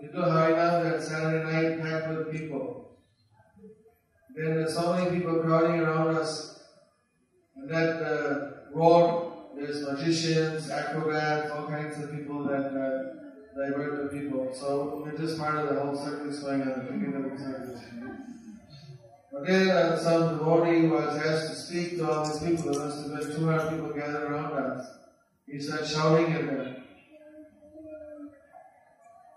We 0.00 0.06
do 0.06 0.18
Harinam 0.18 0.84
that 0.84 1.02
Saturday 1.02 1.44
night 1.44 1.82
packed 1.82 2.16
with 2.16 2.30
people. 2.30 2.96
Then 4.36 4.54
there's 4.54 4.74
so 4.74 4.92
many 4.92 5.18
people 5.18 5.40
crowding 5.40 5.80
around 5.80 6.16
us, 6.16 6.62
and 7.56 7.68
that 7.68 8.02
uh, 8.02 8.51
road, 8.74 9.32
there's 9.56 9.82
magicians, 9.86 10.70
acrobats, 10.70 11.50
all 11.50 11.66
kinds 11.66 12.02
of 12.02 12.10
people 12.10 12.44
that 12.44 12.72
uh, 12.72 13.22
divert 13.54 14.10
the 14.10 14.18
people. 14.18 14.52
So 14.52 15.02
we're 15.04 15.16
just 15.16 15.38
part 15.38 15.56
of 15.56 15.74
the 15.74 15.80
whole 15.80 15.96
circus 15.96 16.40
going 16.40 16.62
on, 16.62 16.68
the 16.68 16.92
beginning 16.92 17.30
of 17.32 17.38
circus. 17.38 17.80
Then 19.44 19.70
uh, 19.70 19.98
some 19.98 20.38
devotee 20.38 20.86
was 20.86 21.16
asked 21.16 21.50
to 21.50 21.56
speak 21.56 21.96
to 21.98 22.10
all 22.10 22.24
these 22.24 22.38
people. 22.38 22.72
There 22.72 22.86
must 22.86 23.10
have 23.10 23.18
been 23.18 23.40
200 23.40 23.70
people 23.70 23.92
gathered 23.92 24.30
around 24.30 24.52
us. 24.52 24.86
He 25.46 25.58
started 25.58 25.88
shouting 25.88 26.32
at 26.32 26.46
them 26.46 26.76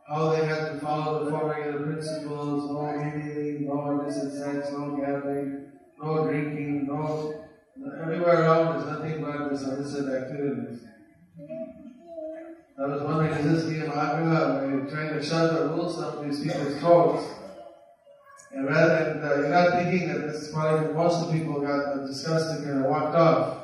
how 0.07 0.29
they 0.29 0.45
had 0.45 0.73
to 0.73 0.79
follow 0.79 1.25
the 1.25 1.31
four 1.31 1.49
regular 1.49 1.81
principles, 1.81 2.69
no 2.69 2.91
eating, 2.91 3.67
no 3.67 3.99
illicit 3.99 4.33
sex, 4.33 4.71
no 4.71 4.95
gambling, 4.95 5.65
no 5.99 6.27
drinking, 6.27 6.85
no 6.85 7.44
everywhere 8.01 8.41
around 8.41 8.73
there's 8.73 8.89
nothing 8.89 9.21
but 9.21 9.49
this 9.49 9.63
illicit 9.63 10.11
activities. 10.11 10.85
I 12.77 12.87
was 12.87 13.37
is 13.37 13.45
this 13.45 13.63
being 13.65 13.89
Mahaprabhu? 13.89 14.61
Are 14.61 14.69
you 14.69 14.89
trying 14.89 15.13
to 15.13 15.23
shut 15.23 15.53
the 15.53 15.69
rules 15.69 15.97
of 16.01 16.23
these 16.25 16.43
people's 16.43 16.77
throats? 16.79 17.25
And 18.51 18.67
rather 18.67 19.19
than, 19.19 19.23
uh, 19.23 19.35
you're 19.35 19.49
not 19.49 19.71
thinking 19.71 20.07
that 20.07 20.27
this 20.27 20.43
is 20.43 20.53
probably 20.53 20.93
most 20.93 21.21
of 21.21 21.27
the 21.27 21.39
people 21.39 21.61
got 21.61 22.05
disgusted 22.05 22.67
and 22.67 22.85
walked 22.85 23.15
off. 23.15 23.59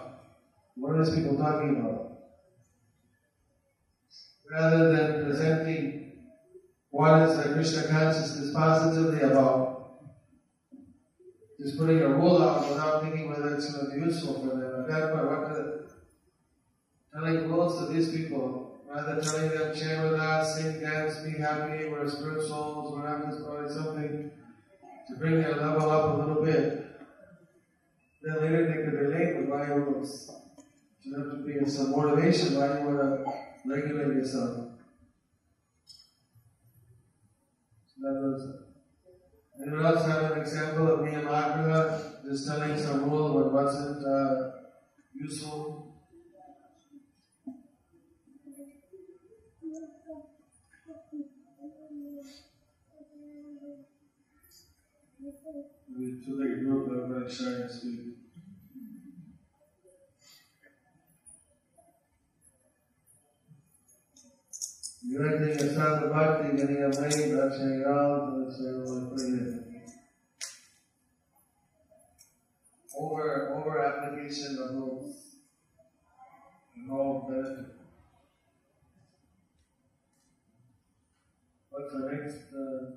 What 0.76 0.96
are 0.96 1.06
these 1.06 1.16
people 1.16 1.38
talking 1.38 1.78
about? 1.78 2.12
Rather 4.50 4.96
than 4.96 5.26
presenting 5.26 6.12
what 6.90 7.22
is 7.22 7.38
the 7.38 7.54
Krishna 7.54 7.84
consciousness 7.88 8.54
positively 8.54 9.22
about, 9.22 9.81
just 11.62 11.78
putting 11.78 12.02
a 12.02 12.10
rule 12.10 12.42
out 12.42 12.68
without 12.68 13.04
thinking 13.04 13.30
whether 13.30 13.56
it's 13.56 13.72
going 13.72 13.92
to 13.92 13.96
be 13.96 14.06
useful 14.06 14.34
for 14.42 14.56
them. 14.56 14.82
At 14.82 14.88
that 14.88 15.14
point, 15.14 15.26
what 15.30 15.50
the, 15.50 15.92
telling 17.14 17.52
rules 17.52 17.80
to 17.80 17.94
these 17.94 18.10
people, 18.10 18.80
rather 18.90 19.16
than 19.16 19.24
telling 19.24 19.50
them, 19.50 19.76
chant 19.76 20.12
with 20.12 20.20
us, 20.20 20.56
sing, 20.56 20.80
dance, 20.80 21.20
be 21.20 21.32
happy, 21.32 21.88
we're 21.88 22.10
spirit 22.10 22.48
souls, 22.48 22.92
we're 22.92 23.08
not 23.08 23.72
something 23.72 24.32
to 25.08 25.16
bring 25.18 25.42
their 25.42 25.56
level 25.56 25.90
up 25.90 26.16
a 26.16 26.18
little 26.20 26.44
bit. 26.44 26.88
Then 28.24 28.42
later 28.42 28.68
they 28.68 28.84
could 28.84 29.00
relate 29.00 29.38
with 29.38 29.50
why 29.50 29.66
rules. 29.66 30.32
You 31.04 31.18
have 31.18 31.32
to 31.32 31.38
be 31.38 31.70
some 31.70 31.92
motivation 31.92 32.56
why 32.56 32.80
you 32.80 32.86
want 32.86 33.00
to 33.00 33.26
regulate 33.66 34.16
yourself. 34.16 34.70
So 37.86 38.02
that 38.02 38.22
was 38.22 38.71
Anyone 39.62 39.86
also 39.86 40.08
have 40.10 40.32
an 40.32 40.42
example 40.42 40.92
of 40.92 41.00
Niyamagraha 41.02 42.26
just 42.26 42.48
telling 42.48 42.76
some 42.76 43.08
rule 43.08 43.36
what 43.36 43.54
wasn't 43.54 44.04
uh, 44.04 44.52
useful? 45.14 45.88
We 55.96 56.24
took 56.26 56.40
a 56.40 56.56
group 56.56 57.30
sharing 57.30 57.70
speak. 57.70 58.21
Directing 65.12 65.68
a 66.04 66.08
bhakti, 66.08 66.58
getting 66.58 66.84
a 66.84 66.90
Over, 72.98 73.56
over 73.56 73.80
application 73.86 74.58
of 74.62 74.76
rules. 74.76 75.16
No 76.76 77.28
benefit. 77.30 77.76
What's 81.70 81.94
the 81.94 82.00
next? 82.12 82.54
Uh, 82.54 82.92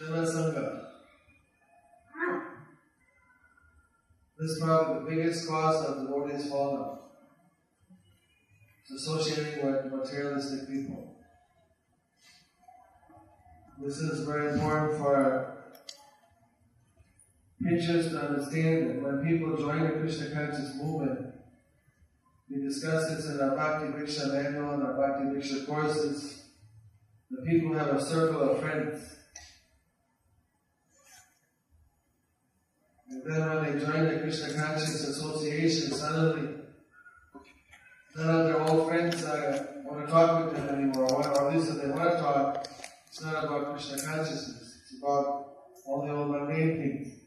Janasanga. 0.00 0.93
This 4.38 4.50
is 4.50 4.60
probably 4.60 5.04
the 5.04 5.16
biggest 5.16 5.48
cause 5.48 5.84
of 5.84 6.02
devotees 6.02 6.50
falling. 6.50 6.98
It's 8.82 9.06
associating 9.06 9.64
with 9.64 9.92
materialistic 9.92 10.68
people. 10.68 11.16
This 13.80 13.98
is 13.98 14.26
very 14.26 14.52
important 14.52 14.98
for 14.98 15.54
preachers 17.62 18.10
to 18.10 18.18
understand 18.18 18.90
that 18.90 19.02
when 19.02 19.26
people 19.26 19.56
join 19.56 19.84
the 19.84 20.00
Krishna 20.00 20.30
conscious 20.34 20.74
movement, 20.76 21.34
we 22.50 22.60
discuss 22.60 23.08
this 23.08 23.26
in 23.26 23.40
our 23.40 23.56
Bhakti 23.56 23.86
Vriksha 23.86 24.32
manual 24.32 24.74
and 24.74 24.82
our 24.82 24.94
Bhakti 24.94 25.24
Vriksha 25.26 25.66
courses. 25.66 26.44
The 27.30 27.42
people 27.42 27.72
have 27.74 27.94
a 27.94 28.04
circle 28.04 28.42
of 28.42 28.60
friends 28.60 29.16
And 33.14 33.32
then 33.32 33.48
when 33.48 33.78
they 33.78 33.84
join 33.84 34.08
the 34.08 34.20
Krishna 34.20 34.54
Conscious 34.54 35.06
Association, 35.08 35.92
suddenly 35.92 36.48
none 38.16 38.40
of 38.40 38.46
their 38.46 38.60
old 38.62 38.88
friends 38.88 39.24
uh, 39.24 39.66
want 39.84 40.04
to 40.04 40.12
talk 40.12 40.44
with 40.44 40.56
them 40.56 40.68
anymore, 40.68 41.12
or 41.12 41.48
at 41.48 41.54
least 41.54 41.70
if 41.70 41.82
they 41.82 41.88
want 41.88 42.10
to 42.10 42.18
talk, 42.18 42.66
it's 43.06 43.22
not 43.22 43.44
about 43.44 43.72
Krishna 43.72 44.02
consciousness, 44.02 44.78
it's 44.82 45.00
about 45.00 45.46
all 45.86 46.04
the 46.04 46.12
old 46.12 46.30
mundane 46.30 46.76
things. 46.76 47.20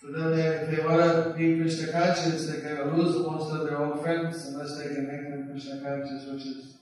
So 0.00 0.12
then 0.12 0.34
they, 0.34 0.46
if 0.46 0.70
they 0.70 0.86
want 0.86 1.00
to 1.00 1.34
be 1.36 1.60
Krishna 1.60 1.92
conscious, 1.92 2.46
they 2.46 2.62
kind 2.62 2.78
of 2.78 2.96
lose 2.96 3.16
most 3.16 3.52
of 3.52 3.66
their 3.66 3.84
old 3.84 4.00
friends 4.02 4.46
unless 4.46 4.78
they 4.78 4.94
can 4.94 5.06
make 5.06 5.28
them 5.28 5.48
Krishna 5.50 5.82
conscious, 5.82 6.26
which 6.26 6.46
is 6.46 6.78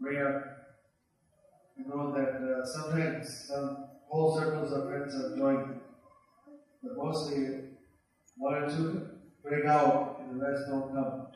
rare. 0.00 0.58
You 1.76 1.88
know 1.88 2.12
that 2.12 2.34
uh, 2.40 2.64
sometimes 2.64 3.46
some 3.48 3.87
whole 4.08 4.38
circles 4.38 4.72
of 4.72 4.88
friends 4.88 5.14
have 5.14 5.36
joined, 5.36 5.80
but 6.82 6.96
mostly 6.96 7.60
one 8.36 8.54
or 8.54 8.68
two 8.68 9.08
break 9.42 9.64
out 9.66 10.20
and 10.20 10.40
the 10.40 10.44
rest 10.44 10.62
don't 10.68 10.94
come. 10.94 11.26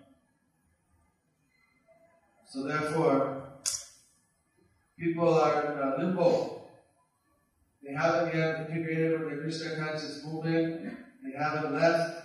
So 2.46 2.64
therefore, 2.64 3.44
people 4.98 5.34
are 5.34 5.72
in 5.72 5.78
a 5.78 5.96
limbo. 5.98 6.68
They 7.82 7.94
haven't 7.94 8.34
yet 8.34 8.68
integrated 8.70 9.20
with 9.20 9.30
the 9.30 9.36
Krishna 9.42 9.76
conscious 9.76 10.22
movement. 10.24 10.96
They 11.24 11.36
haven't 11.36 11.74
left 11.74 12.22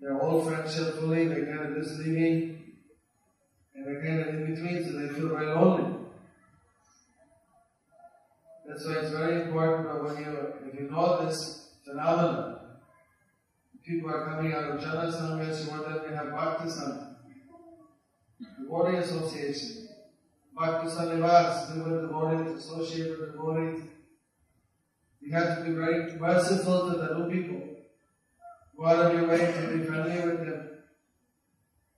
their 0.00 0.20
old 0.20 0.46
friendship 0.46 0.94
fully. 0.94 1.28
They're 1.28 1.46
kind 1.46 1.76
of 1.76 1.82
just 1.82 1.98
leaving, 1.98 2.74
and 3.74 3.86
they're 3.86 4.02
kind 4.02 4.20
of 4.20 4.28
in 4.28 4.54
between, 4.54 4.84
so 4.84 4.98
they 4.98 5.08
feel 5.08 5.28
very 5.28 5.46
lonely. 5.46 5.91
That's 8.72 8.86
why 8.86 8.94
it's 8.94 9.10
very 9.10 9.42
important 9.42 9.86
that 9.86 10.02
when 10.02 10.16
you, 10.16 10.38
if 10.66 10.80
you 10.80 10.90
know 10.90 11.26
this 11.26 11.72
phenomenon, 11.84 12.56
people 13.84 14.08
are 14.08 14.24
coming 14.24 14.54
out 14.54 14.64
of 14.64 14.80
Jana 14.80 15.12
Sanghas, 15.12 15.66
you 15.66 15.70
want 15.72 15.84
them 15.84 16.08
to 16.08 16.16
have 16.16 16.30
Bhakti 16.30 16.70
Sangha, 16.70 17.16
devotee 18.58 18.96
association, 18.96 19.88
Bhakti 20.58 20.88
Sanivas, 20.88 21.76
live 21.76 21.86
with 21.86 22.00
devotees, 22.00 22.64
associate 22.64 23.20
with 23.20 23.32
devotees. 23.32 23.82
You 25.20 25.32
have 25.32 25.58
to 25.58 25.64
be 25.64 25.72
very 25.72 26.14
merciful 26.14 26.92
to 26.92 26.96
the 26.96 27.18
new 27.18 27.30
people. 27.30 27.68
Go 28.74 28.86
out 28.86 29.04
of 29.04 29.12
your 29.12 29.28
way 29.28 29.52
to 29.52 29.76
be 29.76 29.84
friendly 29.84 30.30
with 30.30 30.46
them. 30.46 30.68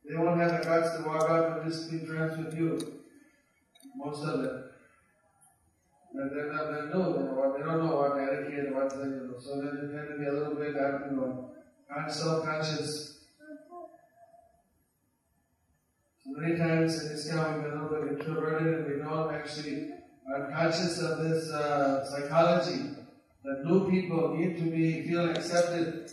They 0.05 0.17
won't 0.17 0.41
have 0.41 0.61
the 0.61 0.69
guts 0.69 0.97
to 0.97 1.05
walk 1.05 1.31
up 1.31 1.63
and 1.63 1.73
just 1.73 1.89
be 1.89 1.99
friends 1.99 2.37
with 2.37 2.59
you. 2.59 3.01
Most 3.95 4.25
of 4.25 4.43
them. 4.43 4.65
And 6.15 6.31
they're 6.31 6.53
not, 6.53 6.71
they 6.71 6.97
know, 6.97 7.11
what, 7.35 7.59
they 7.59 7.65
don't 7.65 7.85
know 7.85 7.97
what 7.97 8.17
etiquette, 8.17 8.73
what 8.73 8.91
they, 8.91 9.05
know, 9.05 9.35
so 9.39 9.61
they 9.61 9.71
tend 9.93 10.09
to 10.09 10.19
be 10.19 10.27
a 10.27 10.33
little 10.33 10.55
bit, 10.55 10.75
you 10.75 11.17
know, 11.17 11.51
self-conscious. 12.09 13.19
So 16.25 16.31
many 16.41 16.57
times 16.57 17.05
in 17.05 17.17
ISKCON 17.17 17.63
been 17.63 17.79
a 17.79 17.83
little 17.83 18.07
bit 18.07 18.21
introverted 18.21 18.75
and 18.75 18.87
we 18.87 19.03
don't 19.03 19.35
actually 19.35 19.91
are 20.33 20.51
conscious 20.51 21.01
of 21.01 21.19
this 21.19 21.51
uh, 21.51 22.05
psychology 22.09 22.91
that 23.45 23.65
new 23.65 23.91
people 23.91 24.37
need 24.37 24.57
to 24.57 24.71
be 24.71 25.07
feel 25.07 25.29
accepted. 25.31 26.11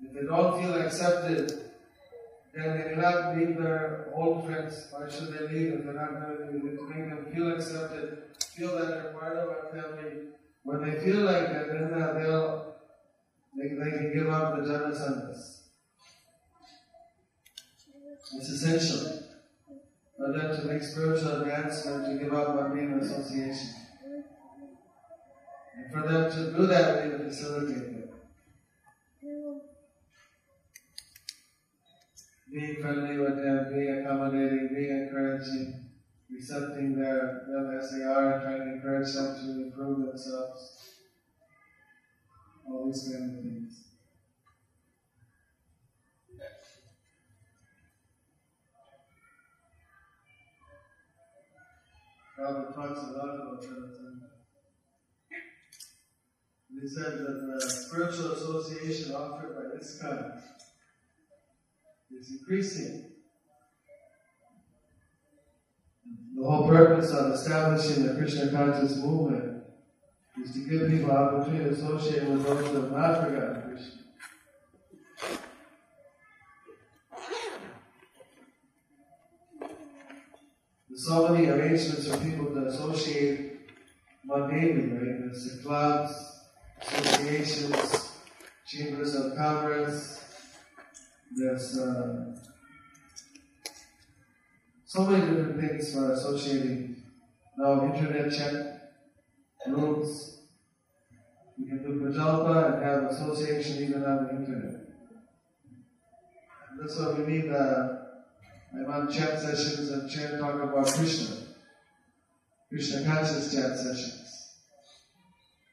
If 0.00 0.12
they 0.14 0.22
don't 0.22 0.60
feel 0.60 0.74
accepted, 0.74 1.69
then 2.52 2.78
they 2.78 2.94
cannot 2.94 3.36
leave 3.36 3.56
their 3.58 4.10
old 4.14 4.44
friends. 4.44 4.88
Why 4.90 5.08
should 5.08 5.32
they 5.32 5.46
leave 5.46 5.72
if 5.74 5.84
they're 5.84 5.94
not 5.94 6.12
going 6.12 6.60
to? 6.60 6.88
Make 6.90 7.08
them 7.08 7.26
feel 7.32 7.52
accepted, 7.52 8.18
feel 8.56 8.76
that 8.76 8.88
they're 8.88 9.12
part 9.12 9.36
of 9.36 9.48
our 9.48 9.70
family. 9.72 10.28
When 10.64 10.84
they 10.84 11.00
feel 11.00 11.20
like 11.20 11.52
that, 11.52 11.68
then 11.68 11.90
they'll 11.90 12.70
they, 13.56 13.68
they 13.68 13.90
can 13.90 14.12
give 14.12 14.28
up 14.28 14.56
the 14.56 14.66
jana 14.66 14.94
sanghas. 14.94 15.60
It's 18.36 18.48
essential 18.48 19.22
for 20.16 20.32
them 20.32 20.56
to 20.56 20.72
make 20.72 20.82
spiritual 20.82 21.42
advancement 21.42 22.06
to 22.06 22.24
give 22.24 22.34
up 22.34 22.54
mundane 22.54 22.98
association. 22.98 23.70
And 25.76 25.92
for 25.92 26.08
them 26.08 26.30
to 26.30 26.56
do 26.56 26.66
that, 26.66 27.04
we 27.04 27.10
need 27.10 27.18
to 27.18 27.24
facilitate 27.24 27.99
being 32.52 32.76
friendly 32.80 33.16
with 33.18 33.36
them, 33.36 33.66
being 33.72 33.98
accommodating, 33.98 34.68
being 34.74 34.90
encouraging, 34.90 35.88
accepting 36.36 36.96
their, 36.96 37.44
them 37.46 37.78
as 37.78 37.92
they 37.92 38.02
are, 38.02 38.32
and 38.32 38.42
trying 38.42 38.58
to 38.58 38.74
encourage 38.74 39.12
them 39.12 39.36
to 39.36 39.62
improve 39.64 40.06
themselves. 40.06 40.96
All 42.66 42.86
these 42.86 43.08
kind 43.12 43.38
of 43.38 43.44
things. 43.44 43.84
Prabhupada 52.38 52.74
talks 52.74 53.00
a 53.00 53.12
lot 53.12 53.34
about 53.34 53.60
that. 53.60 53.68
Uh, 53.68 54.26
he 56.80 56.88
said 56.88 57.18
that 57.18 57.60
the 57.60 57.70
spiritual 57.70 58.32
association 58.32 59.14
offered 59.14 59.54
by 59.54 59.76
this 59.76 60.00
kind 60.00 60.32
is 62.18 62.30
increasing. 62.30 63.06
The 66.36 66.44
whole 66.44 66.68
purpose 66.68 67.10
of 67.12 67.32
establishing 67.32 68.06
the 68.06 68.14
Krishna 68.14 68.50
conscious 68.50 68.96
movement 68.96 69.62
is 70.42 70.52
to 70.52 70.60
give 70.60 70.90
people 70.90 71.10
opportunity 71.10 71.64
to 71.64 71.70
associate 71.70 72.24
with 72.24 72.44
those 72.44 72.66
who 72.66 72.80
have 72.80 72.92
not 72.92 73.24
forgotten 73.24 73.62
Krishna. 73.62 74.00
There's 80.88 81.06
so 81.06 81.28
many 81.28 81.48
arrangements 81.48 82.08
for 82.08 82.16
people 82.18 82.46
to 82.46 82.66
associate 82.66 83.60
mundanely, 84.28 84.92
right? 84.98 85.20
There's 85.20 85.56
the 85.56 85.62
clubs, 85.62 86.12
associations, 86.80 88.12
chambers 88.66 89.14
of 89.14 89.36
commerce, 89.36 90.19
there's 91.30 91.78
uh, 91.78 92.36
so 94.84 95.04
many 95.04 95.26
different 95.26 95.60
things 95.60 95.94
for 95.94 96.12
associating. 96.12 97.02
Now, 97.56 97.94
internet 97.94 98.32
chat 98.32 98.94
rooms. 99.66 100.38
We 101.58 101.68
can 101.68 101.82
do 101.82 102.00
Prajalpa 102.00 102.74
and 102.74 102.84
have 102.84 103.04
association 103.04 103.84
even 103.84 104.04
on 104.04 104.24
the 104.24 104.30
internet. 104.30 104.80
That's 106.80 106.98
why 106.98 107.12
we 107.12 107.32
need 107.32 107.52
uh, 107.52 107.88
I'm 108.72 108.90
on 108.90 109.12
chat 109.12 109.38
sessions 109.38 109.90
and 109.90 110.10
chat 110.10 110.40
talk 110.40 110.54
about 110.54 110.86
Krishna. 110.86 111.36
Krishna 112.70 113.04
conscious 113.04 113.52
chat 113.54 113.76
sessions. 113.76 114.56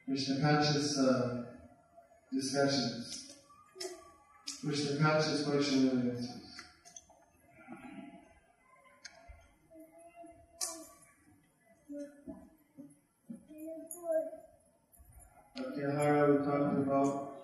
Krishna 0.06 0.42
conscious 0.42 0.98
uh, 0.98 1.44
discussions 2.34 3.27
the 4.76 5.02
conscious 5.02 5.44
question 5.44 5.90
really 5.90 6.10
answers. 6.10 6.62
Pratyahara 15.58 16.40
we 16.40 16.46
talked 16.46 16.78
about. 16.80 17.37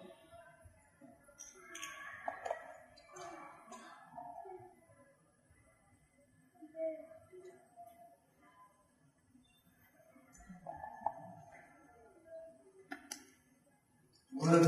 And 14.46 14.66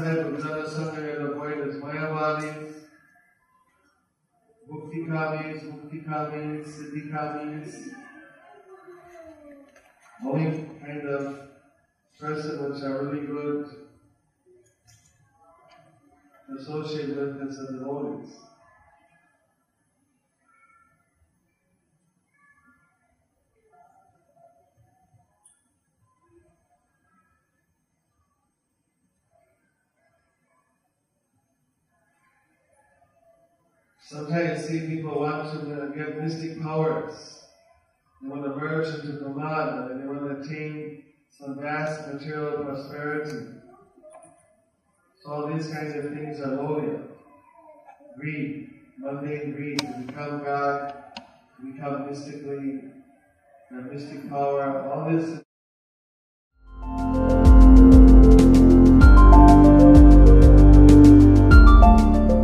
avoid 1.32 1.68
is 1.68 1.76
Mayavadis, 1.76 2.74
Muktikamis, 4.72 5.60
Muktikamis, 5.70 6.80
Only 10.26 10.70
kind 10.80 11.08
of 11.10 11.40
are 12.84 13.06
really 13.06 13.28
good 13.28 13.66
associate 16.58 17.10
with 17.10 17.42
is 17.42 17.58
the 17.58 17.74
devotees. 17.74 18.34
Sometimes 34.16 34.72
you 34.72 34.80
see 34.80 34.88
people 34.88 35.20
want 35.20 35.52
to 35.52 35.74
uh, 35.74 35.88
get 35.88 36.24
mystic 36.24 36.62
powers. 36.62 37.44
They 38.22 38.30
want 38.30 38.44
to 38.44 38.50
merge 38.52 38.88
into 38.96 39.12
Brahman 39.12 39.92
and 39.92 40.02
they 40.02 40.08
want 40.08 40.22
to 40.22 40.40
attain 40.40 41.04
some 41.38 41.60
vast 41.60 42.08
material 42.08 42.64
prosperity. 42.64 43.48
So 45.22 45.32
all 45.34 45.54
these 45.54 45.68
kinds 45.68 45.98
of 45.98 46.14
things 46.14 46.40
are 46.40 46.56
lowly. 46.56 46.98
Greed, 48.18 48.70
mundane 48.98 49.52
greed, 49.52 49.80
to 49.80 50.04
become 50.08 50.46
God, 50.46 50.94
to 51.18 51.74
become 51.74 52.10
mystically, 52.10 52.84
mystic 53.70 54.30
power, 54.30 54.90
all 54.94 55.12
this 55.12 55.42